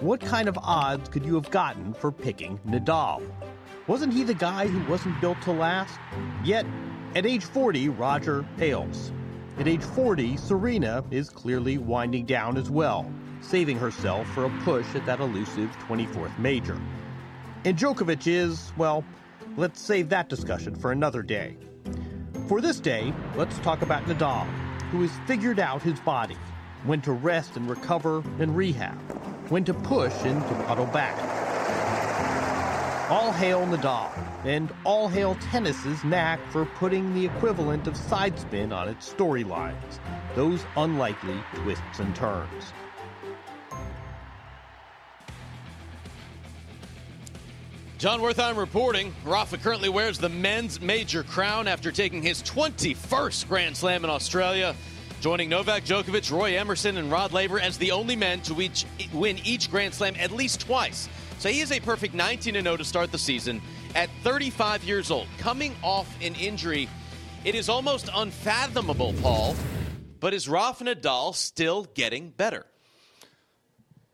What 0.00 0.20
kind 0.20 0.50
of 0.50 0.58
odds 0.58 1.08
could 1.08 1.24
you 1.24 1.34
have 1.36 1.50
gotten 1.50 1.94
for 1.94 2.12
picking 2.12 2.58
Nadal? 2.66 3.22
Wasn't 3.88 4.12
he 4.12 4.22
the 4.22 4.34
guy 4.34 4.66
who 4.66 4.80
wasn't 4.90 5.18
built 5.18 5.40
to 5.40 5.50
last? 5.50 5.98
Yet, 6.44 6.66
at 7.14 7.24
age 7.24 7.46
40, 7.46 7.88
Roger 7.88 8.44
pales. 8.58 9.14
At 9.58 9.66
age 9.66 9.82
40, 9.82 10.36
Serena 10.36 11.02
is 11.10 11.30
clearly 11.30 11.78
winding 11.78 12.26
down 12.26 12.58
as 12.58 12.70
well, 12.70 13.10
saving 13.40 13.78
herself 13.78 14.28
for 14.34 14.44
a 14.44 14.50
push 14.62 14.94
at 14.94 15.06
that 15.06 15.20
elusive 15.20 15.70
24th 15.78 16.38
major. 16.38 16.78
And 17.64 17.78
Djokovic 17.78 18.26
is, 18.26 18.74
well, 18.76 19.04
let's 19.56 19.80
save 19.80 20.10
that 20.10 20.28
discussion 20.28 20.76
for 20.76 20.92
another 20.92 21.22
day. 21.22 21.56
For 22.46 22.60
this 22.60 22.80
day, 22.80 23.14
let's 23.36 23.58
talk 23.60 23.80
about 23.80 24.04
Nadal, 24.04 24.46
who 24.90 25.00
has 25.00 25.12
figured 25.26 25.58
out 25.58 25.80
his 25.80 25.98
body, 26.00 26.36
when 26.84 27.00
to 27.00 27.12
rest 27.12 27.56
and 27.56 27.70
recover 27.70 28.18
and 28.38 28.54
rehab, 28.54 29.00
when 29.50 29.64
to 29.64 29.72
push 29.72 30.12
and 30.24 30.46
to 30.46 30.54
puddle 30.64 30.86
back. 30.86 31.57
All 33.10 33.32
hail 33.32 33.66
Nadal, 33.66 34.10
and 34.44 34.70
all 34.84 35.08
hail 35.08 35.34
tennis's 35.36 36.04
knack 36.04 36.38
for 36.50 36.66
putting 36.66 37.14
the 37.14 37.24
equivalent 37.24 37.86
of 37.86 37.96
side 37.96 38.38
spin 38.38 38.70
on 38.70 38.86
its 38.86 39.10
storylines, 39.10 39.98
those 40.34 40.62
unlikely 40.76 41.42
twists 41.54 42.00
and 42.00 42.14
turns. 42.14 42.74
John 47.96 48.20
Wertheim 48.20 48.58
reporting. 48.58 49.14
Rafa 49.24 49.56
currently 49.56 49.88
wears 49.88 50.18
the 50.18 50.28
men's 50.28 50.78
major 50.78 51.22
crown 51.22 51.66
after 51.66 51.90
taking 51.90 52.20
his 52.20 52.42
21st 52.42 53.48
Grand 53.48 53.74
Slam 53.74 54.04
in 54.04 54.10
Australia, 54.10 54.76
joining 55.22 55.48
Novak 55.48 55.84
Djokovic, 55.84 56.30
Roy 56.30 56.58
Emerson, 56.58 56.98
and 56.98 57.10
Rod 57.10 57.32
Laver 57.32 57.58
as 57.58 57.78
the 57.78 57.90
only 57.90 58.16
men 58.16 58.42
to 58.42 58.60
each, 58.60 58.84
win 59.14 59.38
each 59.44 59.70
Grand 59.70 59.94
Slam 59.94 60.14
at 60.18 60.30
least 60.30 60.60
twice. 60.60 61.08
So 61.38 61.48
he 61.48 61.60
is 61.60 61.70
a 61.70 61.80
perfect 61.80 62.14
19 62.14 62.54
0 62.54 62.76
to 62.76 62.84
start 62.84 63.12
the 63.12 63.18
season 63.18 63.62
at 63.94 64.10
35 64.22 64.84
years 64.84 65.10
old, 65.10 65.28
coming 65.38 65.74
off 65.82 66.12
an 66.20 66.34
injury. 66.34 66.88
It 67.44 67.54
is 67.54 67.68
almost 67.68 68.10
unfathomable, 68.12 69.14
Paul, 69.22 69.54
but 70.18 70.34
is 70.34 70.48
Rafa 70.48 70.84
Nadal 70.84 71.34
still 71.34 71.84
getting 71.94 72.30
better? 72.30 72.66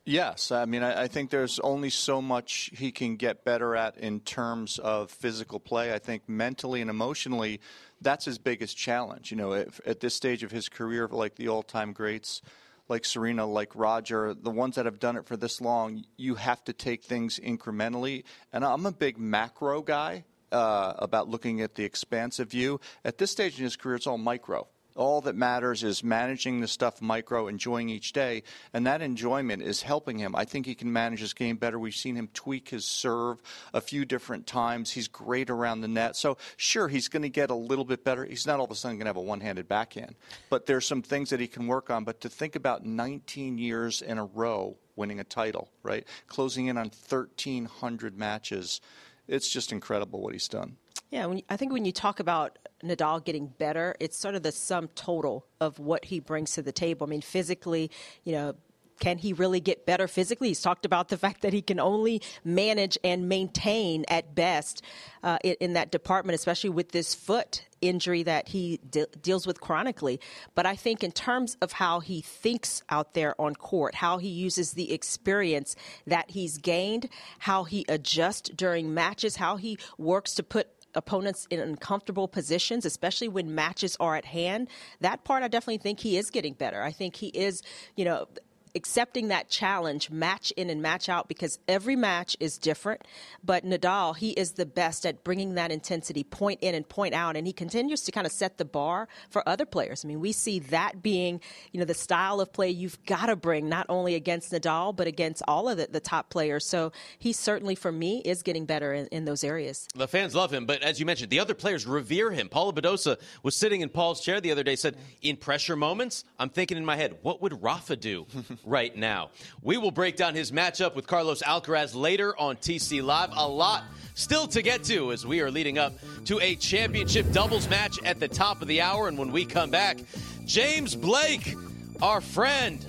Yes, 0.07 0.53
I 0.53 0.67
mean, 0.67 0.83
I, 0.83 1.05
I, 1.05 1.09
think 1.09 1.31
there's 1.31 1.59
only 1.61 1.89
so 1.89 2.21
much 2.21 2.71
he 2.75 2.93
can 2.93 3.17
get 3.17 3.43
better 3.43 3.75
at 3.75 3.97
in 3.97 4.21
terms 4.21 4.79
of 4.79 5.11
physical 5.11 5.59
play. 5.59 5.95
I 5.95 5.99
think 5.99 6.29
mentally 6.29 6.83
and 6.83 6.91
emotionally, 6.91 7.59
that's 8.03 8.27
his 8.27 8.37
biggest 8.37 8.77
challenge. 8.77 9.31
You 9.31 9.39
know, 9.39 9.55
if, 9.55 9.81
at 9.87 10.01
this 10.01 10.15
stage 10.15 10.43
of 10.43 10.51
his 10.51 10.69
career, 10.69 11.09
like 11.09 11.37
the 11.37 11.49
all-time 11.49 11.95
greats, 11.95 12.43
like 12.88 13.05
Serena, 13.05 13.47
like 13.47 13.75
Roger, 13.75 14.35
the 14.35 14.51
ones 14.51 14.77
that 14.77 14.85
have 14.85 14.99
done 14.99 15.16
it 15.16 15.27
for 15.27 15.37
this 15.37 15.61
long, 15.61 16.05
you 16.16 16.35
have 16.35 16.62
to 16.64 16.73
take 16.73 17.03
things 17.03 17.38
incrementally. 17.38 18.25
And 18.53 18.64
I'm 18.64 18.87
a 18.87 18.92
big 18.92 19.18
macro 19.18 19.83
guy. 19.83 20.25
Uh, 20.53 20.94
about 20.99 21.29
looking 21.29 21.62
at 21.62 21.75
the 21.75 21.83
expansive 21.83 22.49
view. 22.49 22.79
At 23.05 23.18
this 23.18 23.33
stage 23.33 23.59
in 23.59 23.64
his 23.64 23.75
career, 23.75 23.97
it's 23.97 24.07
all 24.07 24.18
micro. 24.18 24.68
All 24.97 25.21
that 25.23 25.35
matters 25.35 25.83
is 25.83 26.05
managing 26.05 26.61
the 26.61 26.69
stuff 26.69 27.03
micro, 27.03 27.49
enjoying 27.49 27.89
each 27.89 28.13
day, 28.13 28.45
and 28.73 28.87
that 28.87 29.03
enjoyment 29.03 29.63
is 29.63 29.83
helping 29.83 30.19
him. 30.19 30.37
I 30.37 30.45
think 30.45 30.67
he 30.67 30.75
can 30.75 30.93
manage 30.93 31.21
his 31.21 31.35
game 31.35 31.57
better. 31.57 31.79
We've 31.79 31.95
seen 31.95 32.15
him 32.15 32.29
tweak 32.33 32.69
his 32.69 32.85
serve 32.85 33.43
a 33.73 33.81
few 33.81 34.05
different 34.05 34.47
times. 34.47 34.93
He's 34.93 35.09
great 35.09 35.51
around 35.51 35.81
the 35.81 35.89
net. 35.89 36.17
So, 36.17 36.37
sure, 36.57 36.87
he's 36.87 37.09
going 37.09 37.23
to 37.23 37.29
get 37.29 37.51
a 37.51 37.55
little 37.55 37.85
bit 37.85 38.05
better. 38.05 38.25
He's 38.25 38.47
not 38.47 38.61
all 38.61 38.67
of 38.67 38.71
a 38.71 38.77
sudden 38.77 38.99
going 38.99 39.07
to 39.07 39.11
have 39.11 39.17
a 39.17 39.21
one 39.21 39.41
handed 39.41 39.69
backhand, 39.69 40.15
but 40.49 40.67
there's 40.67 40.87
some 40.87 41.03
things 41.03 41.31
that 41.31 41.41
he 41.41 41.49
can 41.49 41.67
work 41.67 41.91
on. 41.91 42.05
But 42.05 42.21
to 42.21 42.29
think 42.29 42.55
about 42.55 42.85
19 42.85 43.59
years 43.59 44.01
in 44.01 44.19
a 44.19 44.25
row 44.25 44.77
winning 44.97 45.19
a 45.19 45.25
title, 45.25 45.71
right? 45.83 46.07
Closing 46.29 46.67
in 46.67 46.77
on 46.77 46.91
1,300 47.09 48.17
matches, 48.17 48.81
it's 49.27 49.51
just 49.51 49.73
incredible 49.73 50.21
what 50.21 50.33
he's 50.33 50.49
done. 50.49 50.77
Yeah, 51.14 51.27
when, 51.27 51.42
I 51.48 51.57
think 51.57 51.72
when 51.72 51.85
you 51.85 51.92
talk 51.92 52.18
about 52.18 52.59
Nadal 52.83 53.24
getting 53.24 53.46
better, 53.46 53.94
it's 54.00 54.18
sort 54.18 54.35
of 54.35 54.42
the 54.42 54.50
sum 54.50 54.88
total 54.96 55.46
of 55.61 55.79
what 55.79 56.07
he 56.07 56.18
brings 56.18 56.55
to 56.55 56.62
the 56.62 56.72
table. 56.72 57.07
I 57.07 57.11
mean, 57.11 57.20
physically, 57.20 57.92
you 58.24 58.33
know, 58.33 58.57
can 58.98 59.18
he 59.18 59.33
really 59.33 59.61
get 59.61 59.87
better 59.87 60.09
physically? 60.09 60.48
He's 60.48 60.61
talked 60.61 60.85
about 60.85 61.11
the 61.11 61.16
fact 61.24 61.42
that 61.42 61.53
he 61.53 61.62
can 61.62 61.79
only 61.79 62.20
manage 62.42 62.98
and 63.05 63.29
maintain 63.29 64.05
at 64.09 64.35
best 64.35 64.83
uh, 65.22 65.38
in, 65.44 65.55
in, 65.61 65.72
that 65.74 65.92
department, 65.92 66.35
especially 66.35 66.70
with 66.70 66.90
this 66.90 67.14
foot 67.14 67.64
injury 67.81 68.24
that 68.24 68.48
he 68.48 68.81
de- 68.90 69.07
deals 69.22 69.46
with 69.46 69.61
chronically. 69.61 70.18
But 70.57 70.66
I 70.66 70.74
think 70.74 71.05
in 71.05 71.12
terms 71.12 71.57
of 71.62 71.70
how 71.70 72.00
he 72.00 72.22
thinks 72.22 72.83
out 72.88 73.14
there 73.14 73.40
on 73.40 73.55
court, 73.55 73.94
how 73.94 74.18
he 74.18 74.29
uses 74.29 74.72
the 74.72 74.92
experience 74.92 75.77
that 76.09 76.33
he's 76.33 76.59
gained, 76.59 77.09
how 77.38 77.62
he 77.62 77.85
adjusts 77.88 78.50
during 78.50 78.92
matches, 78.92 79.37
how 79.37 79.59
he 79.59 79.79
works 79.96 80.35
to 80.35 80.42
put 80.42 80.70
opponents 80.95 81.47
in 81.51 81.61
uncomfortable 81.61 82.29
positions, 82.29 82.85
especially 82.85 83.29
when 83.29 83.55
matches 83.55 83.97
are 84.01 84.17
at 84.17 84.25
hand. 84.25 84.69
That 85.01 85.25
part, 85.25 85.43
I 85.43 85.49
definitely 85.49 85.79
think 85.79 86.01
he 86.01 86.17
is 86.17 86.31
getting 86.31 86.55
better. 86.55 86.83
I 86.83 86.93
think 86.93 87.17
he 87.17 87.29
is, 87.29 87.63
you 87.97 88.05
know, 88.05 88.27
accepting 88.75 89.29
that 89.29 89.49
challenge 89.49 90.11
match 90.11 90.51
in 90.57 90.69
and 90.71 90.83
match 90.83 91.09
out 91.09 91.29
because 91.29 91.59
every 91.69 91.97
match 91.97 92.37
is 92.41 92.59
different. 92.59 93.03
But 93.43 93.65
Nadal, 93.65 94.17
he 94.17 94.31
is 94.31 94.53
the 94.53 94.67
best 94.67 95.07
at 95.07 95.23
bringing 95.23 95.55
that 95.55 95.71
intensity 95.71 96.25
point 96.25 96.61
in 96.63 96.75
and 96.75 96.89
point 96.89 97.15
out. 97.15 97.37
And 97.37 97.47
he 97.47 97.53
continues 97.53 98.03
to 98.03 98.13
kind 98.13 98.27
of 98.27 98.33
set 98.33 98.59
the 98.59 98.65
bar 98.65 99.09
for 99.31 99.49
other 99.49 99.65
players. 99.65 100.05
I 100.05 100.09
mean, 100.09 100.21
we 100.21 100.33
see 100.33 100.59
that 100.59 101.03
being, 101.03 101.41
you 101.73 101.79
know, 101.79 101.87
the 101.87 101.95
style 101.95 102.41
of 102.41 102.53
play 102.53 102.71
you've 102.71 103.03
got 103.05 103.27
to 103.27 103.37
bring 103.37 103.69
not 103.69 103.87
only 103.89 104.15
against 104.15 104.53
Nadal, 104.53 104.95
but 104.95 105.07
against 105.07 105.43
all 105.47 105.69
of 105.69 105.77
the, 105.77 105.87
the 105.87 106.01
top 106.01 106.31
players. 106.31 106.67
So 106.67 106.93
he 107.19 107.33
certainly, 107.33 107.75
for 107.75 107.93
me, 107.93 108.23
is 108.25 108.43
getting 108.43 108.67
better 108.67 108.93
in, 108.93 109.07
in 109.07 109.25
those 109.25 109.45
areas. 109.45 109.87
The 109.95 110.09
fans 110.09 110.35
love 110.35 110.53
him. 110.53 110.67
But 110.67 110.83
as 110.83 110.99
you 110.99 111.07
mentioned, 111.07 111.31
the 111.31 111.41
other 111.41 111.55
players 111.55 111.87
revere 111.87 112.31
him. 112.31 112.49
Paula 112.49 112.73
Badosa 112.73 113.19
was 113.43 113.57
sitting 113.57 113.83
in 113.83 113.89
Paul's 113.89 114.21
chair 114.21 114.41
the 114.41 114.51
other 114.51 114.63
day, 114.63 114.77
said, 114.77 114.97
in 115.23 115.37
pressure 115.37 115.77
moments, 115.77 116.25
I'm 116.39 116.51
thinking 116.51 116.77
in 116.77 116.85
my 116.85 116.97
head, 116.97 117.19
what 117.23 117.41
would 117.41 117.63
Rafa 117.63 117.97
do? 117.97 118.27
right 118.64 118.94
now. 118.96 119.31
We 119.62 119.77
will 119.77 119.90
break 119.90 120.16
down 120.16 120.35
his 120.35 120.50
matchup 120.50 120.94
with 120.94 121.07
Carlos 121.07 121.42
Alcaraz 121.42 121.94
later 121.94 122.38
on 122.38 122.57
TC 122.57 123.03
Live. 123.03 123.31
A 123.37 123.46
lot 123.46 123.85
still 124.14 124.46
to 124.48 124.62
get 124.62 124.85
to 124.85 125.12
as 125.12 125.27
we 125.27 125.40
are 125.40 125.50
leading 125.50 125.79
up 125.79 125.92
to 126.27 126.40
a 126.40 126.55
championship 126.57 127.31
doubles 127.33 127.68
match 127.68 127.98
at 128.05 128.20
the 128.20 128.29
top 128.29 128.62
of 128.62 128.68
the 128.68 128.81
hour. 128.81 129.09
And 129.09 129.18
when 129.18 129.33
we 129.33 129.44
come 129.44 129.70
back, 129.70 129.98
James 130.44 130.94
Blake, 130.94 131.55
our 132.00 132.20
friend, 132.20 132.85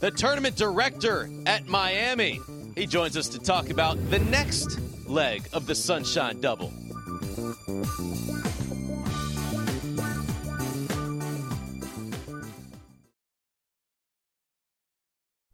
the 0.00 0.10
tournament 0.10 0.56
director 0.56 1.28
at 1.46 1.66
Miami, 1.66 2.40
he 2.74 2.86
joins 2.86 3.16
us 3.16 3.28
to 3.28 3.38
talk 3.38 3.70
about 3.70 3.98
the 4.10 4.18
next 4.18 4.78
leg 5.06 5.46
of 5.52 5.66
the 5.66 5.74
Sunshine 5.74 6.40
Double. 6.40 6.72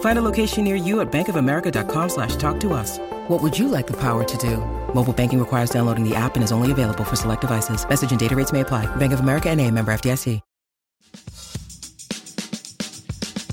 Find 0.00 0.18
a 0.18 0.22
location 0.22 0.64
near 0.64 0.76
you 0.76 1.00
at 1.00 1.10
bankofamerica.com 1.10 2.08
slash 2.08 2.36
talk 2.36 2.60
to 2.60 2.72
us. 2.72 2.98
What 3.28 3.42
would 3.42 3.58
you 3.58 3.68
like 3.68 3.88
the 3.88 3.98
power 3.98 4.22
to 4.22 4.36
do? 4.38 4.58
Mobile 4.94 5.12
banking 5.12 5.40
requires 5.40 5.70
downloading 5.70 6.08
the 6.08 6.14
app 6.14 6.36
and 6.36 6.44
is 6.44 6.52
only 6.52 6.70
available 6.70 7.04
for 7.04 7.16
select 7.16 7.40
devices. 7.40 7.86
Message 7.88 8.12
and 8.12 8.20
data 8.20 8.36
rates 8.36 8.52
may 8.52 8.60
apply. 8.60 8.86
Bank 8.96 9.12
of 9.12 9.20
America 9.20 9.50
and 9.50 9.60
a 9.60 9.70
member 9.70 9.92
FDIC. 9.92 10.40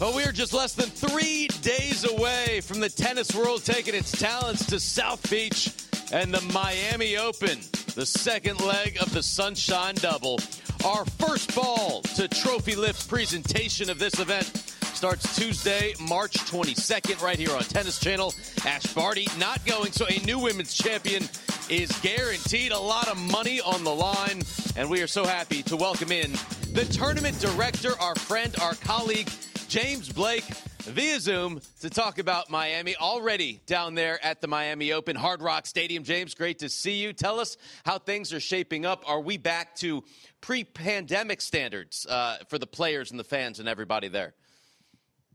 But 0.01 0.15
we 0.15 0.23
are 0.23 0.31
just 0.31 0.51
less 0.51 0.73
than 0.73 0.89
three 0.89 1.47
days 1.61 2.09
away 2.11 2.61
from 2.61 2.79
the 2.79 2.89
tennis 2.89 3.35
world 3.35 3.63
taking 3.63 3.93
its 3.93 4.11
talents 4.11 4.65
to 4.65 4.79
South 4.79 5.29
Beach 5.29 5.69
and 6.11 6.33
the 6.33 6.41
Miami 6.51 7.17
Open, 7.17 7.59
the 7.93 8.07
second 8.07 8.59
leg 8.61 8.97
of 8.99 9.13
the 9.13 9.21
Sunshine 9.21 9.93
Double. 9.93 10.39
Our 10.83 11.05
first 11.05 11.53
ball 11.53 12.01
to 12.15 12.27
trophy 12.27 12.75
lift 12.75 13.07
presentation 13.07 13.91
of 13.91 13.99
this 13.99 14.19
event 14.19 14.70
starts 15.01 15.35
Tuesday, 15.35 15.95
March 15.99 16.33
22nd, 16.33 17.23
right 17.23 17.39
here 17.39 17.49
on 17.55 17.63
Tennis 17.63 17.99
Channel. 17.99 18.35
Ash 18.67 18.85
Barty 18.93 19.27
not 19.39 19.65
going, 19.65 19.91
so 19.91 20.05
a 20.05 20.19
new 20.27 20.37
women's 20.37 20.75
champion 20.75 21.23
is 21.71 21.91
guaranteed. 22.03 22.71
A 22.71 22.77
lot 22.77 23.07
of 23.07 23.17
money 23.17 23.59
on 23.61 23.83
the 23.83 23.89
line, 23.89 24.43
and 24.75 24.87
we 24.91 25.01
are 25.01 25.07
so 25.07 25.25
happy 25.25 25.63
to 25.63 25.75
welcome 25.75 26.11
in 26.11 26.33
the 26.73 26.87
tournament 26.91 27.39
director, 27.39 27.99
our 27.99 28.13
friend, 28.13 28.55
our 28.61 28.75
colleague, 28.75 29.27
James 29.67 30.07
Blake 30.07 30.43
via 30.83 31.19
Zoom 31.19 31.61
to 31.79 31.89
talk 31.89 32.19
about 32.19 32.51
Miami 32.51 32.95
already 32.95 33.59
down 33.65 33.95
there 33.95 34.23
at 34.23 34.39
the 34.39 34.47
Miami 34.47 34.93
Open 34.93 35.15
Hard 35.15 35.41
Rock 35.41 35.65
Stadium. 35.65 36.03
James, 36.03 36.35
great 36.35 36.59
to 36.59 36.69
see 36.69 37.01
you. 37.01 37.11
Tell 37.11 37.39
us 37.39 37.57
how 37.83 37.97
things 37.97 38.33
are 38.33 38.39
shaping 38.39 38.85
up. 38.85 39.03
Are 39.09 39.19
we 39.19 39.39
back 39.39 39.75
to 39.77 40.03
pre 40.41 40.63
pandemic 40.63 41.41
standards 41.41 42.05
uh, 42.05 42.37
for 42.49 42.59
the 42.59 42.67
players 42.67 43.09
and 43.09 43.19
the 43.19 43.23
fans 43.23 43.59
and 43.59 43.67
everybody 43.67 44.07
there? 44.07 44.35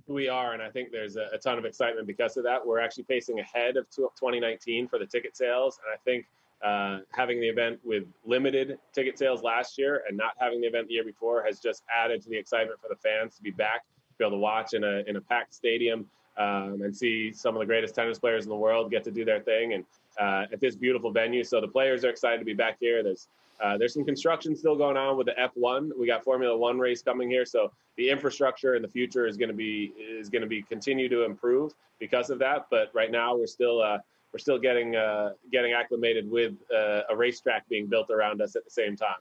We 0.09 0.29
are, 0.29 0.53
and 0.53 0.63
I 0.63 0.71
think 0.71 0.93
there's 0.93 1.17
a, 1.17 1.29
a, 1.33 1.39
ton 1.39 1.59
of 1.59 1.65
excitement 1.65 2.07
because 2.07 2.37
of 2.37 2.45
that. 2.45 2.65
We're 2.65 2.79
actually 2.79 3.05
pacing 3.05 3.41
ahead 3.41 3.77
of 3.77 3.91
2019 3.91 4.89
for 4.89 4.99
the 4.99 5.07
ticket 5.07 5.37
sales, 5.37 5.81
and 5.85 5.93
I 5.93 5.99
think 6.05 6.27
uh, 6.65 7.01
having 7.13 7.41
the 7.41 7.49
event 7.49 7.79
with 7.85 8.05
limited 8.25 8.79
ticket 8.93 9.19
sales 9.19 9.43
last 9.43 9.77
year 9.77 10.03
and 10.09 10.17
not 10.17 10.33
having 10.39 10.61
the 10.61 10.67
event 10.67 10.89
the 10.89 10.95
year 10.95 11.05
before 11.05 11.45
has 11.45 11.61
just 11.61 11.83
added 11.95 12.23
to 12.23 12.31
the 12.31 12.37
excitement 12.37 12.81
for 12.81 12.89
the 12.89 12.97
fans 12.97 13.37
to 13.37 13.43
be 13.43 13.51
back, 13.51 13.83
to 13.83 14.19
be 14.19 14.25
able 14.25 14.37
to 14.37 14.41
watch 14.41 14.73
in 14.73 14.85
a 14.85 15.03
in 15.07 15.17
a 15.17 15.21
packed 15.21 15.55
stadium 15.55 16.07
um, 16.39 16.81
and 16.83 16.97
see 16.97 17.33
some 17.33 17.55
of 17.55 17.61
the 17.61 17.67
greatest 17.67 17.95
tennis 17.95 18.19
players 18.19 18.45
in 18.45 18.51
the 18.51 18.57
world 18.57 18.91
get 18.91 19.05
to 19.05 19.11
do 19.11 19.25
their 19.25 19.41
thing 19.41 19.75
and 19.75 19.85
uh, 20.19 20.47
at 20.53 20.61
this 20.61 20.77
beautiful 20.77 21.11
venue. 21.11 21.45
So 21.45 21.61
the 21.61 21.69
players 21.69 22.05
are 22.05 22.11
excited 22.11 22.39
to 22.39 22.45
be 22.45 22.55
back 22.55 22.79
here. 22.81 23.03
There's 23.03 23.29
uh, 23.63 23.79
there's 23.79 23.95
some 23.95 24.05
construction 24.05 24.55
still 24.55 24.77
going 24.77 24.97
on 24.97 25.17
with 25.17 25.27
the 25.27 25.33
F1. 25.33 25.91
We 25.99 26.07
got 26.07 26.23
Formula 26.25 26.57
One 26.57 26.79
race 26.79 27.03
coming 27.03 27.31
here, 27.31 27.47
so 27.47 27.73
the 27.97 28.11
infrastructure 28.11 28.75
in 28.75 28.83
the 28.83 28.89
future 28.89 29.27
is 29.27 29.37
going 29.37 29.49
to 29.49 29.55
be 29.55 29.93
is 29.99 30.29
going 30.29 30.43
to 30.43 30.49
be 30.49 30.63
continue 30.63 31.09
to 31.09 31.25
improve 31.25 31.73
because 31.99 32.29
of 32.31 32.39
that. 32.41 32.67
But 32.71 32.91
right 32.95 33.11
now, 33.11 33.35
we're 33.37 33.47
still 33.47 33.81
uh, 33.81 33.99
we're 34.33 34.39
still 34.39 34.59
getting 34.59 34.97
uh, 34.97 35.31
getting 35.51 35.73
acclimated 35.73 36.31
with 36.31 36.53
uh, 36.75 37.03
a 37.09 37.17
racetrack 37.17 37.67
being 37.69 37.87
built 37.87 38.11
around 38.11 38.43
us 38.43 38.57
at 38.57 38.65
the 38.65 38.71
same 38.71 38.95
time. 38.95 39.17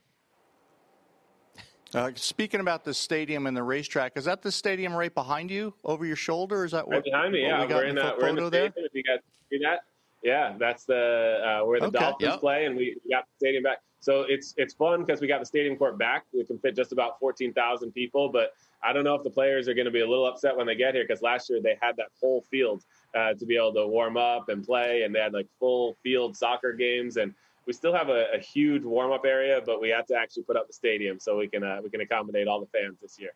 Uh, 1.93 2.11
speaking 2.15 2.59
about 2.59 2.83
the 2.83 2.93
stadium 2.93 3.47
and 3.47 3.55
the 3.55 3.63
racetrack, 3.63 4.13
is 4.17 4.25
that 4.25 4.41
the 4.41 4.51
stadium 4.51 4.93
right 4.93 5.13
behind 5.13 5.49
you, 5.49 5.73
over 5.85 6.05
your 6.05 6.17
shoulder? 6.17 6.65
Is 6.65 6.71
that 6.71 6.85
what? 6.85 6.95
Right 6.95 7.03
behind 7.05 7.31
me, 7.31 7.43
yeah. 7.43 7.61
we 7.61 7.67
got 7.67 7.75
We're 7.77 7.83
in, 7.85 7.95
the 7.95 8.15
we're 8.19 8.27
in 8.27 8.35
the 8.35 8.41
photo 8.41 8.49
there? 8.49 8.71
stadium. 8.71 8.85
If 8.87 8.95
you 8.95 9.03
guys 9.03 9.19
see 9.49 9.59
that, 9.59 9.79
yeah, 10.21 10.55
that's 10.59 10.83
the 10.83 11.39
uh, 11.61 11.65
where 11.65 11.79
the 11.79 11.85
Okay. 11.85 11.99
Dolphins 11.99 12.31
Yep. 12.31 12.39
play, 12.41 12.65
and 12.65 12.75
we 12.75 12.97
got 13.09 13.23
the 13.23 13.31
stadium 13.37 13.63
back. 13.63 13.77
So 14.05 14.23
it's 14.29 14.53
it's 14.55 14.75
fun 14.75 15.03
because 15.03 15.19
we 15.19 15.27
got 15.27 15.39
the 15.39 15.47
stadium 15.47 15.75
court 15.77 15.97
back. 15.97 16.25
We 16.31 16.43
can 16.45 16.59
fit 16.59 16.75
just 16.75 16.91
about 16.91 17.19
fourteen 17.19 17.51
thousand 17.53 17.91
people, 17.91 18.29
but 18.29 18.53
I 18.83 18.93
don't 18.93 19.03
know 19.03 19.15
if 19.15 19.23
the 19.23 19.31
players 19.31 19.67
are 19.67 19.73
going 19.73 19.85
to 19.85 19.91
be 19.91 20.01
a 20.01 20.07
little 20.07 20.27
upset 20.27 20.55
when 20.55 20.67
they 20.67 20.75
get 20.75 20.93
here 20.93 21.03
because 21.07 21.23
last 21.23 21.49
year 21.49 21.59
they 21.59 21.75
had 21.81 21.97
that 21.97 22.09
whole 22.21 22.41
field 22.51 22.83
uh, 23.15 23.33
to 23.33 23.45
be 23.47 23.57
able 23.57 23.73
to 23.73 23.87
warm 23.87 24.15
up 24.15 24.49
and 24.49 24.63
play, 24.63 25.01
and 25.01 25.15
they 25.15 25.19
had 25.19 25.33
like 25.33 25.47
full 25.59 25.97
field 26.03 26.37
soccer 26.37 26.71
games 26.71 27.17
and. 27.17 27.33
We 27.67 27.73
still 27.73 27.95
have 27.95 28.09
a, 28.09 28.27
a 28.31 28.37
huge 28.37 28.83
warm-up 28.83 29.25
area, 29.25 29.59
but 29.65 29.81
we 29.81 29.89
have 29.89 30.05
to 30.05 30.15
actually 30.15 30.43
put 30.43 30.55
up 30.55 30.67
the 30.67 30.73
stadium 30.73 31.19
so 31.19 31.35
we 31.35 31.47
can 31.47 31.63
uh, 31.63 31.79
we 31.83 31.89
can 31.89 31.99
accommodate 31.99 32.47
all 32.47 32.59
the 32.59 32.67
fans 32.67 32.99
this 33.01 33.17
year. 33.17 33.31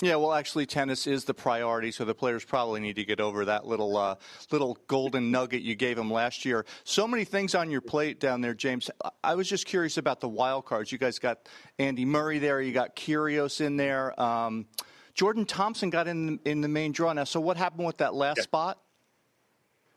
Yeah, 0.00 0.16
well, 0.16 0.32
actually, 0.32 0.66
tennis 0.66 1.06
is 1.06 1.24
the 1.24 1.34
priority, 1.34 1.92
so 1.92 2.04
the 2.04 2.14
players 2.14 2.44
probably 2.44 2.80
need 2.80 2.96
to 2.96 3.04
get 3.04 3.20
over 3.20 3.44
that 3.44 3.64
little 3.66 3.96
uh, 3.96 4.16
little 4.50 4.76
golden 4.88 5.30
nugget 5.30 5.62
you 5.62 5.76
gave 5.76 5.96
them 5.96 6.10
last 6.10 6.44
year. 6.44 6.66
So 6.82 7.06
many 7.06 7.24
things 7.24 7.54
on 7.54 7.70
your 7.70 7.80
plate 7.80 8.18
down 8.18 8.40
there, 8.40 8.54
James. 8.54 8.90
I- 9.22 9.34
was 9.34 9.48
just 9.48 9.66
curious 9.66 9.96
about 9.96 10.20
the 10.20 10.28
wild 10.28 10.64
cards. 10.64 10.90
You 10.90 10.98
guys 10.98 11.18
got 11.18 11.48
Andy 11.78 12.04
Murray 12.04 12.38
there. 12.40 12.60
You 12.60 12.72
got 12.72 12.96
Kyrgios 12.96 13.60
in 13.60 13.76
there. 13.76 14.18
Um, 14.20 14.66
Jordan 15.14 15.44
Thompson 15.44 15.90
got 15.90 16.08
in 16.08 16.40
in 16.44 16.60
the 16.60 16.68
main 16.68 16.90
draw 16.90 17.12
now. 17.12 17.24
So 17.24 17.40
what 17.40 17.56
happened 17.56 17.86
with 17.86 17.98
that 17.98 18.14
last 18.14 18.42
spot? 18.42 18.80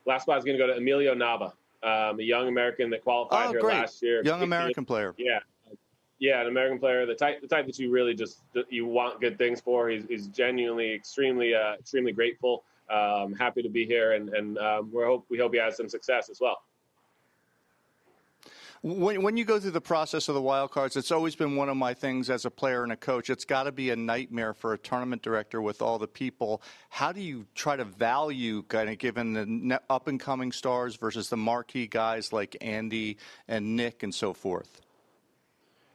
Last 0.06 0.24
spot 0.24 0.38
is 0.38 0.44
going 0.46 0.58
to 0.58 0.64
go 0.64 0.68
to 0.72 0.78
Emilio 0.78 1.16
Nava, 1.16 1.52
um, 1.84 2.20
a 2.20 2.24
young 2.24 2.48
American 2.48 2.92
that 2.92 3.04
qualified 3.04 3.48
Oh, 3.48 3.52
here 3.52 3.62
great. 3.62 3.78
last 3.78 4.02
year. 4.04 4.22
Young 4.24 4.42
American 4.44 4.86
player. 4.86 5.14
Yeah, 5.18 5.40
yeah, 6.20 6.42
an 6.42 6.48
American 6.48 6.80
player, 6.80 7.06
the 7.06 7.16
type, 7.16 7.42
the 7.42 7.48
type 7.48 7.66
that 7.68 7.78
you 7.78 7.92
really 7.92 8.14
just 8.14 8.42
you 8.70 8.86
want 8.86 9.22
good 9.22 9.38
things 9.38 9.62
for. 9.62 9.90
He's, 9.90 10.06
he's 10.08 10.28
genuinely 10.28 10.94
extremely, 10.94 11.54
uh, 11.54 11.74
extremely 11.74 12.12
grateful. 12.12 12.64
Um, 12.90 13.34
happy 13.34 13.62
to 13.62 13.70
be 13.70 13.86
here, 13.86 14.14
and 14.14 14.30
and 14.30 14.58
um, 14.58 14.92
we 14.94 15.04
hope 15.04 15.26
we 15.30 15.38
hope 15.38 15.54
he 15.54 15.60
has 15.60 15.76
some 15.78 15.90
success 15.90 16.30
as 16.30 16.40
well. 16.40 16.62
When, 18.84 19.24
when 19.24 19.38
you 19.38 19.44
go 19.44 19.60
through 19.60 19.72
the 19.72 19.82
process 19.82 20.30
of 20.30 20.36
the 20.36 20.42
wild 20.42 20.72
cards, 20.72 20.96
it's 20.96 21.12
always 21.12 21.36
been 21.36 21.56
one 21.56 21.68
of 21.68 21.76
my 21.76 21.94
things 21.94 22.30
as 22.30 22.46
a 22.46 22.52
player 22.52 22.84
and 22.84 22.92
a 22.92 22.96
coach. 22.96 23.30
It's 23.30 23.44
got 23.44 23.64
to 23.64 23.72
be 23.72 23.90
a 23.90 23.96
nightmare 23.96 24.54
for 24.54 24.74
a 24.74 24.78
tournament 24.78 25.24
director 25.24 25.62
with 25.62 25.82
all 25.82 25.98
the 25.98 26.08
people. 26.08 26.62
How 26.90 27.12
do 27.12 27.20
you 27.20 27.48
try 27.56 27.76
to 27.76 27.84
value, 27.84 28.62
kind 28.64 28.90
of 28.90 29.00
given 29.00 29.34
the 29.34 29.82
up 29.90 30.08
and 30.08 30.20
coming 30.20 30.52
stars 30.52 30.96
versus 30.96 31.28
the 31.30 31.38
marquee 31.38 31.88
guys 31.88 32.32
like 32.32 32.56
Andy 32.62 33.18
and 33.48 33.76
Nick 33.76 34.04
and 34.04 34.14
so 34.14 34.32
forth? 34.32 34.82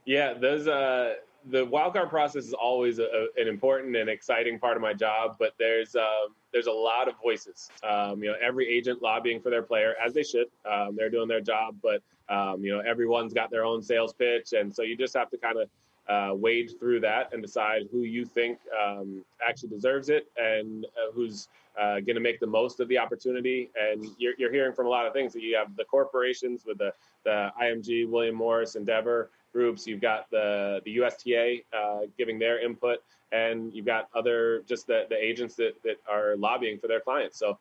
Yeah, 0.05 0.35
those 0.35 0.67
uh, 0.67 1.15
the 1.51 1.67
wildcard 1.67 2.09
process 2.11 2.45
is 2.47 2.53
always 2.55 2.99
a, 2.99 3.05
a- 3.05 3.41
an 3.41 3.49
important 3.49 3.97
and 3.97 4.09
exciting 4.09 4.59
part 4.59 4.77
of 4.77 4.83
my 4.83 4.93
job, 4.93 5.37
but 5.39 5.53
there's 5.59 5.95
um, 5.97 6.35
there's 6.53 6.67
a 6.67 6.73
lot 6.73 7.09
of 7.09 7.15
voices. 7.23 7.71
Um, 7.89 8.23
you 8.23 8.31
know, 8.31 8.37
every 8.41 8.69
agent 8.69 9.03
lobbying 9.03 9.41
for 9.41 9.51
their 9.51 9.63
player, 9.63 9.95
as 10.05 10.13
they 10.15 10.23
should. 10.23 10.47
Um, 10.71 10.97
they're 10.97 11.11
doing 11.11 11.29
their 11.29 11.41
job, 11.41 11.77
but 11.83 12.03
um, 12.29 12.65
you 12.65 12.73
know, 12.73 12.81
everyone's 12.81 13.33
got 13.33 13.51
their 13.51 13.65
own 13.65 13.83
sales 13.83 14.13
pitch, 14.13 14.53
and 14.53 14.75
so 14.75 14.83
you 14.83 14.97
just 14.97 15.15
have 15.15 15.31
to 15.31 15.37
kind 15.39 15.57
of 15.59 15.69
uh, 16.09 16.35
wade 16.35 16.73
through 16.81 17.01
that 17.01 17.33
and 17.33 17.43
decide 17.43 17.89
who 17.93 18.01
you 18.01 18.25
think 18.25 18.59
um, 18.85 19.25
actually 19.47 19.69
deserves 19.69 20.09
it 20.09 20.27
and 20.37 20.85
uh, 20.87 21.13
who's 21.13 21.49
uh, 21.81 22.01
going 22.01 22.15
to 22.15 22.21
make 22.21 22.41
the 22.41 22.47
most 22.47 22.81
of 22.81 22.89
the 22.89 22.99
opportunity. 22.99 23.71
And 23.81 24.07
you're, 24.19 24.35
you're 24.39 24.53
hearing 24.53 24.75
from 24.75 24.87
a 24.87 24.91
lot 24.91 25.07
of 25.07 25.13
things. 25.13 25.33
that 25.33 25.43
You 25.43 25.57
have 25.57 25.77
the 25.77 25.85
corporations 25.85 26.65
with 26.67 26.79
the, 26.79 26.93
the 27.25 27.51
IMG, 27.61 28.09
William 28.09 28.35
Morris, 28.35 28.77
Endeavor 28.77 29.31
groups. 29.53 29.87
You've 29.87 30.01
got 30.01 30.31
the 30.31 30.81
the 30.85 30.97
USTA 30.97 31.63
uh, 31.73 32.01
giving 32.19 32.39
their 32.39 32.65
input, 32.65 33.03
and 33.33 33.73
you've 33.73 33.87
got 33.87 34.09
other 34.15 34.63
just 34.67 34.87
the, 34.87 35.07
the 35.09 35.17
agents 35.17 35.55
that, 35.57 35.75
that 35.85 35.97
are 36.11 36.37
lobbying 36.37 36.79
for 36.79 36.89
their 36.89 37.01
clients. 37.01 37.39
So 37.39 37.59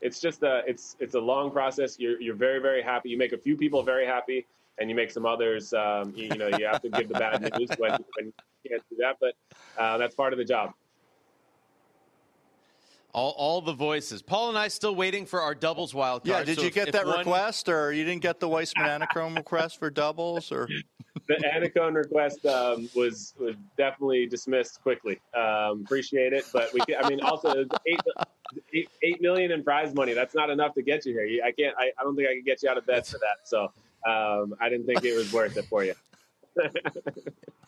it's 0.00 0.20
just 0.20 0.42
a 0.42 0.62
it's 0.66 0.96
it's 1.00 1.14
a 1.14 1.20
long 1.20 1.50
process. 1.50 1.98
You're 1.98 2.20
you're 2.20 2.34
very 2.34 2.60
very 2.60 2.82
happy. 2.82 3.10
You 3.10 3.18
make 3.18 3.32
a 3.32 3.38
few 3.38 3.56
people 3.56 3.82
very 3.82 4.06
happy, 4.06 4.46
and 4.78 4.90
you 4.90 4.96
make 4.96 5.10
some 5.10 5.26
others. 5.26 5.72
Um, 5.72 6.12
you, 6.14 6.24
you 6.24 6.36
know 6.36 6.48
you 6.58 6.66
have 6.66 6.82
to 6.82 6.88
give 6.90 7.08
the 7.08 7.14
bad 7.14 7.40
news 7.58 7.70
when, 7.78 7.92
when 8.16 8.26
you 8.26 8.70
can't 8.70 8.82
do 8.90 8.96
that, 8.98 9.16
but 9.20 9.34
uh, 9.80 9.98
that's 9.98 10.14
part 10.14 10.32
of 10.32 10.38
the 10.38 10.44
job. 10.44 10.72
All, 13.14 13.30
all 13.38 13.60
the 13.62 13.72
voices. 13.72 14.20
Paul 14.20 14.50
and 14.50 14.58
I 14.58 14.68
still 14.68 14.94
waiting 14.94 15.24
for 15.24 15.40
our 15.40 15.54
doubles 15.54 15.94
wild 15.94 16.24
card. 16.24 16.40
Yeah, 16.40 16.44
did 16.44 16.56
So 16.56 16.62
you 16.62 16.68
if- 16.68 16.74
get 16.74 16.88
if 16.88 16.92
that 16.92 17.06
one- 17.06 17.18
request, 17.18 17.68
or 17.68 17.92
you 17.92 18.04
didn't 18.04 18.20
get 18.22 18.38
the 18.38 18.48
Weissman 18.48 18.84
Annacone 19.00 19.34
request 19.34 19.78
for 19.78 19.88
doubles, 19.90 20.52
or? 20.52 20.68
the 21.26 21.34
Annacone 21.36 21.94
request 21.94 22.44
um, 22.44 22.88
was 22.94 23.32
was 23.40 23.56
definitely 23.78 24.26
dismissed 24.26 24.82
quickly. 24.82 25.18
Um, 25.34 25.82
appreciate 25.84 26.34
it, 26.34 26.44
but 26.52 26.72
we. 26.74 26.80
Can, 26.80 27.02
I 27.02 27.08
mean, 27.08 27.20
also 27.22 27.48
it 27.52 27.68
was 27.70 27.78
eight, 27.86 28.00
eight, 28.74 28.88
eight 29.02 29.22
million 29.22 29.52
in 29.52 29.64
prize 29.64 29.94
money. 29.94 30.12
That's 30.12 30.34
not 30.34 30.50
enough 30.50 30.74
to 30.74 30.82
get 30.82 31.06
you 31.06 31.14
here. 31.14 31.42
I 31.44 31.50
can't. 31.52 31.74
I, 31.78 31.90
I 31.98 32.02
don't 32.04 32.14
think 32.14 32.28
I 32.28 32.34
can 32.34 32.44
get 32.44 32.62
you 32.62 32.68
out 32.68 32.76
of 32.76 32.86
bed 32.86 33.06
for 33.06 33.18
that. 33.18 33.48
So 33.48 33.72
um, 34.06 34.54
I 34.60 34.68
didn't 34.68 34.84
think 34.86 35.02
it 35.02 35.16
was 35.16 35.32
worth 35.32 35.56
it 35.56 35.64
for 35.64 35.82
you. 35.82 35.94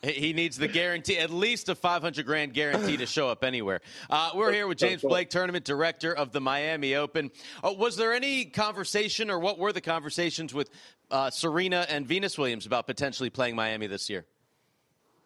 He- 0.01 0.33
needs 0.33 0.57
the 0.57 0.67
guarantee, 0.67 1.17
at 1.17 1.29
least 1.29 1.69
a 1.69 1.75
500 1.75 2.25
grand 2.25 2.53
guarantee 2.53 2.97
to 2.97 3.05
show 3.05 3.29
up 3.29 3.43
anywhere. 3.43 3.81
Uh, 4.09 4.31
we're 4.33 4.51
here 4.51 4.65
with 4.65 4.77
James 4.77 5.01
Blake, 5.01 5.29
tournament 5.29 5.65
director 5.65 6.15
of 6.15 6.31
the 6.31 6.41
Miami 6.41 6.95
Open. 6.95 7.29
Uh, 7.63 7.73
was 7.77 7.97
there 7.97 8.13
any 8.13 8.45
conversation, 8.45 9.29
or 9.29 9.39
what 9.39 9.59
were 9.59 9.71
the 9.71 9.81
conversations 9.81 10.53
with 10.53 10.69
uh, 11.11 11.29
Serena 11.29 11.85
and 11.89 12.07
Venus 12.07 12.37
Williams 12.37 12.65
about 12.65 12.87
potentially 12.87 13.29
playing 13.29 13.55
Miami 13.55 13.87
this 13.87 14.09
year? 14.09 14.25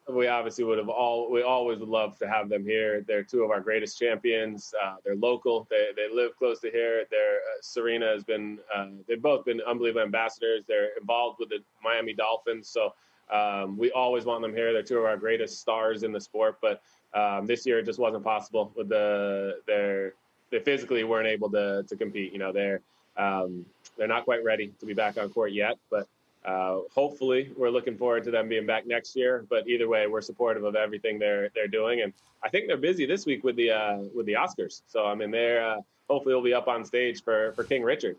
we 0.07 0.27
obviously 0.27 0.63
would 0.63 0.77
have 0.77 0.89
all 0.89 1.31
we 1.31 1.41
always 1.41 1.79
would 1.79 1.89
love 1.89 2.17
to 2.19 2.27
have 2.27 2.47
them 2.47 2.63
here. 2.63 3.01
They're 3.07 3.23
two 3.23 3.43
of 3.43 3.49
our 3.49 3.59
greatest 3.59 3.97
champions. 3.97 4.73
Uh, 4.83 4.95
they're 5.03 5.15
local. 5.15 5.67
They, 5.69 5.87
they 5.95 6.13
live 6.13 6.37
close 6.37 6.59
to 6.61 6.69
here. 6.69 7.05
They're, 7.09 7.37
uh, 7.37 7.61
Serena 7.61 8.07
has 8.07 8.23
been. 8.23 8.59
Uh, 8.75 8.87
they've 9.07 9.21
both 9.21 9.45
been 9.45 9.61
unbelievable 9.61 10.03
ambassadors. 10.03 10.63
They're 10.67 10.89
involved 10.99 11.37
with 11.39 11.49
the 11.49 11.59
Miami 11.83 12.13
Dolphins. 12.13 12.69
So 12.69 12.93
um, 13.31 13.77
we 13.77 13.91
always 13.91 14.25
want 14.25 14.41
them 14.41 14.53
here. 14.53 14.73
They're 14.73 14.83
two 14.83 14.99
of 14.99 15.05
our 15.05 15.17
greatest 15.17 15.59
stars 15.59 16.03
in 16.03 16.11
the 16.11 16.21
sport. 16.21 16.57
But 16.61 16.81
um, 17.13 17.45
this 17.45 17.65
year 17.65 17.79
it 17.79 17.85
just 17.85 17.99
wasn't 17.99 18.23
possible 18.23 18.71
with 18.75 18.89
the 18.89 19.59
their 19.65 20.13
they 20.51 20.59
physically 20.59 21.03
weren't 21.03 21.27
able 21.27 21.49
to 21.51 21.83
to 21.87 21.95
compete. 21.95 22.33
You 22.33 22.39
know 22.39 22.51
they're 22.51 22.81
um, 23.17 23.65
they're 23.97 24.07
not 24.07 24.25
quite 24.25 24.43
ready 24.43 24.73
to 24.79 24.85
be 24.85 24.93
back 24.93 25.17
on 25.17 25.29
court 25.29 25.51
yet, 25.51 25.77
but. 25.89 26.07
Uh, 26.45 26.81
hopefully, 26.93 27.51
we're 27.57 27.71
looking 27.71 27.97
forward 27.97 28.23
to 28.23 28.29
them 28.29 28.47
being 28.47 28.67
back 28.67 28.85
next 28.85 29.15
year. 29.15 29.47
But 29.49 29.67
either 29.67 29.87
way, 29.87 30.05
we're 30.05 30.21
supportive 30.21 30.63
of 30.63 30.75
everything 30.75 31.17
they're 31.17 31.49
they're 31.55 31.67
doing, 31.67 32.01
and 32.01 32.13
I 32.43 32.49
think 32.49 32.67
they're 32.67 32.77
busy 32.77 33.07
this 33.07 33.25
week 33.25 33.43
with 33.43 33.55
the 33.55 33.71
uh, 33.71 33.97
with 34.13 34.27
the 34.27 34.33
Oscars. 34.33 34.83
So 34.85 35.07
I 35.07 35.15
mean, 35.15 35.31
they're 35.31 35.67
uh, 35.67 35.81
hopefully 36.07 36.35
will 36.35 36.43
be 36.43 36.53
up 36.53 36.67
on 36.67 36.85
stage 36.85 37.23
for 37.23 37.53
for 37.53 37.63
King 37.63 37.81
Richard. 37.81 38.15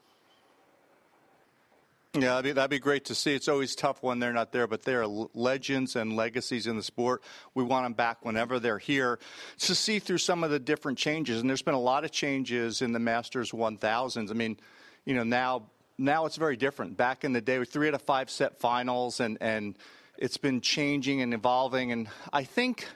Yeah, 2.23 2.31
that'd 2.31 2.45
be, 2.45 2.53
that'd 2.53 2.71
be 2.71 2.79
great 2.79 3.05
to 3.07 3.15
see. 3.15 3.35
It's 3.35 3.49
always 3.49 3.75
tough 3.75 4.03
when 4.03 4.19
they're 4.19 4.33
not 4.33 4.53
there, 4.53 4.67
but 4.67 4.83
they 4.83 4.95
are 4.95 5.03
l- 5.03 5.31
legends 5.35 5.97
and 5.97 6.17
legacies 6.17 6.67
in 6.67 6.77
the 6.77 6.83
sport. 6.83 7.23
We 7.55 7.63
want 7.63 7.85
them 7.85 7.93
back 7.93 8.25
whenever 8.25 8.59
they're 8.59 8.79
here 8.79 9.19
to 9.61 9.75
see 9.75 9.99
through 9.99 10.19
some 10.19 10.43
of 10.43 10.51
the 10.51 10.59
different 10.59 10.99
changes. 10.99 11.41
And 11.41 11.49
there's 11.49 11.63
been 11.63 11.75
a 11.75 11.81
lot 11.81 12.05
of 12.05 12.11
changes 12.13 12.83
in 12.83 12.93
the 12.93 12.99
Masters 12.99 13.53
1000s. 13.53 14.31
I 14.31 14.35
mean, 14.35 14.59
you 15.05 15.15
know, 15.15 15.25
now 15.25 15.65
now 15.99 16.27
it's 16.27 16.37
very 16.37 16.57
different. 16.57 16.97
Back 16.97 17.25
in 17.25 17.33
the 17.33 17.41
day, 17.41 17.59
with 17.59 17.71
three 17.71 17.89
out 17.89 17.95
of 17.95 18.03
five 18.03 18.31
set 18.31 18.59
finals, 18.59 19.21
and 19.21 19.39
and 19.41 19.77
it's 20.19 20.37
been 20.37 20.61
changing 20.61 21.23
and 21.23 21.33
evolving. 21.35 21.93
And 21.93 22.09
I 22.33 22.45
think, 22.45 22.87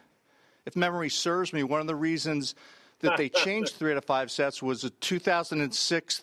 if 0.67 0.77
memory 0.77 1.09
serves 1.09 1.53
me, 1.53 1.63
one 1.63 1.81
of 1.81 1.87
the 1.87 1.95
reasons 1.95 2.55
that 3.01 3.17
they 3.17 3.29
changed 3.45 3.75
three 3.75 3.93
out 3.93 3.99
of 3.99 4.05
five 4.05 4.31
sets 4.31 4.63
was 4.63 4.85
a 4.85 4.91
2006 4.91 6.23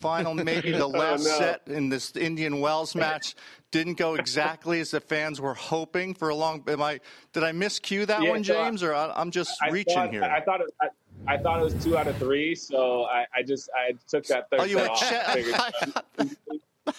final, 0.00 0.34
maybe 0.34 0.72
the 0.72 0.84
Oh, 0.84 0.88
last 0.88 1.24
no. 1.24 1.38
set 1.38 1.62
in 1.66 1.88
this 1.88 2.14
Indian 2.16 2.60
Wells 2.60 2.94
match 3.04 3.34
didn't 3.70 3.94
go 3.94 4.14
exactly 4.14 4.80
as 4.80 4.90
the 4.92 5.00
fans 5.00 5.40
were 5.40 5.54
hoping 5.54 6.14
for 6.14 6.28
a 6.30 6.34
long. 6.34 6.62
Am 6.68 6.80
I? 6.82 7.00
Did 7.32 7.42
I 7.44 7.52
miscue 7.52 8.06
that 8.06 8.22
Yeah, 8.22 8.30
one, 8.30 8.44
so 8.44 8.58
I- 8.60 8.64
James, 8.64 8.82
or 8.82 8.94
I, 8.94 9.12
I'm 9.14 9.30
just 9.30 9.52
I 9.62 9.70
reaching 9.70 9.94
thought, 9.94 10.10
here? 10.10 10.22
I 10.22 10.40
thought 10.40 10.60
it, 10.60 10.68
I, 10.80 10.88
I 11.26 11.36
thought 11.36 11.60
it 11.60 11.64
was 11.64 11.74
two 11.84 11.96
out 11.98 12.06
of 12.06 12.16
three, 12.16 12.54
so 12.54 13.04
I, 13.04 13.26
I 13.34 13.42
just 13.42 13.68
I 13.76 13.92
took 14.08 14.24
that 14.26 14.48
third 14.50 14.60
Oh, 14.60 14.64
you 14.64 14.78
set 14.78 14.90
off. 14.90 15.02
I 15.02 15.34
figured 15.34 16.36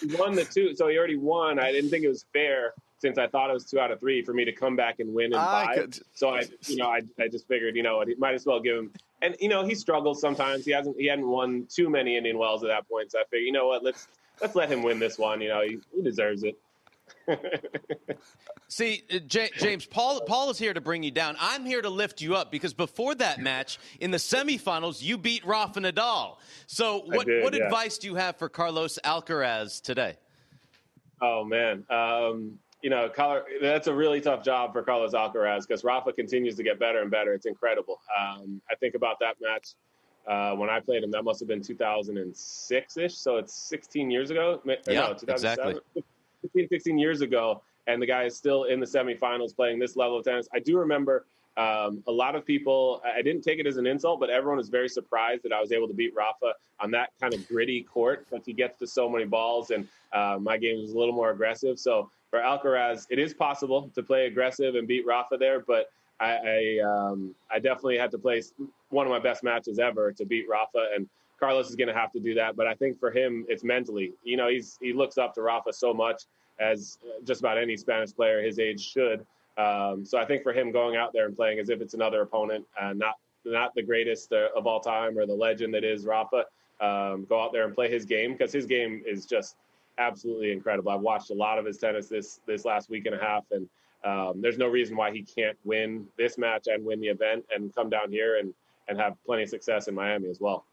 he 0.00 0.16
won 0.16 0.34
the 0.34 0.44
two, 0.44 0.74
so 0.74 0.88
he 0.88 0.96
already 0.98 1.16
won. 1.16 1.58
I 1.58 1.72
didn't 1.72 1.90
think 1.90 2.04
it 2.04 2.08
was 2.08 2.24
fair 2.32 2.74
since 2.98 3.16
I 3.16 3.26
thought 3.26 3.48
it 3.48 3.54
was 3.54 3.64
two 3.64 3.80
out 3.80 3.90
of 3.90 3.98
three 3.98 4.22
for 4.22 4.34
me 4.34 4.44
to 4.44 4.52
come 4.52 4.76
back 4.76 5.00
and 5.00 5.12
win 5.14 5.32
in 5.32 5.38
I 5.38 5.64
five. 5.66 5.74
could- 5.76 5.98
So 6.14 6.28
I, 6.30 6.42
you 6.66 6.76
know, 6.76 6.88
I, 6.88 7.00
I 7.18 7.28
just 7.28 7.48
figured, 7.48 7.74
you 7.74 7.82
know, 7.82 7.96
what, 7.96 8.08
he 8.08 8.14
might 8.16 8.34
as 8.34 8.44
well 8.44 8.60
give 8.60 8.76
him. 8.76 8.92
And 9.22 9.36
you 9.40 9.48
know, 9.48 9.64
he 9.64 9.74
struggles 9.74 10.20
sometimes. 10.20 10.64
He 10.64 10.72
hasn't 10.72 10.96
he 10.98 11.06
hadn't 11.06 11.26
won 11.26 11.66
too 11.68 11.90
many 11.90 12.16
Indian 12.16 12.38
Wells 12.38 12.62
at 12.62 12.68
that 12.68 12.88
point. 12.88 13.12
So 13.12 13.18
I 13.18 13.24
figured, 13.24 13.46
you 13.46 13.52
know 13.52 13.66
what, 13.66 13.84
let's 13.84 14.08
let's 14.40 14.54
let 14.54 14.70
him 14.70 14.82
win 14.82 14.98
this 14.98 15.18
one. 15.18 15.40
You 15.40 15.48
know, 15.48 15.62
he, 15.62 15.78
he 15.94 16.02
deserves 16.02 16.42
it. 16.42 16.58
See, 18.68 19.02
uh, 19.12 19.18
J- 19.26 19.50
James, 19.56 19.84
Paul, 19.84 20.20
Paul 20.22 20.50
is 20.50 20.58
here 20.58 20.72
to 20.72 20.80
bring 20.80 21.02
you 21.02 21.10
down. 21.10 21.36
I'm 21.40 21.66
here 21.66 21.82
to 21.82 21.90
lift 21.90 22.20
you 22.20 22.36
up 22.36 22.52
because 22.52 22.72
before 22.72 23.14
that 23.16 23.40
match 23.40 23.78
in 23.98 24.10
the 24.10 24.18
semifinals, 24.18 25.02
you 25.02 25.18
beat 25.18 25.44
Rafa 25.44 25.80
Nadal. 25.80 26.36
So, 26.66 27.02
what, 27.06 27.26
did, 27.26 27.42
what 27.42 27.54
yeah. 27.54 27.64
advice 27.64 27.98
do 27.98 28.06
you 28.06 28.14
have 28.14 28.36
for 28.36 28.48
Carlos 28.48 28.98
Alcaraz 29.04 29.82
today? 29.82 30.16
Oh 31.20 31.44
man, 31.44 31.84
um, 31.90 32.58
you 32.82 32.90
know, 32.90 33.10
that's 33.60 33.86
a 33.86 33.94
really 33.94 34.20
tough 34.20 34.42
job 34.42 34.72
for 34.72 34.82
Carlos 34.82 35.12
Alcaraz 35.12 35.66
because 35.66 35.84
Rafa 35.84 36.12
continues 36.12 36.56
to 36.56 36.62
get 36.62 36.78
better 36.78 37.02
and 37.02 37.10
better. 37.10 37.34
It's 37.34 37.46
incredible. 37.46 38.00
Um, 38.18 38.60
I 38.70 38.74
think 38.74 38.94
about 38.94 39.18
that 39.20 39.36
match 39.40 39.74
uh, 40.26 40.54
when 40.56 40.70
I 40.70 40.80
played 40.80 41.02
him. 41.02 41.10
That 41.10 41.24
must 41.24 41.40
have 41.40 41.48
been 41.48 41.62
2006 41.62 42.96
ish. 42.96 43.16
So 43.16 43.36
it's 43.36 43.54
16 43.54 44.10
years 44.10 44.30
ago. 44.30 44.60
Yeah, 44.64 45.12
no, 45.26 45.34
exactly. 45.34 45.76
15, 46.42 46.68
16 46.68 46.98
years 46.98 47.20
ago. 47.20 47.62
And 47.86 48.00
the 48.00 48.06
guy 48.06 48.24
is 48.24 48.36
still 48.36 48.64
in 48.64 48.80
the 48.80 48.86
semifinals 48.86 49.54
playing 49.54 49.78
this 49.78 49.96
level 49.96 50.18
of 50.18 50.24
tennis. 50.24 50.48
I 50.54 50.58
do 50.60 50.78
remember 50.78 51.26
um, 51.56 52.02
a 52.06 52.12
lot 52.12 52.36
of 52.36 52.46
people, 52.46 53.02
I 53.04 53.20
didn't 53.22 53.42
take 53.42 53.58
it 53.58 53.66
as 53.66 53.76
an 53.76 53.86
insult, 53.86 54.20
but 54.20 54.30
everyone 54.30 54.58
was 54.58 54.68
very 54.68 54.88
surprised 54.88 55.42
that 55.42 55.52
I 55.52 55.60
was 55.60 55.72
able 55.72 55.88
to 55.88 55.94
beat 55.94 56.14
Rafa 56.14 56.54
on 56.78 56.90
that 56.92 57.10
kind 57.20 57.34
of 57.34 57.46
gritty 57.48 57.82
court 57.82 58.26
because 58.30 58.46
he 58.46 58.52
gets 58.52 58.78
to 58.78 58.86
so 58.86 59.08
many 59.08 59.24
balls 59.24 59.70
and 59.70 59.86
uh, 60.12 60.38
my 60.40 60.56
game 60.56 60.78
is 60.78 60.92
a 60.92 60.98
little 60.98 61.14
more 61.14 61.30
aggressive. 61.30 61.78
So 61.78 62.10
for 62.30 62.38
Alcaraz, 62.38 63.06
it 63.10 63.18
is 63.18 63.34
possible 63.34 63.90
to 63.94 64.02
play 64.02 64.26
aggressive 64.26 64.76
and 64.76 64.86
beat 64.86 65.04
Rafa 65.04 65.36
there, 65.36 65.60
but 65.60 65.90
I 66.20 66.30
I, 66.36 66.78
um, 66.84 67.34
I 67.50 67.58
definitely 67.58 67.98
had 67.98 68.10
to 68.12 68.18
play 68.18 68.42
one 68.90 69.06
of 69.06 69.10
my 69.10 69.18
best 69.18 69.42
matches 69.42 69.78
ever 69.78 70.12
to 70.12 70.24
beat 70.24 70.48
Rafa, 70.48 70.90
and 70.94 71.08
Carlos 71.38 71.70
is 71.70 71.76
going 71.76 71.88
to 71.88 71.94
have 71.94 72.12
to 72.12 72.20
do 72.20 72.34
that. 72.34 72.56
But 72.56 72.66
I 72.66 72.74
think 72.74 73.00
for 73.00 73.10
him, 73.10 73.46
it's 73.48 73.64
mentally. 73.64 74.12
You 74.22 74.36
know, 74.36 74.48
he's 74.48 74.78
he 74.80 74.92
looks 74.92 75.18
up 75.18 75.34
to 75.34 75.42
Rafa 75.42 75.72
so 75.72 75.92
much 75.92 76.24
as 76.60 76.98
just 77.24 77.40
about 77.40 77.58
any 77.58 77.76
Spanish 77.76 78.14
player 78.14 78.42
his 78.42 78.58
age 78.58 78.80
should. 78.80 79.26
Um, 79.56 80.04
so 80.04 80.18
I 80.18 80.24
think 80.24 80.42
for 80.42 80.52
him 80.52 80.70
going 80.70 80.96
out 80.96 81.12
there 81.12 81.26
and 81.26 81.34
playing 81.34 81.58
as 81.58 81.68
if 81.70 81.80
it's 81.80 81.94
another 81.94 82.22
opponent, 82.22 82.64
and 82.80 82.98
not 82.98 83.14
not 83.44 83.74
the 83.74 83.82
greatest 83.82 84.32
uh, 84.32 84.48
of 84.54 84.66
all 84.66 84.80
time 84.80 85.18
or 85.18 85.26
the 85.26 85.34
legend 85.34 85.74
that 85.74 85.84
is 85.84 86.04
Rafa, 86.04 86.44
um, 86.80 87.26
go 87.28 87.42
out 87.42 87.52
there 87.52 87.64
and 87.64 87.74
play 87.74 87.90
his 87.90 88.04
game 88.04 88.32
because 88.32 88.52
his 88.52 88.66
game 88.66 89.02
is 89.06 89.26
just 89.26 89.56
absolutely 89.98 90.52
incredible. 90.52 90.90
I've 90.90 91.00
watched 91.00 91.30
a 91.30 91.34
lot 91.34 91.58
of 91.58 91.66
his 91.66 91.78
tennis 91.78 92.08
this 92.08 92.40
this 92.46 92.64
last 92.64 92.90
week 92.90 93.06
and 93.06 93.14
a 93.14 93.18
half, 93.18 93.44
and 93.50 93.68
um, 94.04 94.40
there's 94.40 94.58
no 94.58 94.68
reason 94.68 94.96
why 94.96 95.12
he 95.12 95.22
can't 95.22 95.56
win 95.64 96.06
this 96.16 96.38
match 96.38 96.66
and 96.66 96.84
win 96.84 97.00
the 97.00 97.08
event 97.08 97.44
and 97.54 97.74
come 97.74 97.90
down 97.90 98.10
here 98.10 98.38
and 98.38 98.54
and 98.88 98.98
have 98.98 99.14
plenty 99.24 99.44
of 99.44 99.48
success 99.48 99.88
in 99.88 99.94
Miami 99.94 100.28
as 100.28 100.40
well. 100.40 100.64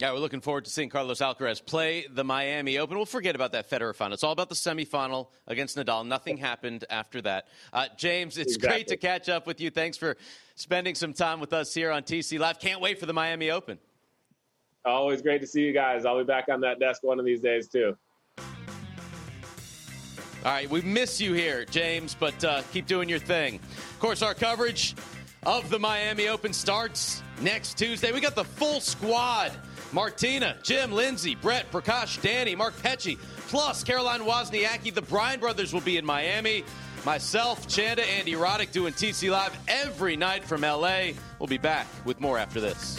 Yeah, 0.00 0.12
we're 0.12 0.20
looking 0.20 0.40
forward 0.40 0.64
to 0.64 0.70
seeing 0.70 0.90
Carlos 0.90 1.18
Alcaraz 1.18 1.64
play 1.64 2.06
the 2.08 2.22
Miami 2.22 2.78
Open. 2.78 2.96
We'll 2.96 3.04
forget 3.04 3.34
about 3.34 3.50
that 3.52 3.68
Federer 3.68 3.92
final. 3.92 4.14
It's 4.14 4.22
all 4.22 4.30
about 4.30 4.48
the 4.48 4.54
semifinal 4.54 5.26
against 5.48 5.76
Nadal. 5.76 6.06
Nothing 6.06 6.36
happened 6.36 6.84
after 6.88 7.20
that. 7.22 7.48
Uh, 7.72 7.86
James, 7.96 8.38
it's 8.38 8.54
exactly. 8.54 8.78
great 8.78 8.88
to 8.88 8.96
catch 8.96 9.28
up 9.28 9.48
with 9.48 9.60
you. 9.60 9.70
Thanks 9.70 9.96
for 9.96 10.16
spending 10.54 10.94
some 10.94 11.12
time 11.12 11.40
with 11.40 11.52
us 11.52 11.74
here 11.74 11.90
on 11.90 12.04
TC 12.04 12.38
Live. 12.38 12.60
Can't 12.60 12.80
wait 12.80 13.00
for 13.00 13.06
the 13.06 13.12
Miami 13.12 13.50
Open. 13.50 13.80
Always 14.84 15.22
great 15.22 15.40
to 15.40 15.46
see 15.46 15.62
you 15.62 15.72
guys. 15.72 16.06
I'll 16.06 16.18
be 16.18 16.24
back 16.24 16.46
on 16.50 16.60
that 16.62 16.78
desk 16.78 17.02
one 17.02 17.18
of 17.18 17.24
these 17.24 17.40
days, 17.40 17.68
too. 17.68 17.96
All 18.38 20.54
right, 20.54 20.70
we 20.70 20.82
miss 20.82 21.20
you 21.20 21.32
here, 21.32 21.64
James, 21.64 22.16
but 22.18 22.42
uh, 22.44 22.62
keep 22.72 22.86
doing 22.86 23.08
your 23.08 23.18
thing. 23.18 23.56
Of 23.56 23.98
course, 23.98 24.22
our 24.22 24.34
coverage 24.34 24.94
of 25.44 25.68
the 25.68 25.78
Miami 25.78 26.28
Open 26.28 26.52
starts 26.52 27.22
next 27.40 27.76
Tuesday. 27.76 28.12
We 28.12 28.20
got 28.20 28.34
the 28.34 28.44
full 28.44 28.80
squad 28.80 29.52
Martina, 29.92 30.56
Jim, 30.62 30.92
Lindsay, 30.92 31.34
Brett, 31.34 31.70
Prakash, 31.72 32.20
Danny, 32.20 32.54
Mark 32.54 32.76
Petchey, 32.76 33.18
plus 33.48 33.82
Caroline 33.82 34.20
Wozniacki. 34.20 34.94
The 34.94 35.02
Bryan 35.02 35.40
brothers 35.40 35.72
will 35.72 35.80
be 35.80 35.96
in 35.96 36.04
Miami. 36.04 36.64
Myself, 37.04 37.66
Chanda, 37.68 38.04
Andy 38.04 38.32
Roddick 38.32 38.70
doing 38.70 38.92
TC 38.92 39.30
Live 39.30 39.56
every 39.66 40.16
night 40.16 40.44
from 40.44 40.60
LA. 40.60 41.10
We'll 41.38 41.46
be 41.46 41.58
back 41.58 41.86
with 42.04 42.20
more 42.20 42.38
after 42.38 42.60
this. 42.60 42.98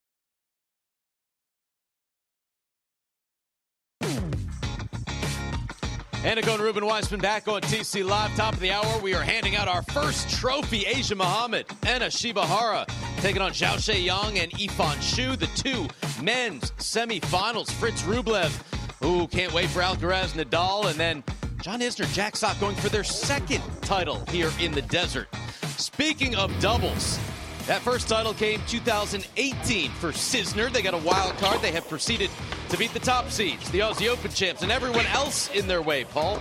Annacone 6.23 6.53
and 6.53 6.61
Rubin 6.61 6.85
Weissman 6.85 7.19
back 7.19 7.47
on 7.47 7.61
TC 7.61 8.05
Live. 8.05 8.35
Top 8.35 8.53
of 8.53 8.59
the 8.59 8.71
hour, 8.71 8.99
we 8.99 9.15
are 9.15 9.23
handing 9.23 9.55
out 9.55 9.67
our 9.67 9.81
first 9.81 10.29
trophy. 10.29 10.85
Asia 10.85 11.15
Muhammad, 11.15 11.65
Ena 11.83 12.05
Shibahara 12.05 12.87
taking 13.21 13.41
on 13.41 13.51
Zhaoxuan 13.51 14.05
Yang 14.05 14.39
and 14.39 14.51
Yifan 14.51 14.97
Xu, 14.97 15.35
the 15.37 15.47
two 15.59 15.87
men's 16.23 16.71
semifinals. 16.73 17.71
Fritz 17.71 18.03
Rublev, 18.03 18.51
who 19.01 19.27
can't 19.29 19.51
wait 19.51 19.67
for 19.69 19.81
Alcaraz 19.81 20.33
Nadal, 20.33 20.91
and 20.91 20.99
then 20.99 21.23
John 21.59 21.79
Isner, 21.79 22.11
Jack 22.13 22.35
Sock 22.35 22.59
going 22.59 22.75
for 22.75 22.89
their 22.89 23.03
second 23.03 23.63
title 23.81 24.23
here 24.29 24.51
in 24.59 24.73
the 24.73 24.83
desert. 24.83 25.27
Speaking 25.77 26.35
of 26.35 26.51
doubles, 26.59 27.17
that 27.67 27.81
first 27.81 28.07
title 28.07 28.33
came 28.33 28.61
2018 28.67 29.91
for 29.91 30.11
Cisner. 30.11 30.71
They 30.71 30.81
got 30.81 30.93
a 30.93 30.97
wild 30.97 31.37
card. 31.37 31.61
They 31.61 31.71
have 31.71 31.87
proceeded 31.87 32.29
to 32.69 32.77
beat 32.77 32.93
the 32.93 32.99
top 32.99 33.29
seeds, 33.29 33.69
the 33.71 33.79
Aussie 33.79 34.09
Open 34.09 34.31
champs, 34.31 34.61
and 34.61 34.71
everyone 34.71 35.05
else 35.07 35.49
in 35.51 35.67
their 35.67 35.81
way, 35.81 36.03
Paul. 36.05 36.39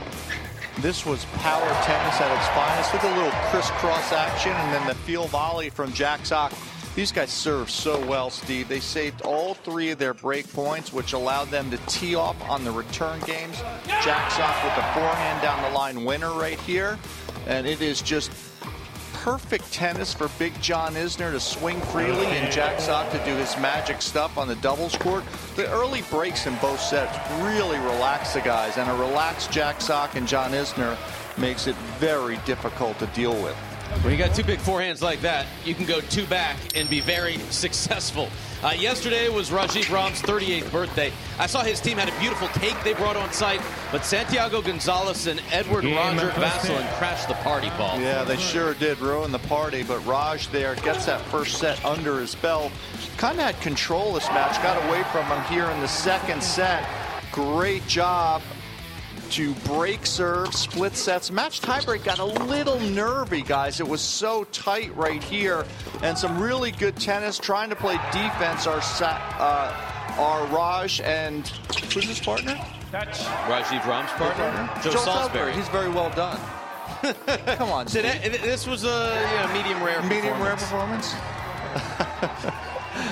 This 0.78 1.04
was 1.04 1.24
power 1.36 1.68
tennis 1.84 2.20
at 2.20 2.36
its 2.36 2.48
finest 2.48 2.92
with 2.92 3.04
a 3.04 3.14
little 3.16 3.32
crisscross 3.50 4.12
action 4.12 4.52
and 4.52 4.72
then 4.72 4.86
the 4.86 4.94
field 4.94 5.28
volley 5.30 5.68
from 5.68 5.92
Jack 5.92 6.24
Sock. 6.24 6.52
These 6.94 7.12
guys 7.12 7.30
serve 7.30 7.70
so 7.70 8.04
well, 8.06 8.30
Steve. 8.30 8.68
They 8.68 8.80
saved 8.80 9.22
all 9.22 9.54
three 9.54 9.90
of 9.90 9.98
their 9.98 10.14
break 10.14 10.50
points, 10.52 10.92
which 10.92 11.12
allowed 11.12 11.48
them 11.48 11.70
to 11.70 11.76
tee 11.86 12.14
off 12.14 12.40
on 12.48 12.64
the 12.64 12.70
return 12.70 13.20
games. 13.20 13.56
Jack 14.02 14.30
Sock 14.32 14.64
with 14.64 14.74
the 14.74 14.82
forehand 14.92 15.42
down 15.42 15.62
the 15.62 15.76
line 15.76 16.04
winner 16.04 16.32
right 16.32 16.58
here. 16.60 16.98
And 17.46 17.66
it 17.66 17.80
is 17.80 18.02
just 18.02 18.30
perfect 19.20 19.70
tennis 19.70 20.14
for 20.14 20.30
Big 20.38 20.58
John 20.62 20.94
Isner 20.94 21.30
to 21.30 21.40
swing 21.40 21.78
freely 21.82 22.24
and 22.24 22.50
Jack 22.50 22.80
Sock 22.80 23.10
to 23.12 23.18
do 23.26 23.34
his 23.36 23.54
magic 23.58 24.00
stuff 24.00 24.38
on 24.38 24.48
the 24.48 24.54
doubles 24.56 24.96
court. 24.96 25.24
The 25.56 25.70
early 25.72 26.00
breaks 26.10 26.46
in 26.46 26.56
both 26.56 26.80
sets 26.80 27.18
really 27.42 27.76
relax 27.80 28.32
the 28.32 28.40
guys, 28.40 28.78
and 28.78 28.88
a 28.88 28.94
relaxed 28.94 29.52
Jack 29.52 29.82
Sock 29.82 30.16
and 30.16 30.26
John 30.26 30.52
Isner 30.52 30.96
makes 31.36 31.66
it 31.66 31.76
very 31.98 32.38
difficult 32.46 32.98
to 32.98 33.06
deal 33.08 33.34
with. 33.42 33.56
When 34.02 34.12
you 34.12 34.18
got 34.18 34.34
two 34.34 34.44
big 34.44 34.60
forehands 34.60 35.02
like 35.02 35.20
that, 35.20 35.46
you 35.64 35.74
can 35.74 35.84
go 35.84 36.00
two 36.00 36.24
back 36.26 36.56
and 36.74 36.88
be 36.88 37.00
very 37.00 37.36
successful. 37.50 38.28
Uh, 38.62 38.70
yesterday 38.70 39.28
was 39.28 39.50
Rajiv 39.50 39.92
Ram's 39.92 40.22
38th 40.22 40.72
birthday. 40.72 41.12
I 41.38 41.46
saw 41.46 41.62
his 41.62 41.80
team 41.80 41.98
had 41.98 42.08
a 42.08 42.18
beautiful 42.18 42.48
cake 42.48 42.76
they 42.82 42.94
brought 42.94 43.16
on 43.16 43.30
site, 43.32 43.60
but 43.92 44.04
Santiago 44.04 44.62
Gonzalez 44.62 45.26
and 45.26 45.42
Edward 45.50 45.84
Roger 45.84 46.30
Vasselin 46.30 46.90
crashed 46.98 47.28
the 47.28 47.34
party 47.34 47.68
ball. 47.70 48.00
Yeah, 48.00 48.24
they 48.24 48.36
sure 48.36 48.74
did 48.74 48.98
ruin 49.00 49.32
the 49.32 49.38
party, 49.40 49.82
but 49.82 50.04
Raj 50.06 50.48
there 50.48 50.76
gets 50.76 51.06
that 51.06 51.20
first 51.26 51.58
set 51.58 51.84
under 51.84 52.20
his 52.20 52.34
belt. 52.34 52.72
Kind 53.18 53.38
of 53.38 53.44
had 53.44 53.60
control 53.60 54.14
this 54.14 54.28
match, 54.28 54.62
got 54.62 54.82
away 54.88 55.02
from 55.12 55.26
him 55.26 55.42
here 55.44 55.70
in 55.70 55.80
the 55.80 55.88
second 55.88 56.42
set. 56.42 56.88
Great 57.32 57.86
job 57.86 58.42
to 59.30 59.54
break 59.66 60.06
serve, 60.06 60.54
split 60.54 60.96
sets. 60.96 61.30
Match 61.30 61.60
tiebreak 61.60 62.04
got 62.04 62.18
a 62.18 62.24
little 62.24 62.78
nervy, 62.80 63.42
guys. 63.42 63.80
It 63.80 63.88
was 63.88 64.00
so 64.00 64.44
tight 64.44 64.94
right 64.96 65.22
here. 65.22 65.64
And 66.02 66.16
some 66.16 66.40
really 66.40 66.72
good 66.72 66.96
tennis, 66.96 67.38
trying 67.38 67.70
to 67.70 67.76
play 67.76 67.94
defense 68.12 68.66
are, 68.66 68.80
uh, 69.02 70.16
are 70.18 70.46
Raj 70.46 71.00
and 71.00 71.46
who's 71.92 72.04
his 72.04 72.20
partner? 72.20 72.58
That's 72.90 73.22
Rajiv 73.22 73.86
Ram's 73.86 74.10
partner, 74.12 74.68
Joe, 74.82 74.90
Joe 74.90 74.98
Salisbury. 74.98 75.52
He's 75.52 75.68
very 75.68 75.88
well 75.88 76.10
done. 76.10 76.40
Come 77.56 77.70
on, 77.70 77.86
this 77.86 78.66
was 78.66 78.84
a 78.84 78.88
you 79.30 79.46
know, 79.46 79.52
medium 79.54 79.82
rare 79.82 80.02
medium 80.02 80.42
rare 80.42 80.56
performance. 80.56 81.14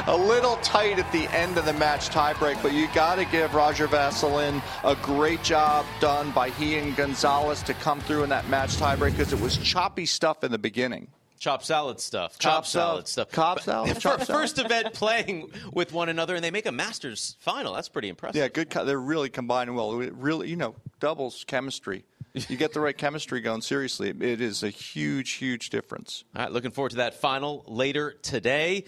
a 0.09 0.17
little 0.17 0.57
tight 0.57 0.99
at 0.99 1.13
the 1.13 1.29
end 1.37 1.59
of 1.59 1.67
the 1.67 1.73
match 1.75 2.09
tiebreak, 2.09 2.61
but 2.63 2.73
you 2.73 2.89
got 2.95 3.17
to 3.17 3.27
give 3.27 3.55
Roger 3.55 3.87
Vasselin 3.87 4.63
a 4.83 4.97
great 4.97 5.43
job 5.43 5.85
done 6.01 6.31
by 6.31 6.49
he 6.49 6.79
and 6.79 6.97
Gonzalez 6.97 7.63
to 7.65 7.75
come 7.75 8.01
through 8.01 8.23
in 8.23 8.31
that 8.31 8.49
match 8.49 8.77
tiebreak 8.77 9.11
because 9.11 9.35
it 9.35 9.41
was 9.41 9.59
choppy 9.59 10.07
stuff 10.07 10.43
in 10.45 10.51
the 10.51 10.59
beginning. 10.59 11.09
Chop 11.39 11.63
salad 11.63 12.01
stuff. 12.01 12.39
Chop 12.39 12.65
salad 12.65 13.07
stuff. 13.07 13.31
Chop 13.33 13.61
salad. 13.61 14.03
For 14.03 14.19
first 14.19 14.59
event 14.59 14.95
playing 14.95 15.51
with 15.75 15.93
one 15.93 16.09
another, 16.09 16.35
and 16.35 16.43
they 16.43 16.51
make 16.51 16.67
a 16.67 16.73
Masters 16.73 17.37
final. 17.41 17.75
That's 17.75 17.91
pretty 17.91 18.09
impressive. 18.09 18.41
Yeah, 18.41 18.49
good. 18.49 18.71
They're 18.71 18.99
really 18.99 19.29
combining 19.29 19.75
well. 19.75 19.95
Really, 19.95 20.49
you 20.49 20.57
know, 20.57 20.75
doubles 21.01 21.45
chemistry 21.47 22.05
you 22.49 22.57
get 22.57 22.73
the 22.73 22.81
right 22.81 22.97
chemistry 22.99 23.41
going. 23.41 23.63
Seriously, 23.63 24.11
it 24.11 24.41
is 24.41 24.63
a 24.63 24.71
huge, 24.71 25.33
huge 25.33 25.71
difference. 25.71 26.25
All 26.37 26.43
right, 26.43 26.53
looking 26.53 26.71
forward 26.71 26.91
to 26.91 26.97
that 26.97 27.15
final 27.15 27.65
later 27.67 28.17
today. 28.23 28.85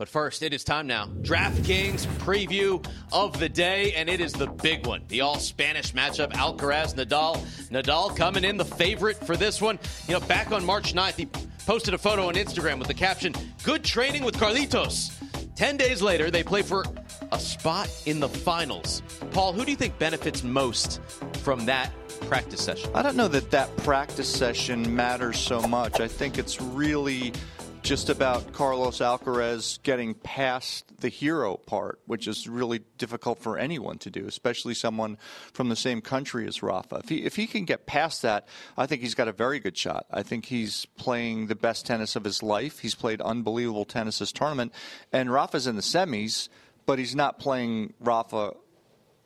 But 0.00 0.08
first, 0.08 0.42
it 0.42 0.54
is 0.54 0.64
time 0.64 0.86
now. 0.86 1.08
DraftKings 1.20 2.06
preview 2.20 2.82
of 3.12 3.38
the 3.38 3.50
day, 3.50 3.92
and 3.92 4.08
it 4.08 4.22
is 4.22 4.32
the 4.32 4.46
big 4.46 4.86
one. 4.86 5.02
The 5.08 5.20
all 5.20 5.38
Spanish 5.38 5.92
matchup 5.92 6.32
Alcaraz 6.32 6.94
Nadal. 6.94 7.36
Nadal 7.68 8.16
coming 8.16 8.42
in 8.42 8.56
the 8.56 8.64
favorite 8.64 9.18
for 9.18 9.36
this 9.36 9.60
one. 9.60 9.78
You 10.08 10.14
know, 10.14 10.20
back 10.20 10.52
on 10.52 10.64
March 10.64 10.94
9th, 10.94 11.16
he 11.16 11.26
posted 11.66 11.92
a 11.92 11.98
photo 11.98 12.28
on 12.28 12.34
Instagram 12.34 12.78
with 12.78 12.88
the 12.88 12.94
caption, 12.94 13.34
Good 13.62 13.84
training 13.84 14.24
with 14.24 14.38
Carlitos. 14.38 15.12
10 15.54 15.76
days 15.76 16.00
later, 16.00 16.30
they 16.30 16.42
play 16.42 16.62
for 16.62 16.82
a 17.30 17.38
spot 17.38 17.90
in 18.06 18.20
the 18.20 18.28
finals. 18.30 19.02
Paul, 19.32 19.52
who 19.52 19.66
do 19.66 19.70
you 19.70 19.76
think 19.76 19.98
benefits 19.98 20.42
most 20.42 21.02
from 21.42 21.66
that 21.66 21.92
practice 22.22 22.62
session? 22.62 22.90
I 22.94 23.02
don't 23.02 23.16
know 23.16 23.28
that 23.28 23.50
that 23.50 23.76
practice 23.76 24.34
session 24.34 24.96
matters 24.96 25.38
so 25.38 25.60
much. 25.60 26.00
I 26.00 26.08
think 26.08 26.38
it's 26.38 26.58
really 26.58 27.34
just 27.82 28.10
about 28.10 28.52
Carlos 28.52 28.98
Alcaraz 28.98 29.82
getting 29.82 30.14
past 30.14 31.00
the 31.00 31.08
hero 31.08 31.56
part, 31.56 31.98
which 32.06 32.28
is 32.28 32.46
really 32.46 32.80
difficult 32.98 33.38
for 33.38 33.58
anyone 33.58 33.98
to 33.98 34.10
do, 34.10 34.26
especially 34.26 34.74
someone 34.74 35.16
from 35.52 35.68
the 35.68 35.76
same 35.76 36.00
country 36.00 36.46
as 36.46 36.62
Rafa. 36.62 36.96
If 36.96 37.08
he, 37.08 37.24
if 37.24 37.36
he 37.36 37.46
can 37.46 37.64
get 37.64 37.86
past 37.86 38.22
that, 38.22 38.46
I 38.76 38.86
think 38.86 39.02
he's 39.02 39.14
got 39.14 39.28
a 39.28 39.32
very 39.32 39.58
good 39.58 39.76
shot. 39.76 40.06
I 40.10 40.22
think 40.22 40.46
he's 40.46 40.86
playing 40.96 41.46
the 41.46 41.54
best 41.54 41.86
tennis 41.86 42.16
of 42.16 42.24
his 42.24 42.42
life. 42.42 42.80
He's 42.80 42.94
played 42.94 43.20
unbelievable 43.20 43.84
tennis 43.84 44.18
this 44.18 44.32
tournament, 44.32 44.72
and 45.12 45.32
Rafa's 45.32 45.66
in 45.66 45.76
the 45.76 45.82
semis, 45.82 46.48
but 46.86 46.98
he's 46.98 47.16
not 47.16 47.38
playing 47.38 47.94
Rafa 47.98 48.54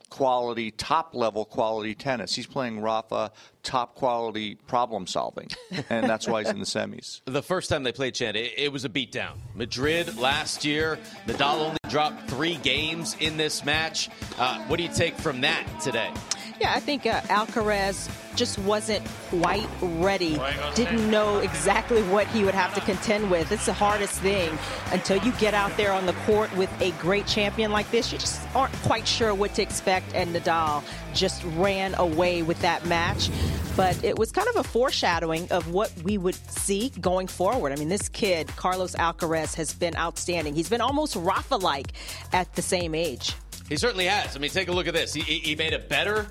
quality, 0.05 0.71
top 0.71 1.15
level 1.15 1.45
quality 1.45 1.95
tennis. 1.95 2.35
He's 2.35 2.47
playing 2.47 2.81
Rafa 2.81 3.31
top 3.63 3.95
quality 3.95 4.55
problem 4.67 5.07
solving, 5.07 5.49
and 5.89 6.07
that's 6.07 6.27
why 6.27 6.43
he's 6.43 6.51
in 6.51 6.59
the 6.59 6.65
semis. 6.65 7.21
The 7.35 7.43
first 7.43 7.69
time 7.69 7.83
they 7.83 7.91
played 7.91 8.15
Chad, 8.15 8.35
it, 8.35 8.53
it, 8.57 8.71
was 8.71 8.85
a 8.85 8.89
beatdown. 8.89 9.33
Madrid 9.55 10.17
last 10.17 10.63
year, 10.63 10.97
Nadal 11.27 11.59
only 11.59 11.77
dropped 11.89 12.29
three 12.29 12.55
games 12.55 13.15
in 13.19 13.35
this 13.35 13.65
match. 13.65 14.09
Uh, 14.37 14.63
what 14.67 14.77
do 14.77 14.83
you 14.83 14.93
take 14.93 15.15
from 15.15 15.41
that 15.41 15.67
today? 15.81 16.11
Yeah, 16.59 16.73
I 16.73 16.79
think 16.79 17.05
uh, 17.05 17.21
Alcaraz 17.21 18.09
just 18.35 18.57
wasn't 18.59 19.05
quite 19.29 19.67
ready. 19.81 20.39
Didn't 20.73 21.09
know 21.09 21.39
exactly 21.39 22.01
what 22.03 22.27
he 22.27 22.43
would 22.43 22.53
have 22.53 22.73
to 22.75 22.81
contend 22.81 23.29
with. 23.31 23.51
It's 23.51 23.65
the 23.65 23.73
hardest 23.73 24.19
thing 24.19 24.57
until 24.91 25.17
you 25.17 25.31
get 25.33 25.53
out 25.53 25.75
there 25.77 25.91
on 25.91 26.05
the 26.05 26.13
court 26.25 26.55
with 26.55 26.69
a 26.81 26.91
great 26.91 27.27
champion 27.27 27.71
like 27.71 27.89
this. 27.91 28.11
You 28.11 28.17
just 28.17 28.41
aren't 28.55 28.73
quite 28.83 29.07
sure 29.07 29.33
what 29.33 29.53
to 29.55 29.61
expect. 29.61 30.13
And 30.13 30.35
Nadal 30.35 30.83
just 31.13 31.43
ran 31.55 31.93
away 31.95 32.41
with 32.41 32.59
that 32.61 32.85
match. 32.85 33.29
But 33.75 34.01
it 34.03 34.17
was 34.17 34.31
kind 34.31 34.47
of 34.47 34.55
a 34.57 34.63
foreshadowing 34.63 35.51
of 35.51 35.71
what 35.71 35.91
we 36.03 36.17
would 36.17 36.35
see 36.49 36.91
going 37.01 37.27
forward. 37.27 37.73
I 37.73 37.75
mean, 37.75 37.89
this 37.89 38.07
kid, 38.07 38.47
Carlos 38.55 38.95
Alcaraz, 38.95 39.55
has 39.55 39.73
been 39.73 39.95
outstanding. 39.97 40.55
He's 40.55 40.69
been 40.69 40.81
almost 40.81 41.17
Rafa 41.17 41.57
like 41.57 41.91
at 42.31 42.53
the 42.55 42.61
same 42.61 42.95
age. 42.95 43.35
He 43.69 43.77
certainly 43.77 44.05
has. 44.05 44.35
I 44.35 44.39
mean, 44.39 44.51
take 44.51 44.67
a 44.67 44.71
look 44.71 44.87
at 44.87 44.93
this. 44.93 45.13
He, 45.13 45.21
he 45.21 45.55
made 45.55 45.73
a 45.73 45.79
better 45.79 46.27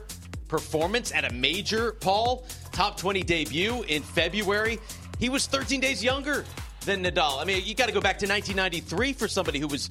performance 0.48 1.12
at 1.12 1.30
a 1.30 1.34
major, 1.34 1.92
Paul, 1.92 2.46
top 2.72 2.96
20 2.96 3.22
debut 3.22 3.82
in 3.82 4.02
February. 4.02 4.78
He 5.18 5.28
was 5.28 5.46
13 5.46 5.80
days 5.80 6.02
younger 6.02 6.44
than 6.84 7.02
Nadal. 7.02 7.40
I 7.40 7.44
mean, 7.44 7.62
you 7.64 7.74
got 7.74 7.86
to 7.86 7.92
go 7.92 8.00
back 8.00 8.18
to 8.18 8.26
1993 8.26 9.12
for 9.14 9.26
somebody 9.26 9.58
who 9.58 9.66
was 9.66 9.90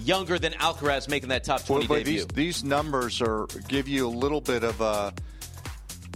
younger 0.00 0.38
than 0.38 0.52
Alcaraz 0.54 1.08
making 1.08 1.28
that 1.28 1.44
top 1.44 1.64
20 1.64 1.86
well, 1.86 1.98
debut. 1.98 2.14
These, 2.14 2.26
these 2.28 2.64
numbers 2.64 3.20
are 3.20 3.46
give 3.68 3.86
you 3.88 4.06
a 4.06 4.10
little 4.10 4.40
bit 4.40 4.64
of 4.64 4.80
a 4.80 5.12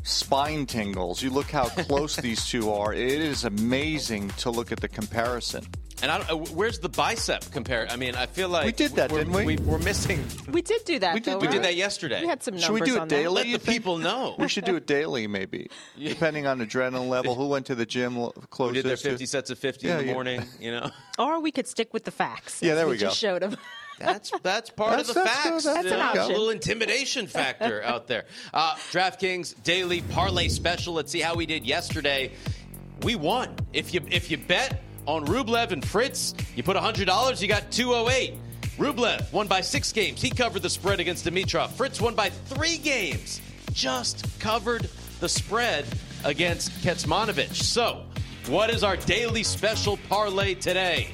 spine 0.02 0.66
tingles. 0.66 1.22
You 1.22 1.30
look 1.30 1.50
how 1.50 1.68
close 1.68 2.16
these 2.22 2.46
two 2.46 2.72
are. 2.72 2.92
It 2.92 3.20
is 3.20 3.44
amazing 3.44 4.30
to 4.38 4.50
look 4.50 4.72
at 4.72 4.80
the 4.80 4.88
comparison. 4.88 5.64
And 6.02 6.10
I 6.10 6.18
don't, 6.18 6.30
uh, 6.30 6.52
where's 6.52 6.78
the 6.78 6.90
bicep 6.90 7.50
compared? 7.52 7.88
I 7.88 7.96
mean, 7.96 8.14
I 8.16 8.26
feel 8.26 8.50
like 8.50 8.66
we 8.66 8.72
did 8.72 8.92
that, 8.92 9.08
didn't 9.08 9.32
we? 9.32 9.56
we? 9.56 9.74
are 9.74 9.78
missing. 9.78 10.22
We 10.50 10.60
did 10.60 10.84
do 10.84 10.98
that. 10.98 11.14
We 11.14 11.20
did. 11.20 11.34
Though, 11.34 11.38
we 11.38 11.46
right? 11.46 11.54
did 11.54 11.64
that 11.64 11.74
yesterday. 11.74 12.20
We 12.20 12.26
had 12.26 12.42
some 12.42 12.54
numbers. 12.54 12.66
Should 12.66 12.72
we 12.74 12.80
do 12.82 13.02
it 13.02 13.08
daily? 13.08 13.52
Let 13.52 13.64
the 13.64 13.72
people 13.72 13.96
know. 13.96 14.34
We 14.38 14.48
should 14.48 14.66
do 14.66 14.76
it 14.76 14.86
daily, 14.86 15.26
maybe, 15.26 15.70
yeah. 15.96 16.10
depending 16.10 16.46
on 16.46 16.60
adrenaline 16.60 17.08
level. 17.08 17.34
Who 17.34 17.48
went 17.48 17.66
to 17.66 17.74
the 17.74 17.86
gym 17.86 18.14
closest? 18.14 18.56
Who 18.58 18.72
did 18.72 18.84
their 18.84 18.96
50 18.98 19.24
sets 19.24 19.50
of 19.50 19.58
50 19.58 19.86
yeah, 19.86 19.92
in 19.94 19.98
the 19.98 20.06
yeah. 20.06 20.12
morning? 20.12 20.44
You 20.60 20.72
know. 20.72 20.90
Or 21.18 21.40
we 21.40 21.50
could 21.50 21.66
stick 21.66 21.94
with 21.94 22.04
the 22.04 22.10
facts. 22.10 22.60
Yeah, 22.62 22.74
there 22.74 22.84
we, 22.84 22.92
we 22.92 22.98
go. 22.98 23.06
Just 23.06 23.18
showed 23.18 23.40
them. 23.40 23.56
That's 23.98 24.30
that's 24.42 24.68
part 24.68 24.98
that's, 24.98 25.08
of 25.08 25.14
the 25.14 25.22
that's 25.22 25.42
facts. 25.42 25.64
Good. 25.64 25.74
That's 25.76 25.86
an 25.86 26.00
option. 26.02 26.22
a 26.22 26.26
little 26.26 26.50
intimidation 26.50 27.26
factor 27.26 27.82
out 27.82 28.06
there. 28.06 28.26
Uh, 28.52 28.74
DraftKings 28.92 29.62
daily 29.62 30.02
parlay 30.02 30.48
special. 30.48 30.92
Let's 30.92 31.10
see 31.10 31.20
how 31.20 31.34
we 31.34 31.46
did 31.46 31.64
yesterday. 31.64 32.32
We 33.00 33.14
won. 33.14 33.56
If 33.72 33.94
you 33.94 34.02
if 34.10 34.30
you 34.30 34.36
bet 34.36 34.82
on 35.06 35.24
Rublev 35.26 35.72
and 35.72 35.86
Fritz, 35.86 36.34
you 36.54 36.62
put 36.62 36.76
$100, 36.76 37.40
you 37.40 37.48
got 37.48 37.70
208. 37.70 38.34
Rublev 38.78 39.32
won 39.32 39.46
by 39.46 39.60
six 39.60 39.92
games. 39.92 40.20
He 40.20 40.30
covered 40.30 40.62
the 40.62 40.70
spread 40.70 41.00
against 41.00 41.24
Dimitrov. 41.24 41.70
Fritz 41.70 42.00
won 42.00 42.14
by 42.14 42.28
three 42.28 42.76
games. 42.76 43.40
Just 43.72 44.38
covered 44.38 44.90
the 45.20 45.28
spread 45.28 45.86
against 46.24 46.70
Kecmanovic. 46.82 47.54
So, 47.54 48.04
what 48.48 48.70
is 48.70 48.84
our 48.84 48.96
daily 48.96 49.42
special 49.42 49.98
parlay 50.08 50.54
today? 50.54 51.08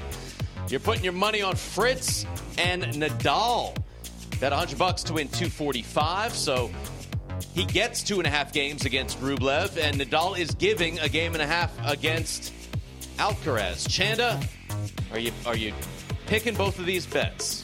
You're 0.67 0.79
putting 0.79 1.03
your 1.03 1.13
money 1.13 1.41
on 1.41 1.55
Fritz 1.55 2.25
and 2.57 2.83
Nadal. 2.83 3.75
Bet 4.39 4.51
100 4.51 4.77
bucks 4.77 5.03
to 5.03 5.13
win 5.13 5.27
245. 5.27 6.33
So 6.33 6.69
he 7.53 7.65
gets 7.65 8.03
two 8.03 8.17
and 8.17 8.27
a 8.27 8.29
half 8.29 8.53
games 8.53 8.85
against 8.85 9.19
Rublev, 9.21 9.77
and 9.77 9.99
Nadal 9.99 10.37
is 10.37 10.51
giving 10.51 10.99
a 10.99 11.09
game 11.09 11.33
and 11.33 11.41
a 11.41 11.47
half 11.47 11.71
against 11.85 12.53
Alcaraz. 13.17 13.87
Chanda, 13.89 14.39
are 15.11 15.19
you 15.19 15.31
are 15.45 15.55
you 15.55 15.73
picking 16.25 16.55
both 16.55 16.79
of 16.79 16.85
these 16.85 17.05
bets? 17.05 17.63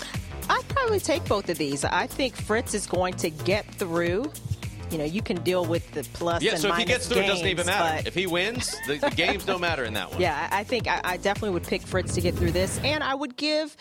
I'd 0.50 0.68
probably 0.70 1.00
take 1.00 1.26
both 1.26 1.50
of 1.50 1.58
these. 1.58 1.86
I 1.86 2.08
think 2.08 2.36
Fritz 2.36 2.74
is 2.74 2.88
going 2.88 3.14
to 3.16 3.30
get 3.30 3.66
through. 3.76 4.32
You 4.90 4.98
know, 4.98 5.04
you 5.04 5.22
can 5.22 5.38
deal 5.44 5.66
with 5.66 5.92
the 5.92 6.04
plus 6.14 6.42
Yeah, 6.42 6.54
and 6.54 6.60
so 6.60 6.70
if 6.72 6.78
he 6.78 6.86
gets 6.86 7.08
through, 7.08 7.22
it 7.22 7.28
doesn't 7.28 7.46
even 7.46 7.68
matter. 7.68 7.98
but- 7.98 8.08
If 8.08 8.16
he 8.16 8.26
wins, 8.26 8.76
the, 8.88 8.98
the 8.98 9.12
games 9.12 9.46
don't 9.46 9.62
matter 9.62 9.84
in 9.84 9.94
that 9.94 10.12
one. 10.12 10.20
Yeah, 10.22 10.48
I 10.52 10.62
I 10.62 10.64
think 10.64 10.88
I, 10.88 11.00
I 11.04 11.18
definitely 11.18 11.52
would 11.52 11.64
pick 11.64 11.84
Fritz 11.84 12.16
to 12.16 12.22
get 12.22 12.34
through 12.36 12.52
this, 12.54 12.80
and 12.84 13.04
I 13.04 13.14
would 13.14 13.38
give 13.38 13.76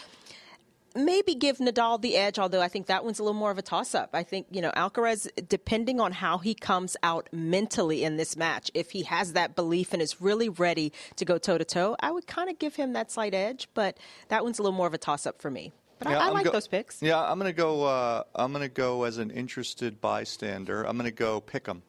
maybe 1.04 1.34
give 1.34 1.58
Nadal 1.58 2.00
the 2.00 2.16
edge. 2.16 2.38
Although 2.38 2.60
I 2.60 2.68
think 2.68 2.86
that 2.86 3.04
one's 3.04 3.18
a 3.18 3.22
little 3.22 3.38
more 3.38 3.50
of 3.50 3.58
a 3.58 3.62
toss 3.62 3.94
up. 3.94 4.10
I 4.12 4.22
think 4.22 4.46
you 4.50 4.60
know 4.60 4.70
Alcaraz, 4.72 5.28
depending 5.48 6.00
on 6.00 6.12
how 6.12 6.38
he 6.38 6.54
comes 6.54 6.96
out 7.02 7.28
mentally 7.32 8.04
in 8.04 8.16
this 8.16 8.36
match, 8.36 8.70
if 8.74 8.90
he 8.90 9.02
has 9.04 9.32
that 9.34 9.54
belief 9.56 9.92
and 9.92 10.02
is 10.02 10.20
really 10.20 10.48
ready 10.48 10.92
to 11.16 11.24
go 11.24 11.38
toe 11.38 11.58
to 11.58 11.64
toe, 11.64 11.96
I 12.00 12.10
would 12.10 12.26
kind 12.26 12.50
of 12.50 12.58
give 12.58 12.76
him 12.76 12.92
that 12.92 13.10
slight 13.10 13.34
edge. 13.34 13.68
But 13.74 13.98
that 14.28 14.44
one's 14.44 14.58
a 14.58 14.62
little 14.62 14.76
more 14.76 14.86
of 14.86 14.94
a 14.94 14.98
toss 14.98 15.26
up 15.26 15.40
for 15.40 15.50
me. 15.50 15.72
But 15.98 16.10
Yeah, 16.10 16.18
I, 16.20 16.26
I 16.26 16.30
like 16.30 16.44
go- 16.44 16.52
those 16.52 16.68
picks. 16.68 17.02
Yeah, 17.02 17.20
I'm 17.20 17.38
gonna 17.38 17.52
go. 17.52 17.84
Uh, 17.84 18.22
I'm 18.34 18.52
gonna 18.52 18.68
go 18.68 19.04
as 19.04 19.18
an 19.18 19.30
interested 19.30 20.00
bystander. 20.00 20.84
I'm 20.84 20.96
gonna 20.96 21.10
go 21.10 21.40
pick 21.40 21.64
pick 21.64 21.68
'em. 21.68 21.82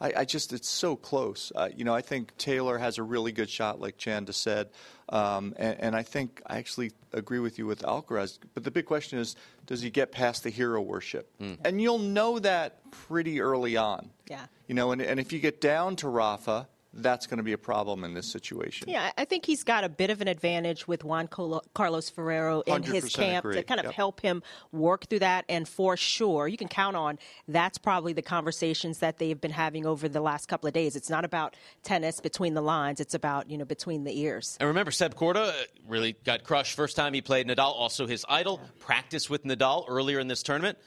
I, 0.00 0.12
I 0.18 0.24
just 0.24 0.52
it's 0.52 0.68
so 0.68 0.96
close. 0.96 1.52
Uh, 1.54 1.68
you 1.74 1.84
know, 1.84 1.94
I 1.94 2.02
think 2.02 2.36
Taylor 2.36 2.78
has 2.78 2.98
a 2.98 3.02
really 3.02 3.32
good 3.32 3.48
shot, 3.48 3.80
like 3.80 3.96
Chanda 3.96 4.32
said, 4.32 4.68
um, 5.08 5.54
and, 5.56 5.80
and 5.80 5.96
I 5.96 6.02
think 6.02 6.42
I 6.46 6.58
actually 6.58 6.92
agree 7.12 7.38
with 7.38 7.58
you 7.58 7.66
with 7.66 7.82
Alcaraz. 7.82 8.38
But 8.54 8.64
the 8.64 8.70
big 8.70 8.86
question 8.86 9.18
is, 9.18 9.36
does 9.64 9.80
he 9.80 9.90
get 9.90 10.12
past 10.12 10.44
the 10.44 10.50
hero 10.50 10.80
worship? 10.80 11.30
And 11.64 11.80
you'll 11.80 11.98
know 11.98 12.38
that 12.38 12.90
pretty 12.90 13.40
early 13.40 13.76
on. 13.76 14.10
Yeah. 14.28 14.46
You 14.66 14.74
know, 14.74 14.92
and, 14.92 15.00
and 15.00 15.18
if 15.18 15.32
you 15.32 15.38
get 15.38 15.60
down 15.60 15.96
to 15.96 16.08
Rafa, 16.08 16.68
that's 17.02 17.26
going 17.26 17.38
to 17.38 17.42
be 17.42 17.52
a 17.52 17.58
problem 17.58 18.04
in 18.04 18.14
this 18.14 18.26
situation. 18.26 18.88
Yeah, 18.88 19.10
I 19.16 19.24
think 19.24 19.44
he's 19.44 19.64
got 19.64 19.84
a 19.84 19.88
bit 19.88 20.10
of 20.10 20.20
an 20.20 20.28
advantage 20.28 20.88
with 20.88 21.04
Juan 21.04 21.28
Colo- 21.28 21.62
Carlos 21.74 22.08
Ferrero 22.10 22.62
in 22.62 22.82
his 22.82 23.04
100% 23.04 23.14
camp 23.14 23.52
to 23.52 23.62
kind 23.62 23.80
of 23.80 23.86
Yep. 23.86 23.94
help 23.94 24.20
him 24.20 24.42
work 24.72 25.06
through 25.08 25.20
that. 25.20 25.44
And 25.48 25.68
for 25.68 25.96
sure, 25.96 26.48
you 26.48 26.56
can 26.56 26.68
count 26.68 26.96
on 26.96 27.18
that's 27.48 27.78
probably 27.78 28.12
the 28.12 28.22
conversations 28.22 28.98
that 28.98 29.18
they've 29.18 29.40
been 29.40 29.50
having 29.52 29.86
over 29.86 30.08
the 30.08 30.20
last 30.20 30.46
couple 30.46 30.66
of 30.66 30.72
days. 30.74 30.96
It's 30.96 31.10
not 31.10 31.24
about 31.24 31.54
tennis 31.82 32.20
between 32.20 32.54
the 32.54 32.62
lines; 32.62 33.00
it's 33.00 33.14
about 33.14 33.50
you 33.50 33.58
know 33.58 33.64
between 33.64 34.04
the 34.04 34.18
ears. 34.20 34.56
And 34.60 34.66
remember, 34.68 34.90
Seb 34.90 35.14
Korda 35.14 35.48
uh, 35.48 35.52
really 35.86 36.16
got 36.24 36.44
crushed 36.44 36.74
first 36.74 36.96
time 36.96 37.12
he 37.14 37.20
played 37.22 37.46
Nadal. 37.46 37.72
Also, 37.74 38.06
his 38.06 38.24
idol 38.28 38.60
practiced 38.78 39.30
with 39.30 39.44
Nadal 39.44 39.84
earlier 39.88 40.18
in 40.18 40.28
this 40.28 40.42
tournament. 40.42 40.78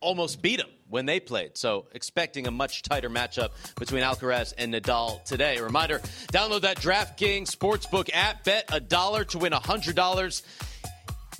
Almost 0.00 0.42
beat 0.42 0.60
him 0.60 0.68
when 0.88 1.06
they 1.06 1.20
played. 1.20 1.56
So, 1.56 1.86
expecting 1.92 2.46
a 2.46 2.50
much 2.50 2.82
tighter 2.82 3.10
matchup 3.10 3.50
between 3.78 4.02
Alcaraz 4.02 4.54
and 4.56 4.72
Nadal 4.72 5.24
today. 5.24 5.56
A 5.56 5.64
reminder 5.64 5.98
download 6.32 6.62
that 6.62 6.78
DraftKings 6.78 7.50
Sportsbook 7.50 8.10
app. 8.12 8.44
Bet 8.44 8.68
a 8.72 8.80
dollar 8.80 9.24
to 9.26 9.38
win 9.38 9.52
a 9.52 9.60
$100 9.60 10.42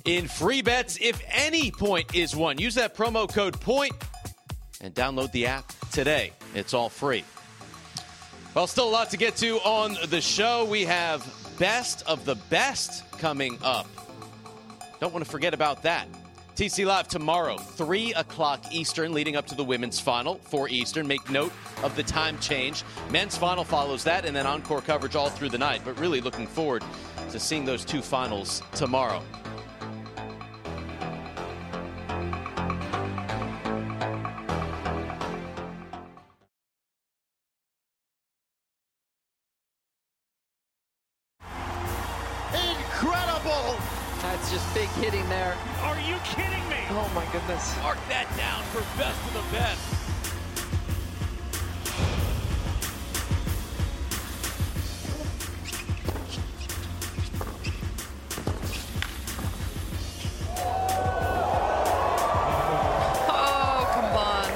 in 0.05 0.27
free 0.27 0.61
bets 0.61 0.97
if 1.01 1.21
any 1.29 1.71
point 1.71 2.13
is 2.15 2.35
won. 2.35 2.57
Use 2.57 2.75
that 2.75 2.95
promo 2.95 3.31
code 3.31 3.59
POINT 3.59 3.93
and 4.81 4.93
download 4.93 5.31
the 5.31 5.45
app 5.45 5.71
today. 5.91 6.31
It's 6.53 6.73
all 6.73 6.89
free. 6.89 7.23
Well, 8.55 8.67
still 8.67 8.89
a 8.89 8.91
lot 8.91 9.11
to 9.11 9.17
get 9.17 9.35
to 9.37 9.57
on 9.59 9.95
the 10.09 10.21
show. 10.21 10.65
We 10.65 10.83
have 10.85 11.25
best 11.59 12.03
of 12.07 12.25
the 12.25 12.35
best 12.49 13.09
coming 13.19 13.57
up. 13.61 13.87
Don't 14.99 15.13
want 15.13 15.23
to 15.23 15.31
forget 15.31 15.53
about 15.53 15.83
that. 15.83 16.07
TC 16.59 16.85
Live 16.85 17.07
tomorrow, 17.07 17.55
3 17.55 18.13
o'clock 18.15 18.61
Eastern, 18.69 19.13
leading 19.13 19.37
up 19.37 19.45
to 19.45 19.55
the 19.55 19.63
women's 19.63 19.97
final, 19.97 20.35
4 20.35 20.67
Eastern. 20.67 21.07
Make 21.07 21.29
note 21.29 21.53
of 21.83 21.95
the 21.95 22.03
time 22.03 22.37
change. 22.39 22.83
Men's 23.09 23.37
final 23.37 23.63
follows 23.63 24.03
that, 24.03 24.25
and 24.25 24.35
then 24.35 24.45
encore 24.45 24.81
coverage 24.81 25.15
all 25.15 25.29
through 25.29 25.47
the 25.47 25.57
night. 25.57 25.79
But 25.85 25.97
really 25.97 26.19
looking 26.19 26.45
forward 26.45 26.83
to 27.31 27.39
seeing 27.39 27.63
those 27.63 27.85
two 27.85 28.01
finals 28.01 28.61
tomorrow. 28.75 29.23
Incredible! 42.53 43.98
That's 44.21 44.51
just 44.51 44.73
big 44.73 44.89
hitting 44.89 45.27
there. 45.29 45.55
Are 45.81 45.97
you 46.01 46.17
kidding 46.25 46.67
me? 46.69 46.75
Oh 46.89 47.09
my 47.15 47.25
goodness. 47.31 47.73
Mark 47.81 47.97
that 48.09 48.27
down 48.35 48.61
for 48.65 48.81
best 48.97 49.17
of 49.27 49.33
the 49.33 49.43
best. 49.55 49.79
Oh, 63.31 63.87
come 63.93 64.17
on. 64.17 64.49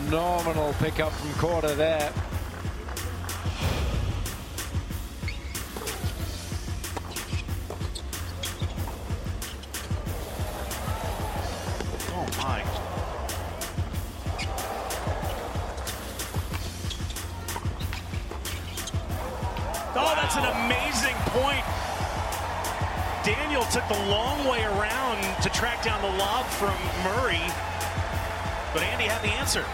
Phenomenal 0.00 0.72
pickup 0.80 1.12
from 1.12 1.32
quarter 1.34 1.74
there. 1.74 2.10
Track 25.58 25.82
down 25.82 26.00
the 26.00 26.18
lob 26.18 26.46
from 26.46 26.78
Murray, 27.02 27.42
but 28.72 28.80
Andy 28.80 29.06
had 29.06 29.20
the 29.22 29.34
answer. 29.42 29.64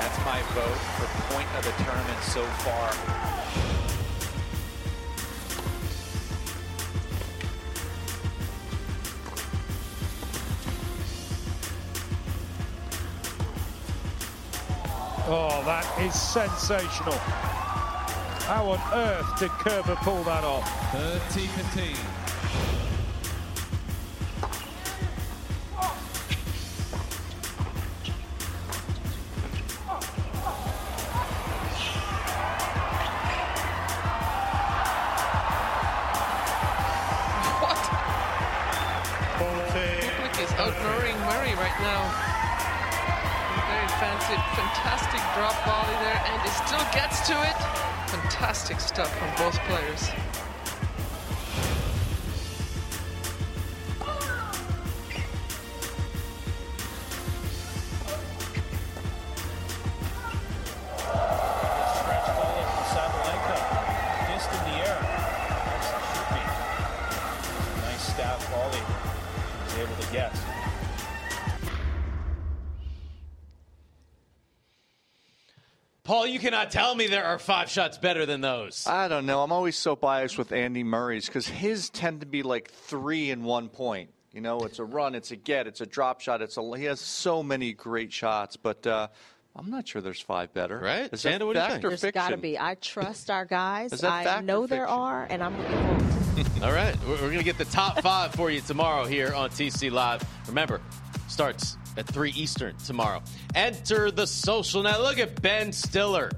That's 0.00 0.18
my 0.24 0.40
vote 0.54 0.80
for 0.96 1.04
point 1.34 1.46
of 1.58 1.62
the 1.62 1.72
tournament 1.84 2.22
so 2.22 2.42
far. 2.64 2.88
Oh, 15.28 15.62
that 15.66 15.84
is 16.00 16.14
sensational. 16.14 17.18
How 18.48 18.70
on 18.70 18.80
earth 18.94 19.38
did 19.38 19.50
Kerber 19.50 19.96
pull 19.96 20.22
that 20.22 20.44
off? 20.44 20.66
30 20.92 21.46
15. 21.46 21.96
Bublik 21.96 22.23
is 22.23 22.23
outmurring 40.58 41.18
Murray 41.26 41.54
right 41.58 41.78
now. 41.80 42.02
Very 43.66 43.88
fancy, 43.98 44.36
fantastic 44.54 45.20
drop 45.34 45.56
volley 45.66 45.96
there, 46.04 46.20
and 46.26 46.42
he 46.42 46.50
still 46.66 46.84
gets 46.92 47.26
to 47.26 47.34
it. 47.42 47.56
Fantastic 48.08 48.80
stuff 48.80 49.10
from 49.18 49.30
both 49.36 49.58
players. 49.66 50.43
Cannot 76.64 76.72
tell 76.86 76.94
me 76.94 77.06
there 77.06 77.24
are 77.24 77.38
five 77.38 77.68
shots 77.70 77.98
better 77.98 78.26
than 78.26 78.40
those. 78.40 78.86
I 78.86 79.08
don't 79.08 79.26
know. 79.26 79.42
I'm 79.42 79.52
always 79.52 79.76
so 79.76 79.96
biased 79.96 80.38
with 80.38 80.52
Andy 80.52 80.82
Murray's 80.82 81.26
because 81.26 81.46
his 81.46 81.90
tend 81.90 82.20
to 82.20 82.26
be 82.26 82.42
like 82.42 82.70
three 82.70 83.30
in 83.30 83.44
one 83.44 83.68
point. 83.68 84.10
You 84.32 84.40
know, 84.40 84.60
it's 84.60 84.78
a 84.80 84.84
run, 84.84 85.14
it's 85.14 85.30
a 85.30 85.36
get, 85.36 85.66
it's 85.68 85.80
a 85.80 85.86
drop 85.86 86.20
shot. 86.20 86.42
It's 86.42 86.56
a 86.56 86.76
he 86.76 86.84
has 86.84 87.00
so 87.00 87.42
many 87.42 87.72
great 87.72 88.12
shots, 88.12 88.56
but 88.56 88.84
uh, 88.84 89.06
I'm 89.54 89.70
not 89.70 89.86
sure 89.86 90.02
there's 90.02 90.20
five 90.20 90.52
better. 90.52 90.78
Right, 90.78 91.08
Is 91.12 91.22
Xander, 91.22 91.38
that 91.38 91.46
what 91.46 91.52
do 91.52 91.58
you 91.60 91.64
fact 91.66 91.72
think? 91.74 91.84
or 91.84 91.88
There's 91.90 92.00
fiction? 92.00 92.20
got 92.22 92.30
to 92.30 92.36
be. 92.36 92.58
I 92.58 92.74
trust 92.74 93.30
our 93.30 93.44
guys. 93.44 93.92
Is 93.92 94.00
that 94.00 94.10
I 94.12 94.24
fact 94.24 94.40
or 94.40 94.42
know 94.42 94.66
there 94.66 94.88
are, 94.88 95.24
and 95.30 95.40
I'm 95.42 95.56
looking 95.56 95.78
forward. 95.78 96.62
All 96.64 96.72
right, 96.72 96.96
we're, 97.06 97.12
we're 97.12 97.18
going 97.18 97.38
to 97.38 97.44
get 97.44 97.58
the 97.58 97.64
top 97.66 98.00
five 98.00 98.34
for 98.34 98.50
you 98.50 98.60
tomorrow 98.60 99.04
here 99.04 99.32
on 99.34 99.50
TC 99.50 99.92
Live. 99.92 100.24
Remember, 100.48 100.80
starts 101.28 101.76
at 101.96 102.06
3 102.06 102.30
Eastern 102.30 102.76
tomorrow. 102.78 103.22
Enter 103.54 104.10
the 104.10 104.26
social 104.26 104.82
net. 104.82 105.00
Look 105.00 105.18
at 105.18 105.40
Ben 105.40 105.72
Stiller 105.72 106.30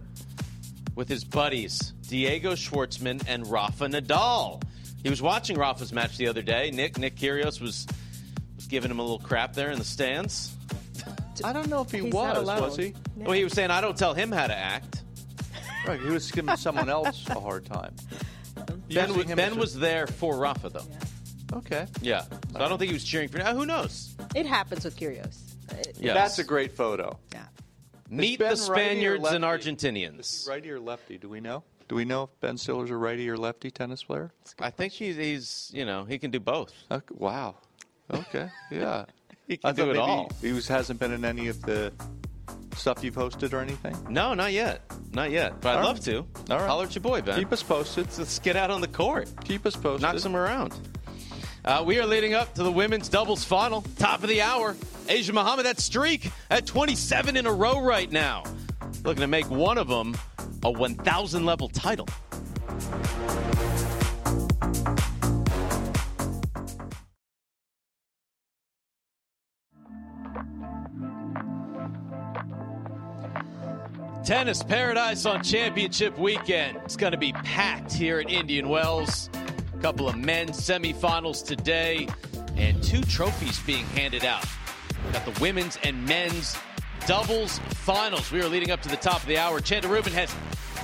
with 0.95 1.09
his 1.09 1.25
buddies, 1.25 1.93
Diego 2.09 2.53
Schwartzman 2.53 3.23
and 3.29 3.47
Rafa 3.47 3.87
Nadal. 3.87 4.63
He 5.03 5.11
was 5.11 5.23
watching 5.23 5.57
Rafa's 5.57 5.93
match 5.93 6.17
the 6.17 6.29
other 6.29 6.43
day. 6.43 6.71
Nick 6.73 6.99
Nick 6.99 7.17
Kyrgios 7.17 7.61
was 7.61 7.87
was 8.57 8.67
giving 8.67 8.91
him 8.91 8.99
a 8.99 9.03
little 9.03 9.19
crap 9.19 9.53
there 9.53 9.71
in 9.71 9.79
the 9.79 9.85
stands. 9.85 10.53
I 11.45 11.53
don't 11.53 11.69
know 11.69 11.83
if 11.83 11.91
he 11.91 12.01
He's 12.01 12.13
was, 12.13 12.47
was 12.47 12.77
he? 12.77 12.95
Well, 13.15 13.33
he 13.33 13.45
was 13.45 13.53
saying, 13.53 13.71
"I 13.71 13.81
don't 13.81 13.97
tell 13.97 14.15
him 14.15 14.33
how 14.33 14.47
to 14.47 14.57
act." 14.57 15.03
Right, 15.87 16.01
he 16.01 16.09
was 16.09 16.31
giving 16.33 16.57
someone 16.57 16.89
else 16.89 17.29
a 17.29 17.39
hard 17.39 17.67
time. 17.67 17.95
Ben, 18.89 19.09
Using 19.09 19.27
was, 19.27 19.37
ben 19.37 19.57
was 19.57 19.75
there 19.79 20.07
for 20.07 20.37
Rafa, 20.37 20.71
though. 20.71 20.87
Okay. 21.53 21.87
Yeah, 22.01 22.23
so 22.23 22.61
I 22.61 22.69
don't 22.69 22.79
think 22.79 22.91
he 22.91 22.95
was 22.95 23.05
cheering 23.05 23.29
for. 23.29 23.41
Who 23.41 23.67
knows? 23.67 24.15
It 24.35 24.47
happens 24.47 24.85
with 24.85 24.97
Kyrgios. 24.97 25.46
It- 25.71 25.97
Yes. 25.99 26.15
That's 26.15 26.39
a 26.39 26.45
great 26.45 26.73
photo. 26.73 27.19
Yeah. 27.33 27.45
Meet 28.09 28.39
the 28.39 28.55
Spaniards 28.57 29.27
and? 29.29 29.45
Argentinians. 29.45 30.21
Is 30.21 30.45
he 30.45 30.51
righty 30.51 30.71
or 30.71 30.79
lefty? 30.79 31.19
Do 31.19 31.29
we 31.29 31.41
know? 31.41 31.65
Do 31.89 31.95
we 31.95 32.05
know 32.05 32.25
if 32.25 32.31
Ben 32.41 32.57
Stiller's 32.57 32.91
a 32.91 32.97
righty 32.97 33.29
or 33.31 33.37
lefty 33.37 33.71
tennis 33.71 34.03
player? 34.05 34.33
I 34.61 34.71
think 34.71 34.93
he's, 34.93 35.17
he's, 35.17 35.71
you 35.73 35.85
know, 35.85 36.05
he 36.05 36.19
can 36.19 36.31
do 36.31 36.41
both. 36.41 36.73
Okay, 36.91 37.15
wow. 37.17 37.57
Okay. 38.13 38.49
Yeah. 38.71 39.05
He 39.49 39.57
can 39.59 39.71
I 39.71 39.73
do 39.73 39.83
thought 39.83 39.91
it 39.91 39.97
all. 39.99 40.31
He 40.43 40.51
was, 40.53 40.67
hasn't 40.67 40.99
been 40.99 41.13
in 41.13 41.25
any 41.25 41.47
of 41.47 41.63
the 41.63 41.93
stuff 42.75 43.05
you've 43.05 43.15
hosted 43.15 43.53
or 43.53 43.61
anything. 43.61 43.97
No, 44.11 44.35
not 44.35 44.53
yet. 44.53 44.83
Not 45.13 45.31
yet. 45.31 45.61
But 45.61 45.77
I'd 45.77 45.79
All 45.79 45.85
love 45.85 46.01
to. 46.01 46.19
All 46.51 46.59
right. 46.59 46.67
Holler 46.67 46.87
at 46.87 46.95
your 46.97 47.03
boy, 47.03 47.23
Ben. 47.23 47.39
Keep 47.39 47.53
us 47.53 47.63
posted. 47.63 48.09
Let's 48.19 48.41
get 48.41 48.57
out 48.57 48.73
on 48.73 48.81
the 48.81 48.89
court. 48.89 49.33
Keep 49.45 49.65
us 49.67 49.77
posted. 49.77 50.03
Knock 50.03 50.19
some 50.19 50.35
around. 50.35 50.75
Uh, 51.65 51.85
we 51.87 52.01
are 52.01 52.07
leading 52.07 52.35
up 52.35 52.55
to 52.55 52.65
the 52.65 52.73
women's 52.73 53.09
doubles 53.09 53.45
final. 53.45 53.83
Top 54.01 54.25
of 54.25 54.29
the 54.29 54.43
hour. 54.43 54.75
Asia 55.09 55.33
Muhammad, 55.33 55.67
that 55.67 55.81
streak 55.81 56.31
at 56.51 56.67
27 56.67 57.37
in 57.37 57.47
a 57.47 57.53
row 57.53 57.81
right 57.81 58.11
now. 58.11 58.45
Looking 59.05 59.21
to 59.21 59.27
make 59.27 59.49
one 59.51 59.79
of 59.79 59.89
them 59.89 60.17
a 60.63 60.71
1,000 60.71 61.45
level 61.45 61.69
title. 61.69 62.09
Tennis 74.25 74.61
Paradise 74.65 75.25
on 75.25 75.45
championship 75.45 76.19
weekend. 76.19 76.79
It's 76.85 76.97
going 76.97 77.13
to 77.13 77.19
be 77.19 77.33
packed 77.33 77.93
here 77.93 78.19
at 78.19 78.29
Indian 78.29 78.69
Wells. 78.69 79.31
A 79.73 79.79
couple 79.79 80.09
of 80.09 80.17
men's 80.17 80.59
semifinals 80.59 81.47
today, 81.47 82.09
and 82.57 82.83
two 82.83 83.03
trophies 83.03 83.61
being 83.61 83.87
handed 83.87 84.25
out. 84.25 84.45
Got 85.13 85.25
the 85.25 85.41
women's 85.41 85.79
and 85.83 86.05
men's 86.05 86.57
doubles 87.07 87.59
finals. 87.59 88.31
We 88.33 88.41
are 88.43 88.49
leading 88.49 88.71
up 88.71 88.83
to 88.83 88.89
the 88.89 88.97
top 88.97 89.23
of 89.23 89.27
the 89.27 89.39
hour. 89.39 89.61
Chanda 89.61 89.89
Rubin 89.89 90.13
has 90.13 90.35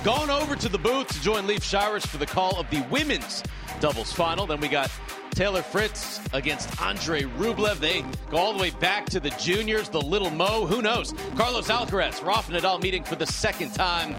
gone 0.03 0.29
over 0.29 0.55
to 0.55 0.69
the 0.69 0.77
booth 0.77 1.07
to 1.09 1.21
join 1.21 1.47
Leif 1.47 1.61
Shiras 1.61 2.05
for 2.07 2.17
the 2.17 2.25
call 2.25 2.59
of 2.59 2.69
the 2.69 2.81
women's 2.89 3.43
doubles 3.79 4.11
final. 4.11 4.45
Then 4.45 4.59
we 4.59 4.67
got 4.67 4.91
Taylor 5.31 5.61
Fritz 5.61 6.21
against 6.33 6.81
Andre 6.81 7.23
Rublev. 7.23 7.79
They 7.79 8.03
go 8.29 8.37
all 8.37 8.53
the 8.53 8.59
way 8.59 8.69
back 8.69 9.05
to 9.07 9.19
the 9.19 9.31
juniors, 9.31 9.89
the 9.89 10.01
little 10.01 10.29
Mo. 10.29 10.65
Who 10.65 10.81
knows? 10.81 11.13
Carlos 11.35 11.67
Alcaraz, 11.67 12.23
Rafa 12.23 12.51
Nadal 12.51 12.81
meeting 12.81 13.03
for 13.03 13.15
the 13.15 13.27
second 13.27 13.73
time 13.73 14.15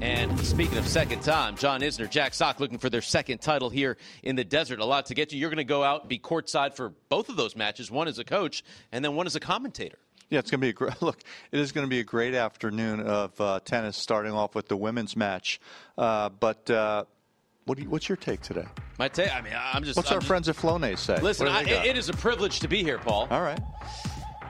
And 0.00 0.38
speaking 0.40 0.76
of 0.76 0.86
second 0.86 1.22
time, 1.22 1.56
John 1.56 1.80
Isner, 1.80 2.08
Jack 2.08 2.34
Sock 2.34 2.60
looking 2.60 2.78
for 2.78 2.90
their 2.90 3.00
second 3.00 3.40
title 3.40 3.70
here 3.70 3.96
in 4.22 4.36
the 4.36 4.44
desert. 4.44 4.78
A 4.78 4.84
lot 4.84 5.06
to 5.06 5.14
get 5.14 5.30
to. 5.30 5.36
You're 5.36 5.48
going 5.48 5.56
to 5.56 5.64
go 5.64 5.82
out, 5.82 6.06
be 6.06 6.18
courtside 6.18 6.74
for 6.74 6.90
both 7.08 7.30
of 7.30 7.36
those 7.36 7.56
matches, 7.56 7.90
one 7.90 8.06
as 8.06 8.18
a 8.18 8.24
coach 8.24 8.62
and 8.92 9.02
then 9.04 9.14
one 9.14 9.26
as 9.26 9.36
a 9.36 9.40
commentator. 9.40 9.98
Yeah, 10.28 10.40
it's 10.40 10.50
going 10.50 10.60
to 10.60 10.64
be 10.64 10.68
a 10.68 10.74
great 10.74 11.00
look. 11.02 11.18
It 11.50 11.60
is 11.60 11.72
going 11.72 11.86
to 11.86 11.90
be 11.90 12.00
a 12.00 12.04
great 12.04 12.34
afternoon 12.34 13.00
of 13.00 13.40
uh, 13.40 13.60
tennis, 13.64 13.96
starting 13.96 14.32
off 14.32 14.54
with 14.54 14.68
the 14.68 14.76
women's 14.76 15.16
match. 15.16 15.60
Uh, 15.96 16.28
but 16.28 16.68
uh, 16.68 17.04
what 17.64 17.78
you, 17.78 17.88
what's 17.88 18.08
your 18.08 18.16
take 18.16 18.42
today? 18.42 18.66
My 18.98 19.08
take? 19.08 19.34
I 19.34 19.40
mean, 19.40 19.54
I'm 19.56 19.82
just. 19.82 19.96
What's 19.96 20.10
I'm 20.10 20.16
our 20.16 20.20
just, 20.20 20.28
friends 20.28 20.48
at 20.48 20.56
Flonase 20.56 20.98
say? 20.98 21.20
Listen, 21.20 21.48
I, 21.48 21.52
What 21.52 21.58
do 21.60 21.64
they 21.66 21.76
got? 21.76 21.86
it 21.86 21.96
is 21.96 22.08
a 22.08 22.14
privilege 22.14 22.60
to 22.60 22.68
be 22.68 22.82
here, 22.82 22.98
Paul. 22.98 23.28
All 23.30 23.42
right. 23.42 23.60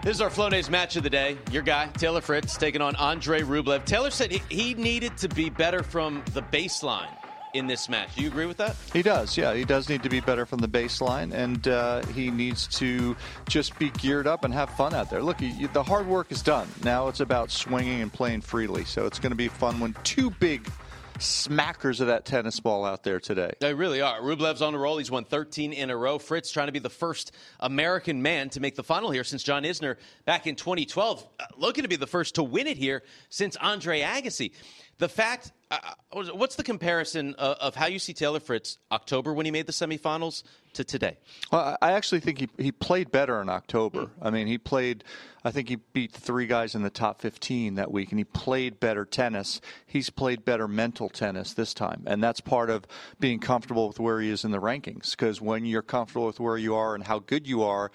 This 0.07 0.19
is 0.19 0.21
our 0.21 0.31
Flonase 0.31 0.71
match 0.71 0.95
of 0.95 1.03
the 1.03 1.11
day. 1.11 1.37
Your 1.51 1.65
guy, 1.65 1.89
Taylor 1.89 2.21
Fritz, 2.21 2.57
taking 2.57 2.81
on 2.81 2.95
Andre 2.95 3.41
Rublev. 3.41 3.85
Taylor 3.85 4.13
said 4.13 4.31
he, 4.31 4.75
needed 4.75 5.17
to 5.17 5.29
be 5.29 5.51
better 5.51 5.83
from 5.83 6.23
the 6.33 6.43
baseline 6.43 7.09
in 7.55 7.67
this 7.67 7.89
match. 7.89 8.15
Do 8.15 8.23
you 8.23 8.29
agree 8.29 8.47
with 8.47 8.57
that? 8.59 8.77
He 8.93 9.03
does, 9.03 9.37
yeah. 9.37 9.53
He 9.53 9.65
does 9.65 9.89
need 9.89 10.05
to 10.05 10.09
be 10.09 10.21
better 10.21 10.47
from 10.47 10.61
the 10.61 10.69
baseline, 10.69 11.33
and 11.33 11.67
uh, 11.67 12.07
he 12.07 12.31
needs 12.31 12.69
to 12.79 13.17
just 13.49 13.77
be 13.81 13.91
geared 13.91 14.29
up 14.29 14.45
and 14.45 14.55
have 14.55 14.71
fun 14.77 14.95
out 14.95 15.11
there. 15.11 15.25
Look, 15.25 15.41
he, 15.41 15.67
the 15.67 15.83
hard 15.83 16.07
work 16.07 16.31
is 16.31 16.41
done. 16.41 16.69
Now 16.85 17.09
it's 17.09 17.19
about 17.19 17.51
swinging 17.51 18.01
and 18.01 18.13
playing 18.13 18.43
freely. 18.43 18.85
So 18.85 19.07
it's 19.07 19.19
going 19.19 19.33
to 19.33 19.37
be 19.37 19.49
fun 19.49 19.81
when 19.81 19.97
two 20.05 20.31
big 20.31 20.71
smackers 21.19 22.01
of 22.01 22.09
that 22.09 22.25
tennis 22.25 22.61
ball 22.61 22.85
out 22.85 23.03
there 23.03 23.21
today. 23.21 23.53
They 23.61 23.75
really 23.75 24.01
are. 24.01 24.21
Rublev's 24.21 24.63
on 24.63 24.75
a 24.75 24.79
roll. 24.79 24.99
He's 24.99 25.11
won 25.11 25.25
13 25.25 25.73
in 25.73 25.91
a 25.91 25.97
row. 25.97 26.19
Fritz 26.19 26.51
trying 26.51 26.67
to 26.67 26.73
be 26.73 26.79
the 26.79 26.91
first 26.91 27.33
American 27.61 28.23
man 28.23 28.51
to 28.51 28.61
make 28.61 28.77
the 28.77 28.83
final 28.83 29.11
here 29.11 29.25
since 29.25 29.43
John 29.43 29.65
Isner 29.65 29.97
back 30.25 30.47
in 30.47 30.57
2012. 30.57 31.27
Uh, 31.39 31.45
looking 31.57 31.83
to 31.83 31.89
be 31.89 31.97
the 31.97 32.07
first 32.07 32.37
to 32.37 32.43
win 32.43 32.67
it 32.67 32.77
here 32.77 33.03
since 33.29 33.57
Andre 33.57 34.01
Agassi. 34.01 34.53
The 34.99 35.09
fact, 35.09 35.53
uh, 35.71 35.79
what's 36.13 36.57
the 36.57 36.63
comparison 36.63 37.35
of, 37.35 37.57
of 37.59 37.75
how 37.75 37.87
you 37.87 37.99
see 37.99 38.13
Taylor 38.13 38.39
Fritz 38.39 38.79
October 38.93 39.35
when 39.35 39.47
he 39.47 39.53
made 39.53 39.67
the 39.67 39.73
semifinals 39.73 40.45
to 40.75 40.85
today? 40.85 41.17
Well, 41.51 41.77
I 41.83 41.93
actually 41.93 42.21
think 42.21 42.39
he, 42.39 42.49
he 42.57 42.71
played 42.71 43.11
better 43.11 43.41
in 43.41 43.49
October. 43.49 44.11
I 44.23 44.31
mean, 44.31 44.47
he 44.47 44.59
played, 44.59 45.03
I 45.45 45.51
think 45.51 45.69
he 45.69 45.77
beat 45.77 46.13
three 46.13 46.47
guys 46.47 46.77
in 46.77 46.83
the 46.83 46.91
top 46.91 47.21
15 47.21 47.75
that 47.75 47.91
week, 47.91 48.11
and 48.11 48.19
he 48.19 48.25
played 48.25 48.79
better 48.79 49.05
tennis. 49.05 49.61
He's 49.87 50.09
played 50.09 50.45
better 50.45 50.69
mental 50.69 51.09
tennis 51.09 51.55
this 51.55 51.75
time. 51.75 52.05
And 52.07 52.23
that's 52.23 52.41
part 52.41 52.71
of 52.71 52.87
being 53.19 53.41
comfortable 53.41 53.89
with 53.89 53.99
where 53.99 54.21
he 54.21 54.31
is 54.31 54.45
in 54.45 54.53
the 54.53 54.61
rankings. 54.61 55.11
Because 55.11 55.41
when 55.41 55.65
you're 55.65 55.83
comfortable 55.83 56.27
with 56.27 56.39
where 56.39 56.57
you 56.57 56.77
are 56.77 56.95
and 56.95 57.03
how 57.03 57.19
good 57.19 57.47
you 57.49 57.65
are, 57.65 57.91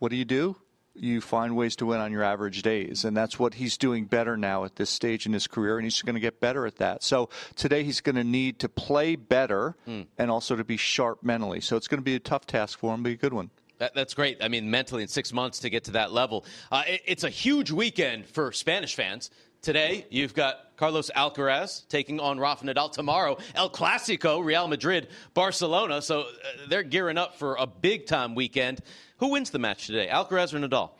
what 0.00 0.10
do 0.10 0.16
you 0.16 0.24
do? 0.24 0.56
You 0.94 1.20
find 1.20 1.56
ways 1.56 1.74
to 1.76 1.86
win 1.86 2.00
on 2.00 2.12
your 2.12 2.22
average 2.22 2.62
days. 2.62 3.04
And 3.04 3.16
that's 3.16 3.38
what 3.38 3.54
he's 3.54 3.76
doing 3.78 4.04
better 4.04 4.36
now 4.36 4.64
at 4.64 4.76
this 4.76 4.90
stage 4.90 5.24
in 5.26 5.32
his 5.32 5.46
career, 5.46 5.78
and 5.78 5.84
he's 5.84 6.02
going 6.02 6.14
to 6.14 6.20
get 6.20 6.38
better 6.40 6.66
at 6.66 6.76
that. 6.76 7.02
So 7.02 7.30
today 7.56 7.82
he's 7.82 8.00
going 8.00 8.16
to 8.16 8.24
need 8.24 8.58
to 8.60 8.68
play 8.68 9.16
better 9.16 9.74
Mm. 9.88 10.06
and 10.18 10.30
also 10.30 10.54
to 10.56 10.64
be 10.64 10.76
sharp 10.76 11.22
mentally. 11.22 11.60
So 11.60 11.76
it's 11.76 11.88
going 11.88 11.98
to 12.00 12.04
be 12.04 12.14
a 12.14 12.20
tough 12.20 12.46
task 12.46 12.78
for 12.78 12.94
him, 12.94 13.02
but 13.02 13.12
a 13.12 13.16
good 13.16 13.32
one. 13.32 13.50
That, 13.78 13.94
that's 13.94 14.14
great. 14.14 14.38
I 14.42 14.48
mean, 14.48 14.70
mentally 14.70 15.02
in 15.02 15.08
six 15.08 15.32
months 15.32 15.60
to 15.60 15.70
get 15.70 15.84
to 15.84 15.92
that 15.92 16.12
level. 16.12 16.44
Uh, 16.70 16.82
it- 16.86 17.02
it's 17.06 17.24
a 17.24 17.30
huge 17.30 17.70
weekend 17.70 18.26
for 18.26 18.52
Spanish 18.52 18.94
fans. 18.94 19.30
Today, 19.62 20.06
you've 20.10 20.34
got 20.34 20.56
Carlos 20.76 21.08
Alcaraz 21.14 21.86
taking 21.88 22.18
on 22.18 22.38
Rafa 22.40 22.64
Nadal. 22.64 22.90
Tomorrow, 22.90 23.38
El 23.54 23.70
Clasico, 23.70 24.44
Real 24.44 24.66
Madrid, 24.66 25.06
Barcelona. 25.34 26.02
So 26.02 26.22
uh, 26.22 26.24
they're 26.68 26.82
gearing 26.82 27.16
up 27.16 27.36
for 27.36 27.54
a 27.54 27.66
big 27.66 28.06
time 28.06 28.34
weekend. 28.34 28.80
Who 29.22 29.28
wins 29.28 29.50
the 29.50 29.60
match 29.60 29.86
today, 29.86 30.08
Alcaraz 30.10 30.52
or 30.52 30.58
Nadal? 30.58 30.90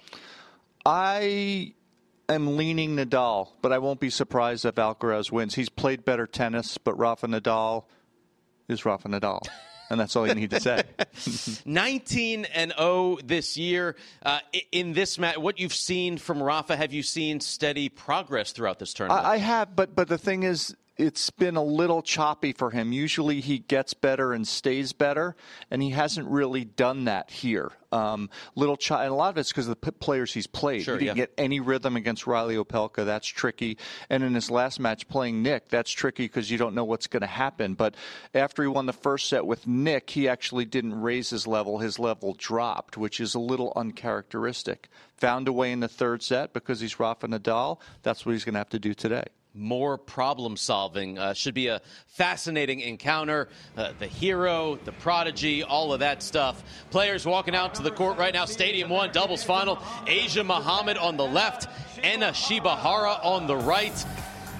I 0.87 1.75
am 2.29 2.57
leaning 2.57 2.95
Nadal, 2.95 3.49
but 3.61 3.73
I 3.73 3.79
won't 3.79 3.99
be 3.99 4.11
surprised 4.11 4.65
if 4.65 4.77
Alcaraz 4.77 5.33
wins. 5.33 5.57
He's 5.57 5.69
played 5.69 6.05
better 6.05 6.29
tennis, 6.29 6.79
but 6.79 6.97
Rafa 6.97 7.27
Nadal 7.27 7.83
is 8.69 8.85
Rafa 8.85 9.09
Nadal. 9.09 9.41
And 9.91 10.01
that's 10.01 10.17
all 10.17 10.27
you 10.27 10.35
need 10.35 10.49
to 10.53 10.61
say. 10.61 10.85
19 11.67 12.47
and 12.47 12.73
0 12.79 13.19
this 13.23 13.59
year. 13.59 13.95
Uh, 14.25 14.39
in 14.71 14.95
this 14.95 15.19
match, 15.19 15.37
what 15.37 15.61
you've 15.61 15.75
seen 15.75 16.17
from 16.17 16.43
Rafa, 16.43 16.79
have 16.79 16.95
you 16.95 17.03
seen 17.03 17.41
steady 17.41 17.91
progress 17.91 18.53
throughout 18.53 18.79
this 18.79 18.95
tournament? 18.95 19.27
I, 19.27 19.33
I 19.33 19.37
have, 19.37 19.77
but 19.77 19.95
but 19.95 20.09
the 20.09 20.17
thing 20.17 20.45
is, 20.45 20.75
it's 20.97 21.31
been 21.31 21.57
a 21.57 21.63
little 21.63 22.03
choppy 22.03 22.53
for 22.53 22.71
him. 22.71 22.93
Usually, 22.93 23.41
he 23.41 23.59
gets 23.59 23.95
better 23.95 24.33
and 24.33 24.47
stays 24.47 24.93
better, 24.93 25.35
and 25.71 25.83
he 25.83 25.91
hasn't 25.91 26.29
really 26.29 26.65
done 26.65 27.05
that 27.05 27.31
here. 27.31 27.73
Um, 27.93 28.31
little 28.55 28.77
cho- 28.77 28.97
and 28.97 29.11
a 29.11 29.15
lot 29.15 29.31
of 29.31 29.39
it's 29.39 29.51
because 29.51 29.69
of 29.69 29.81
the 29.81 29.91
p- 29.91 29.99
players 29.99 30.33
he's 30.33 30.47
played. 30.47 30.83
Sure, 30.83 30.99
he 30.99 31.07
didn't 31.07 31.17
yeah. 31.17 31.23
get 31.25 31.35
any 31.37 31.61
rhythm 31.61 31.97
against 31.97 32.27
Reilly 32.27 32.57
Opelka. 32.57 33.05
That's 33.05 33.27
tricky. 33.27 33.79
And 34.09 34.23
in 34.23 34.35
his 34.35 34.51
last 34.51 34.81
match 34.81 35.09
playing 35.09 35.43
Nick, 35.43 35.69
that's 35.69 35.91
tricky 35.91 36.25
because 36.25 36.51
you 36.51 36.59
don't 36.59 36.75
know 36.75 36.85
what's 36.85 37.07
going 37.07 37.21
to 37.21 37.27
happen. 37.27 37.75
But 37.75 37.95
after 38.35 38.63
he 38.63 38.69
won 38.69 38.87
the 38.87 38.93
first 38.93 39.29
set 39.29 39.47
with 39.47 39.67
Nick, 39.67 40.11
he 40.11 40.29
actually 40.29 40.65
didn't 40.65 41.01
raise 41.01 41.31
his 41.31 41.47
level. 41.47 41.79
His 41.79 41.99
level 41.99 42.35
dropped, 42.35 42.97
which 42.97 43.21
is 43.21 43.35
a 43.35 43.41
little 43.41 43.73
uncharacteristic. 43.77 44.89
Found 45.19 45.49
a 45.49 45.53
way 45.53 45.73
in 45.73 45.81
the 45.81 45.89
third 45.89 46.23
set 46.23 46.53
because 46.53 46.81
he's 46.81 46.99
Rafa 46.99 47.29
Nadal. 47.29 47.79
That's 48.03 48.25
what 48.25 48.33
he's 48.33 48.45
going 48.45 48.55
to 48.55 48.61
have 48.61 48.71
to 48.71 48.79
do 48.79 48.95
today. 48.95 49.25
More 49.55 49.99
problem 49.99 50.57
solving. 50.57 51.19
Uh, 51.19 51.35
should 51.35 51.53
be 51.53 51.67
a 51.67 51.83
fascinating 52.07 52.81
encounter. 52.81 53.49
Uh, 53.77 53.93
the 53.99 54.07
hero, 54.07 54.79
the 54.87 54.93
prodigy, 54.93 55.63
all 55.63 55.93
of 55.93 56.01
that 56.01 56.23
stuff. 56.23 56.65
Players 56.91 57.27
walking 57.27 57.55
out 57.55 57.75
to 57.75 57.83
the 57.83 57.91
court 57.91 58.17
right 58.17 58.33
now. 58.33 58.47
Stadium 58.47 58.89
one, 58.89 59.13
doubles 59.13 59.45
final. 59.45 59.79
Asia 60.07 60.43
Muhammad 60.43 60.97
on 60.97 61.19
the 61.19 61.27
left, 61.27 61.69
Ena 62.03 62.31
Shibahara 62.31 63.23
on 63.23 63.47
the 63.47 63.57
right. 63.57 63.93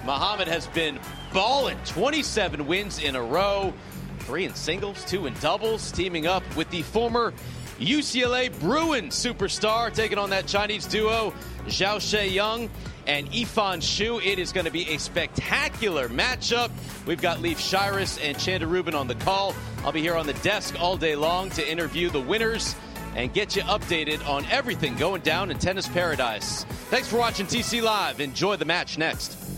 Muhammad 0.05 0.47
has 0.47 0.67
been 0.67 0.99
balling 1.33 1.79
27 1.85 2.67
wins 2.67 3.01
in 3.01 3.15
a 3.15 3.23
row. 3.23 3.73
Three 4.19 4.45
in 4.45 4.53
singles, 4.53 5.03
two 5.05 5.25
in 5.25 5.33
doubles, 5.35 5.91
teaming 5.91 6.27
up 6.27 6.43
with 6.55 6.69
the 6.69 6.83
former 6.83 7.33
UCLA 7.79 8.57
Bruin 8.59 9.07
superstar, 9.07 9.91
taking 9.91 10.19
on 10.19 10.29
that 10.29 10.45
Chinese 10.45 10.85
duo, 10.85 11.33
Zhao 11.65 12.31
Young 12.31 12.69
and 13.07 13.29
Yifan 13.31 13.77
Xu. 13.77 14.25
It 14.25 14.39
is 14.39 14.51
going 14.51 14.65
to 14.65 14.71
be 14.71 14.89
a 14.89 14.97
spectacular 14.97 16.09
matchup. 16.09 16.71
We've 17.05 17.21
got 17.21 17.41
Leif 17.41 17.59
Shiras 17.59 18.19
and 18.23 18.37
Chanda 18.37 18.67
Rubin 18.67 18.95
on 18.95 19.07
the 19.07 19.15
call. 19.15 19.55
I'll 19.83 19.91
be 19.91 20.01
here 20.01 20.15
on 20.15 20.25
the 20.25 20.33
desk 20.35 20.75
all 20.79 20.97
day 20.97 21.15
long 21.15 21.49
to 21.51 21.69
interview 21.69 22.09
the 22.09 22.21
winners 22.21 22.75
and 23.15 23.33
get 23.33 23.55
you 23.55 23.61
updated 23.63 24.27
on 24.27 24.45
everything 24.45 24.95
going 24.95 25.21
down 25.21 25.51
in 25.51 25.59
tennis 25.59 25.87
paradise. 25.87 26.63
Thanks 26.89 27.07
for 27.07 27.17
watching 27.17 27.45
TC 27.45 27.81
Live. 27.81 28.19
Enjoy 28.19 28.55
the 28.55 28.65
match 28.65 28.97
next. 28.97 29.52